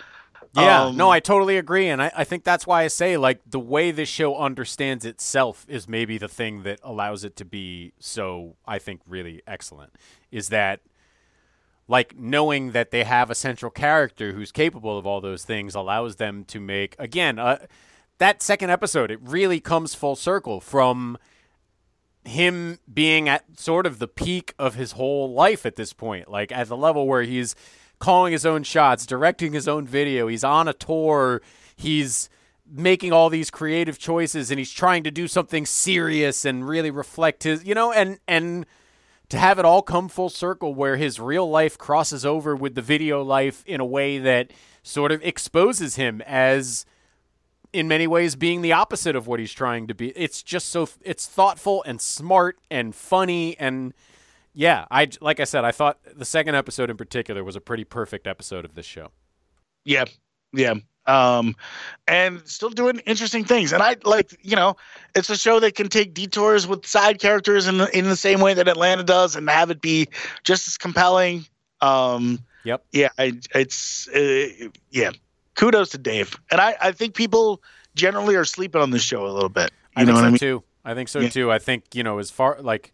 Yeah, 0.57 0.85
um, 0.85 0.97
no, 0.97 1.11
I 1.11 1.19
totally 1.19 1.59
agree, 1.59 1.89
and 1.89 2.01
I, 2.01 2.13
I 2.15 2.23
think 2.25 2.45
that's 2.45 2.65
why 2.65 2.85
I 2.85 2.89
say 2.89 3.17
like 3.17 3.41
the 3.45 3.59
way 3.59 3.91
this 3.91 4.09
show 4.09 4.37
understands 4.37 5.05
itself 5.05 5.67
is 5.69 5.89
maybe 5.89 6.17
the 6.17 6.29
thing 6.29 6.63
that 6.63 6.79
allows 6.85 7.25
it 7.25 7.35
to 7.37 7.45
be 7.45 7.93
so 7.99 8.55
I 8.65 8.79
think 8.79 9.01
really 9.07 9.43
excellent. 9.49 9.95
Is 10.31 10.51
that 10.51 10.81
like 11.89 12.17
knowing 12.17 12.71
that 12.71 12.93
they 12.93 13.03
have 13.05 13.31
a 13.31 13.35
central 13.35 13.71
character 13.71 14.33
who's 14.33 14.53
capable 14.53 14.97
of 14.97 15.07
all 15.07 15.21
those 15.21 15.45
things 15.45 15.75
allows 15.75 16.17
them 16.17 16.45
to 16.45 16.61
make 16.61 16.95
again 17.01 17.39
uh, 17.39 17.59
that 18.19 18.41
second 18.41 18.71
episode. 18.71 19.11
It 19.11 19.19
really 19.23 19.59
comes 19.61 19.95
full 19.95 20.17
circle 20.17 20.61
from 20.61 21.19
him 22.25 22.79
being 22.93 23.29
at 23.29 23.59
sort 23.59 23.87
of 23.87 23.99
the 23.99 24.09
peak 24.09 24.55
of 24.59 24.75
his 24.75 24.93
whole 24.93 25.33
life 25.33 25.67
at 25.67 25.77
this 25.77 25.93
point, 25.93 26.31
like 26.31 26.51
at 26.53 26.69
the 26.69 26.77
level 26.77 27.07
where 27.07 27.23
he's 27.23 27.55
calling 27.99 28.33
his 28.33 28.47
own 28.47 28.63
shots, 28.63 29.07
directing 29.07 29.53
his 29.53 29.69
own 29.69 29.87
video, 29.87 30.29
he's 30.29 30.45
on 30.45 30.69
a 30.69 30.73
tour, 30.73 31.43
he's 31.77 32.29
making 32.67 33.13
all 33.13 33.29
these 33.29 33.51
creative 33.51 33.99
choices 33.99 34.51
and 34.51 34.59
he's 34.59 34.73
trying 34.73 35.03
to 35.05 35.11
do 35.11 35.29
something 35.29 35.67
serious 35.67 36.45
and 36.45 36.67
really 36.67 36.91
reflect 36.91 37.43
his, 37.43 37.65
you 37.65 37.75
know, 37.75 37.93
and 37.93 38.19
and 38.27 38.67
to 39.29 39.39
have 39.39 39.59
it 39.59 39.65
all 39.65 39.83
come 39.83 40.09
full 40.09 40.29
circle 40.29 40.75
where 40.75 40.97
his 40.97 41.19
real 41.19 41.49
life 41.49 41.77
crosses 41.77 42.25
over 42.25 42.55
with 42.55 42.75
the 42.75 42.83
video 42.83 43.23
life 43.23 43.63
in 43.67 43.81
a 43.81 43.85
way 43.85 44.19
that 44.19 44.51
sort 44.83 45.13
of 45.13 45.23
exposes 45.23 45.97
him 45.97 46.23
as 46.23 46.87
in 47.75 47.89
many 47.89 48.07
ways 48.07 48.37
being 48.37 48.63
the 48.63 48.73
opposite 48.73 49.17
of 49.17 49.27
what 49.27 49.41
he's 49.41 49.53
trying 49.53 49.89
to 49.89 49.95
be. 49.95 50.11
It's 50.11 50.43
just 50.43 50.69
so 50.69 50.89
it's 51.03 51.27
thoughtful 51.27 51.83
and 51.85 52.01
smart 52.01 52.59
and 52.71 52.95
funny 52.95 53.59
and 53.59 53.93
yeah, 54.55 54.87
I 54.91 55.09
like 55.21 55.41
I 55.41 55.45
said 55.45 55.65
I 55.65 55.73
thought 55.73 55.99
the 56.15 56.25
second 56.25 56.55
episode 56.55 56.89
in 56.89 56.97
particular 56.97 57.43
was 57.43 57.57
a 57.57 57.61
pretty 57.61 57.85
perfect 57.85 58.27
episode 58.27 58.65
of 58.65 58.75
this 58.75 58.87
show. 58.87 59.09
Yeah, 59.85 60.05
yeah. 60.53 60.75
Um, 61.07 61.55
and 62.07 62.41
still 62.49 62.71
doing 62.71 63.01
interesting 63.01 63.45
things. 63.45 63.73
And 63.75 63.83
I 63.83 63.97
like, 64.05 64.35
you 64.41 64.57
know, 64.57 64.77
it's 65.15 65.29
a 65.29 65.37
show 65.37 65.61
that 65.61 65.75
can 65.75 65.89
take 65.89 66.15
detours 66.15 66.67
with 66.67 66.87
side 66.87 67.21
characters 67.21 67.67
in 67.67 67.77
the, 67.77 67.99
in 67.99 68.07
the 68.07 68.17
same 68.17 68.41
way 68.41 68.55
that 68.55 68.69
Atlanta 68.69 69.03
does, 69.03 69.37
and 69.37 69.51
have 69.51 69.71
it 69.71 69.83
be 69.83 70.09
just 70.45 70.67
as 70.67 70.79
compelling. 70.79 71.45
Um, 71.83 72.39
Yep. 72.65 72.85
yeah, 72.93 73.09
I, 73.19 73.39
it's 73.55 74.09
uh, 74.09 74.69
yeah. 74.91 75.11
Kudos 75.55 75.91
to 75.91 75.99
Dave, 75.99 76.39
and 76.51 76.61
I 76.61 76.77
I 76.81 76.93
think 76.93 77.15
people 77.15 77.63
generally 77.95 78.35
are 78.37 78.45
sleeping 78.45 78.81
on 78.81 78.91
this 78.91 79.03
show 79.03 79.27
a 79.27 79.31
little 79.33 79.49
bit. 79.49 79.71
You 79.97 80.03
I 80.03 80.05
know 80.05 80.17
so 80.17 80.25
I 80.25 80.29
mean? 80.31 80.39
too. 80.39 80.63
I 80.85 80.95
think 80.95 81.09
so 81.09 81.21
Yeah. 81.21 81.29
too. 81.31 81.51
I 81.53 81.59
think 81.59 81.85
you 81.95 82.03
know 82.03 82.19
as 82.19 82.31
far 82.31 82.59
like, 82.61 82.93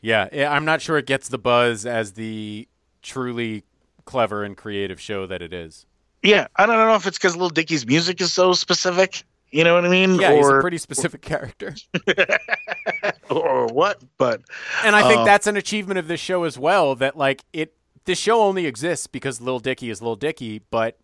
yeah, 0.00 0.28
eh, 0.32 0.46
I'm 0.46 0.64
not 0.64 0.80
sure 0.82 0.96
it 0.98 1.06
gets 1.06 1.28
the 1.28 1.38
buzz 1.38 1.84
as 1.86 2.12
the 2.12 2.66
truly 3.02 3.64
clever 4.04 4.42
and 4.44 4.56
creative 4.56 5.00
show 5.00 5.26
that 5.26 5.42
it 5.42 5.52
is. 5.52 5.86
Yeah, 6.22 6.46
I 6.56 6.66
don't 6.66 6.76
know 6.76 6.94
if 6.94 7.06
it's 7.06 7.18
because 7.18 7.34
Little 7.36 7.50
Dicky's 7.50 7.86
music 7.86 8.20
is 8.20 8.32
so 8.32 8.52
specific. 8.52 9.22
You 9.52 9.62
know 9.62 9.74
what 9.74 9.84
I 9.84 9.88
mean? 9.88 10.16
Yeah, 10.16 10.34
he's 10.34 10.48
a 10.48 10.60
pretty 10.60 10.78
specific 10.78 11.22
character. 11.22 11.74
or 13.30 13.66
what? 13.66 14.02
But 14.18 14.42
And 14.84 14.96
I 14.96 15.06
think 15.08 15.20
Uh, 15.20 15.24
that's 15.24 15.46
an 15.46 15.56
achievement 15.56 15.98
of 15.98 16.08
this 16.08 16.20
show 16.20 16.44
as 16.44 16.58
well. 16.58 16.94
That 16.94 17.16
like 17.16 17.44
it, 17.52 17.74
this 18.04 18.18
show 18.18 18.42
only 18.42 18.66
exists 18.66 19.06
because 19.06 19.40
Lil 19.40 19.58
Dicky 19.60 19.90
is 19.90 20.02
Lil 20.02 20.16
Dicky, 20.16 20.60
but 20.70 20.98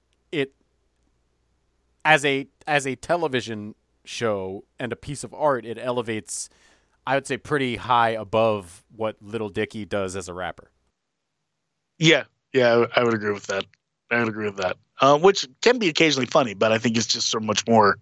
as 2.05 2.25
a 2.25 2.47
as 2.67 2.87
a 2.87 2.97
television 2.97 3.75
show 4.05 4.65
and 4.79 4.93
a 4.93 4.97
piece 4.97 5.23
of 5.25 5.33
art, 5.35 5.65
it 5.65 5.79
elevates, 5.81 6.49
I 7.07 7.15
would 7.15 7.27
say, 7.27 7.37
pretty 7.37 7.77
high 7.77 8.11
above 8.11 8.85
what 8.95 9.17
Little 9.23 9.49
Dicky 9.49 9.85
does 9.85 10.17
as 10.17 10.29
a 10.29 10.35
rapper. 10.35 10.71
yeah, 11.99 12.25
yeah, 12.53 12.87
I 12.97 13.05
would- 13.05 13.15
agree 13.15 13.33
with 13.33 13.47
that. 13.47 13.65
I 14.11 14.19
would 14.19 14.29
agree 14.29 14.47
with 14.47 14.57
that. 14.57 14.77
Uh, 15.01 15.19
which 15.19 15.49
can 15.63 15.79
be 15.79 15.89
occasionally 15.89 16.27
funny, 16.27 16.55
but 16.55 16.71
I 16.73 16.79
think 16.79 16.97
it's 16.97 17.07
just 17.07 17.29
so 17.31 17.41
much 17.41 17.67
more 17.67 17.99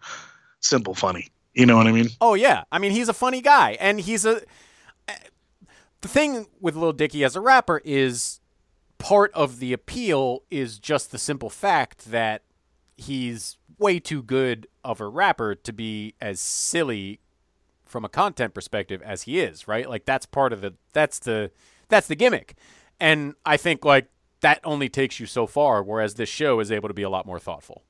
simple 0.61 0.95
funny. 0.95 1.29
You 1.55 1.67
know 1.67 1.77
what 1.77 1.87
I 1.87 1.93
mean? 1.93 2.09
Oh 2.21 2.35
yeah, 2.35 2.65
I 2.73 2.79
mean 2.79 2.93
he's 2.93 3.09
a 3.09 3.13
funny 3.15 3.41
guy, 3.41 3.77
and 3.81 4.01
he's 4.01 4.25
a. 4.25 4.43
The 6.01 6.09
thing 6.09 6.47
with 6.61 6.75
Little 6.75 6.93
Dicky 6.95 7.25
as 7.25 7.37
a 7.37 7.41
rapper 7.41 7.83
is 7.85 8.41
part 8.99 9.31
of 9.35 9.59
the 9.59 9.73
appeal 9.75 10.43
is 10.51 10.79
just 10.79 11.11
the 11.13 11.19
simple 11.19 11.51
fact 11.51 12.11
that 12.11 12.43
he's 12.97 13.57
way 13.81 13.99
too 13.99 14.23
good 14.23 14.69
of 14.85 15.01
a 15.01 15.09
rapper 15.09 15.55
to 15.55 15.73
be 15.73 16.15
as 16.21 16.39
silly 16.41 17.19
from 17.85 18.05
a 18.05 18.09
content 18.09 18.55
perspective 18.55 19.03
as 19.03 19.23
he 19.23 19.41
is, 19.41 19.67
right? 19.67 19.89
Like 19.89 20.05
that's 20.05 20.27
part 20.27 20.53
of 20.53 20.61
the 20.61 20.75
that's 20.93 21.19
the 21.19 21.51
that's 21.89 22.07
the 22.07 22.15
gimmick. 22.15 22.55
And 23.01 23.35
I 23.45 23.57
think 23.57 23.85
like 23.85 24.09
that 24.43 24.61
only 24.63 24.89
takes 24.89 25.19
you 25.19 25.27
so 25.27 25.47
far 25.47 25.83
whereas 25.83 26.15
this 26.15 26.29
show 26.29 26.61
is 26.61 26.71
able 26.71 26.89
to 26.89 26.95
be 26.95 27.03
a 27.03 27.11
lot 27.11 27.27
more 27.27 27.39
thoughtful. 27.41 27.83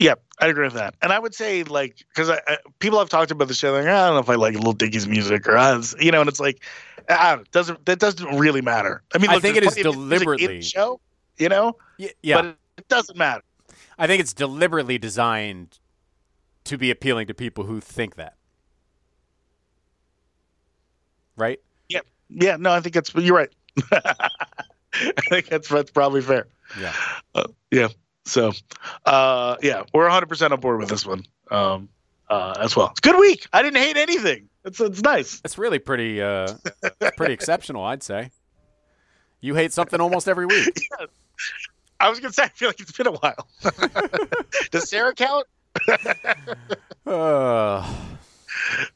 Yeah, 0.00 0.14
I 0.40 0.48
agree 0.48 0.64
with 0.64 0.74
that. 0.74 0.96
And 1.02 1.12
I 1.12 1.20
would 1.20 1.34
say 1.34 1.62
like 1.62 2.04
because 2.08 2.28
I, 2.28 2.40
I, 2.48 2.58
people 2.80 2.98
have 2.98 3.08
talked 3.08 3.30
about 3.30 3.46
the 3.46 3.54
show, 3.54 3.72
like 3.72 3.86
I 3.86 4.06
don't 4.06 4.14
know 4.14 4.20
if 4.20 4.28
I 4.28 4.34
like 4.34 4.54
Little 4.54 4.72
Dicky's 4.72 5.06
music 5.06 5.46
or 5.48 5.56
uh, 5.56 5.80
you 6.00 6.10
know, 6.10 6.20
and 6.20 6.28
it's 6.28 6.40
like 6.40 6.64
I 7.08 7.36
don't 7.36 7.50
doesn't 7.52 7.86
that 7.86 8.00
doesn't 8.00 8.36
really 8.38 8.60
matter. 8.62 9.02
I 9.14 9.18
mean, 9.18 9.30
I 9.30 9.38
think 9.38 9.56
it 9.56 9.62
is 9.62 9.74
plenty 9.74 9.88
in 9.88 9.94
the 10.08 10.16
deliberately- 10.16 10.62
show, 10.62 11.00
you 11.38 11.48
know, 11.48 11.76
Y- 12.00 12.10
yeah. 12.22 12.42
but 12.42 12.56
it 12.78 12.88
doesn't 12.88 13.16
matter. 13.16 13.42
I 13.98 14.06
think 14.06 14.20
it's 14.20 14.32
deliberately 14.32 14.98
designed 14.98 15.78
to 16.64 16.78
be 16.78 16.90
appealing 16.90 17.26
to 17.28 17.34
people 17.34 17.64
who 17.64 17.80
think 17.80 18.16
that. 18.16 18.36
Right? 21.36 21.60
Yeah, 21.88 22.00
yeah. 22.28 22.56
No, 22.56 22.72
I 22.72 22.80
think 22.80 22.94
that's 22.94 23.14
you're 23.14 23.36
right. 23.36 23.50
I 23.92 25.10
think 25.28 25.46
that's 25.46 25.68
that's 25.68 25.90
probably 25.90 26.22
fair. 26.22 26.46
Yeah. 26.80 26.92
Uh, 27.34 27.48
yeah. 27.70 27.88
So, 28.24 28.52
uh, 29.04 29.56
yeah, 29.62 29.82
we're 29.92 30.04
100 30.04 30.28
percent 30.28 30.52
on 30.52 30.60
board 30.60 30.80
with 30.80 30.88
this 30.88 31.04
one 31.04 31.24
um, 31.50 31.88
uh, 32.28 32.54
as 32.60 32.74
well. 32.76 32.88
It's 32.90 33.00
good 33.00 33.18
week. 33.18 33.46
I 33.52 33.62
didn't 33.62 33.80
hate 33.82 33.96
anything. 33.96 34.48
It's 34.64 34.80
it's 34.80 35.02
nice. 35.02 35.42
It's 35.44 35.58
really 35.58 35.78
pretty 35.78 36.22
uh 36.22 36.54
pretty 37.16 37.34
exceptional, 37.34 37.84
I'd 37.84 38.02
say. 38.02 38.30
You 39.40 39.54
hate 39.54 39.72
something 39.72 40.00
almost 40.00 40.26
every 40.26 40.46
week. 40.46 40.88
I 42.00 42.08
was 42.10 42.20
gonna 42.20 42.32
say 42.32 42.44
I 42.44 42.48
feel 42.48 42.68
like 42.68 42.80
it's 42.80 42.92
been 42.92 43.06
a 43.06 43.12
while. 43.12 43.48
Does 44.70 44.88
Sarah 44.88 45.14
count? 45.14 45.46
Uh, 47.06 47.86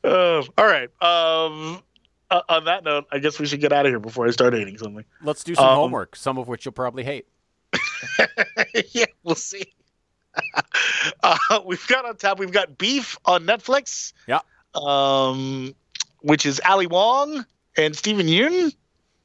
Uh, 0.05 0.43
all 0.57 0.67
right. 0.67 0.89
Um, 1.03 1.83
uh, 2.31 2.41
on 2.49 2.65
that 2.67 2.85
note, 2.85 3.07
I 3.13 3.19
guess 3.19 3.39
we 3.39 3.47
should 3.47 3.61
get 3.61 3.73
out 3.73 3.85
of 3.87 3.91
here 3.91 3.99
before 3.99 4.27
I 4.27 4.31
start 4.31 4.55
hating 4.55 4.79
something. 4.79 5.05
let's 5.23 5.45
do 5.45 5.55
some 5.55 5.67
Um, 5.67 5.75
homework, 5.77 6.17
some 6.17 6.39
of 6.39 6.49
which 6.49 6.65
you'll 6.65 6.73
probably 6.73 7.05
hate. 7.05 7.27
yeah, 8.93 9.05
we'll 9.25 9.35
see. 9.35 9.65
uh, 11.23 11.37
we've 11.67 11.87
got 11.89 12.05
on 12.07 12.17
top. 12.17 12.39
We've 12.39 12.53
got 12.53 12.79
Beef 12.79 13.19
on 13.25 13.45
Netflix. 13.45 14.13
Yeah. 14.27 14.41
Um, 14.75 15.75
which 16.21 16.47
is 16.47 16.61
Ali 16.67 16.87
Wong 16.87 17.45
and 17.77 17.95
Steven 17.97 18.27
Yeun, 18.27 18.73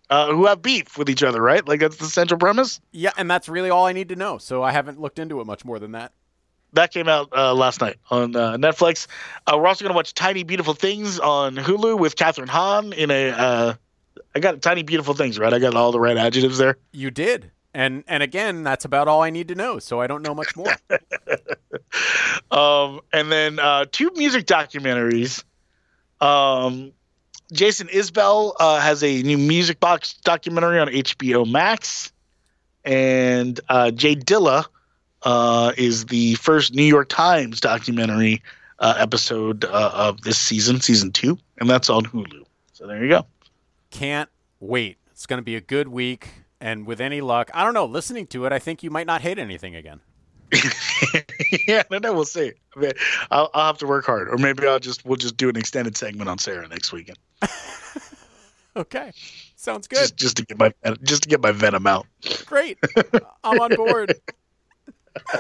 uh, 0.10 0.32
who 0.32 0.46
have 0.46 0.62
beef 0.62 0.98
with 0.98 1.10
each 1.10 1.24
other, 1.24 1.42
right? 1.42 1.68
Like 1.68 1.80
that's 1.80 1.98
the 1.98 2.06
central 2.06 2.40
premise. 2.40 2.80
Yeah, 2.92 3.12
and 3.18 3.30
that's 3.30 3.50
really 3.50 3.70
all 3.70 3.86
I 3.86 3.94
need 3.94 4.10
to 4.10 4.16
know. 4.16 4.38
So 4.38 4.64
I 4.64 4.72
haven't 4.72 5.00
looked 5.00 5.20
into 5.20 5.42
it 5.42 5.46
much 5.46 5.66
more 5.66 5.80
than 5.80 5.94
that. 5.94 6.12
That 6.74 6.92
came 6.92 7.08
out 7.08 7.30
uh, 7.36 7.54
last 7.54 7.82
night 7.82 7.98
on 8.10 8.36
uh, 8.36 8.58
Netflix. 8.58 9.08
Uh, 9.46 9.58
we're 9.58 9.68
also 9.68 9.84
going 9.84 9.94
to 9.94 9.96
watch 9.96 10.14
Tiny 10.14 10.44
Beautiful 10.44 10.74
Things 10.74 11.20
on 11.20 11.56
Hulu 11.56 12.00
with 12.00 12.16
Kathryn 12.16 12.50
Hahn 12.50 12.94
in 12.94 13.12
a. 13.12 13.30
Uh, 13.30 13.74
I 14.36 14.40
got 14.40 14.62
Tiny 14.62 14.82
Beautiful 14.82 15.14
Things, 15.14 15.38
right? 15.38 15.54
I 15.54 15.60
got 15.60 15.76
all 15.76 15.92
the 15.92 16.00
right 16.00 16.18
adjectives 16.18 16.58
there. 16.58 16.78
You 16.92 17.12
did. 17.12 17.52
And 17.76 18.04
and 18.08 18.22
again, 18.22 18.64
that's 18.64 18.86
about 18.86 19.08
all 19.08 19.22
I 19.22 19.30
need 19.30 19.48
to 19.50 19.56
know. 19.56 19.80
So 19.80 20.00
I 20.00 20.08
don't 20.08 20.22
know 20.22 20.36
much 20.36 20.56
more. 20.56 20.74
um, 22.52 23.02
and 23.12 23.32
then 23.32 23.60
uh, 23.60 23.86
two 23.92 24.12
music 24.16 24.46
documentaries. 24.46 25.44
Um, 26.22 26.94
Jason 27.54 27.88
Isbell 27.88 28.54
uh, 28.60 28.80
has 28.80 29.04
a 29.04 29.22
new 29.24 29.38
music 29.38 29.80
box 29.80 30.14
documentary 30.24 30.80
on 30.80 30.88
HBO 30.88 31.50
Max, 31.50 32.12
and 32.84 33.60
uh, 33.70 33.92
J 33.92 34.16
Dilla 34.16 34.66
uh, 35.22 35.72
is 35.78 36.06
the 36.08 36.36
first 36.36 36.74
New 36.74 36.84
York 36.84 37.10
Times 37.10 37.62
documentary 37.62 38.42
uh, 38.80 38.96
episode 38.98 39.66
uh, 39.66 39.92
of 39.94 40.22
this 40.22 40.38
season, 40.38 40.82
season 40.82 41.12
two, 41.12 41.38
and 41.60 41.70
that's 41.70 41.90
on 41.90 42.04
Hulu. 42.04 42.44
So 42.74 42.88
there 42.88 43.02
you 43.04 43.10
go. 43.10 43.26
Can't 43.92 44.30
wait. 44.60 44.98
It's 45.12 45.26
going 45.26 45.38
to 45.38 45.44
be 45.44 45.56
a 45.56 45.62
good 45.62 45.88
week. 45.88 46.30
And 46.60 46.88
with 46.88 47.02
any 47.02 47.22
luck, 47.22 47.52
I 47.54 47.64
don't 47.64 47.74
know, 47.74 47.86
listening 47.86 48.26
to 48.28 48.46
it, 48.46 48.54
I 48.54 48.60
think 48.60 48.84
you 48.84 48.90
might 48.90 49.06
not 49.06 49.22
hate 49.22 49.38
anything 49.38 49.76
again. 49.76 50.00
yeah, 51.68 51.84
no, 51.90 51.98
no, 51.98 52.14
we'll 52.14 52.26
see. 52.26 52.52
I 52.76 52.80
mean, 52.80 52.92
I'll, 53.32 53.50
I'll 53.54 53.68
have 53.68 53.78
to 53.80 53.88
work 53.88 54.06
hard, 54.06 54.30
or 54.30 54.38
maybe 54.38 54.68
I'll 54.68 54.80
just 54.80 55.06
we'll 55.06 55.18
just 55.18 55.38
do 55.38 55.50
an 55.50 55.56
extended 55.56 55.98
segment 55.98 56.30
on 56.30 56.38
Sarah 56.38 56.68
next 56.68 56.92
weekend. 56.92 57.18
Okay. 58.76 59.12
Sounds 59.56 59.88
good. 59.88 59.98
just 60.00 60.18
just 60.18 60.38
to 60.38 60.46
get 60.46 60.58
my 60.58 60.74
just 61.04 61.24
to 61.24 61.30
get 61.30 61.42
my 61.42 61.52
venom 61.52 61.86
out. 61.88 62.08
Great. 62.46 62.78
I'm 63.44 63.60
on 63.60 63.76
board. 63.76 64.16
All 65.32 65.40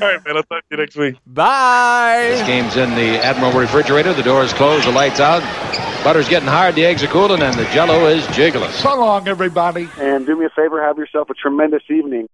right, 0.00 0.22
man. 0.24 0.36
I'll 0.36 0.42
talk 0.42 0.60
to 0.60 0.64
you 0.72 0.76
next 0.76 0.96
week. 0.96 1.16
Bye. 1.26 2.28
This 2.30 2.46
game's 2.46 2.76
in 2.76 2.90
the 2.90 3.24
Admiral 3.24 3.52
refrigerator. 3.58 4.12
The 4.12 4.22
door's 4.22 4.52
closed, 4.52 4.86
the 4.86 4.92
lights 4.92 5.18
out. 5.18 5.42
Butter's 6.04 6.28
getting 6.28 6.48
hard, 6.48 6.74
the 6.74 6.84
eggs 6.84 7.02
are 7.02 7.08
cooling, 7.08 7.42
and 7.42 7.58
the 7.58 7.64
jello 7.72 8.06
is 8.06 8.26
jiggling. 8.28 8.70
So 8.70 8.94
long, 9.00 9.26
everybody. 9.26 9.88
And 9.98 10.26
do 10.26 10.38
me 10.38 10.44
a 10.44 10.50
favor, 10.50 10.80
have 10.82 10.96
yourself 10.98 11.28
a 11.30 11.34
tremendous 11.34 11.82
evening. 11.88 12.26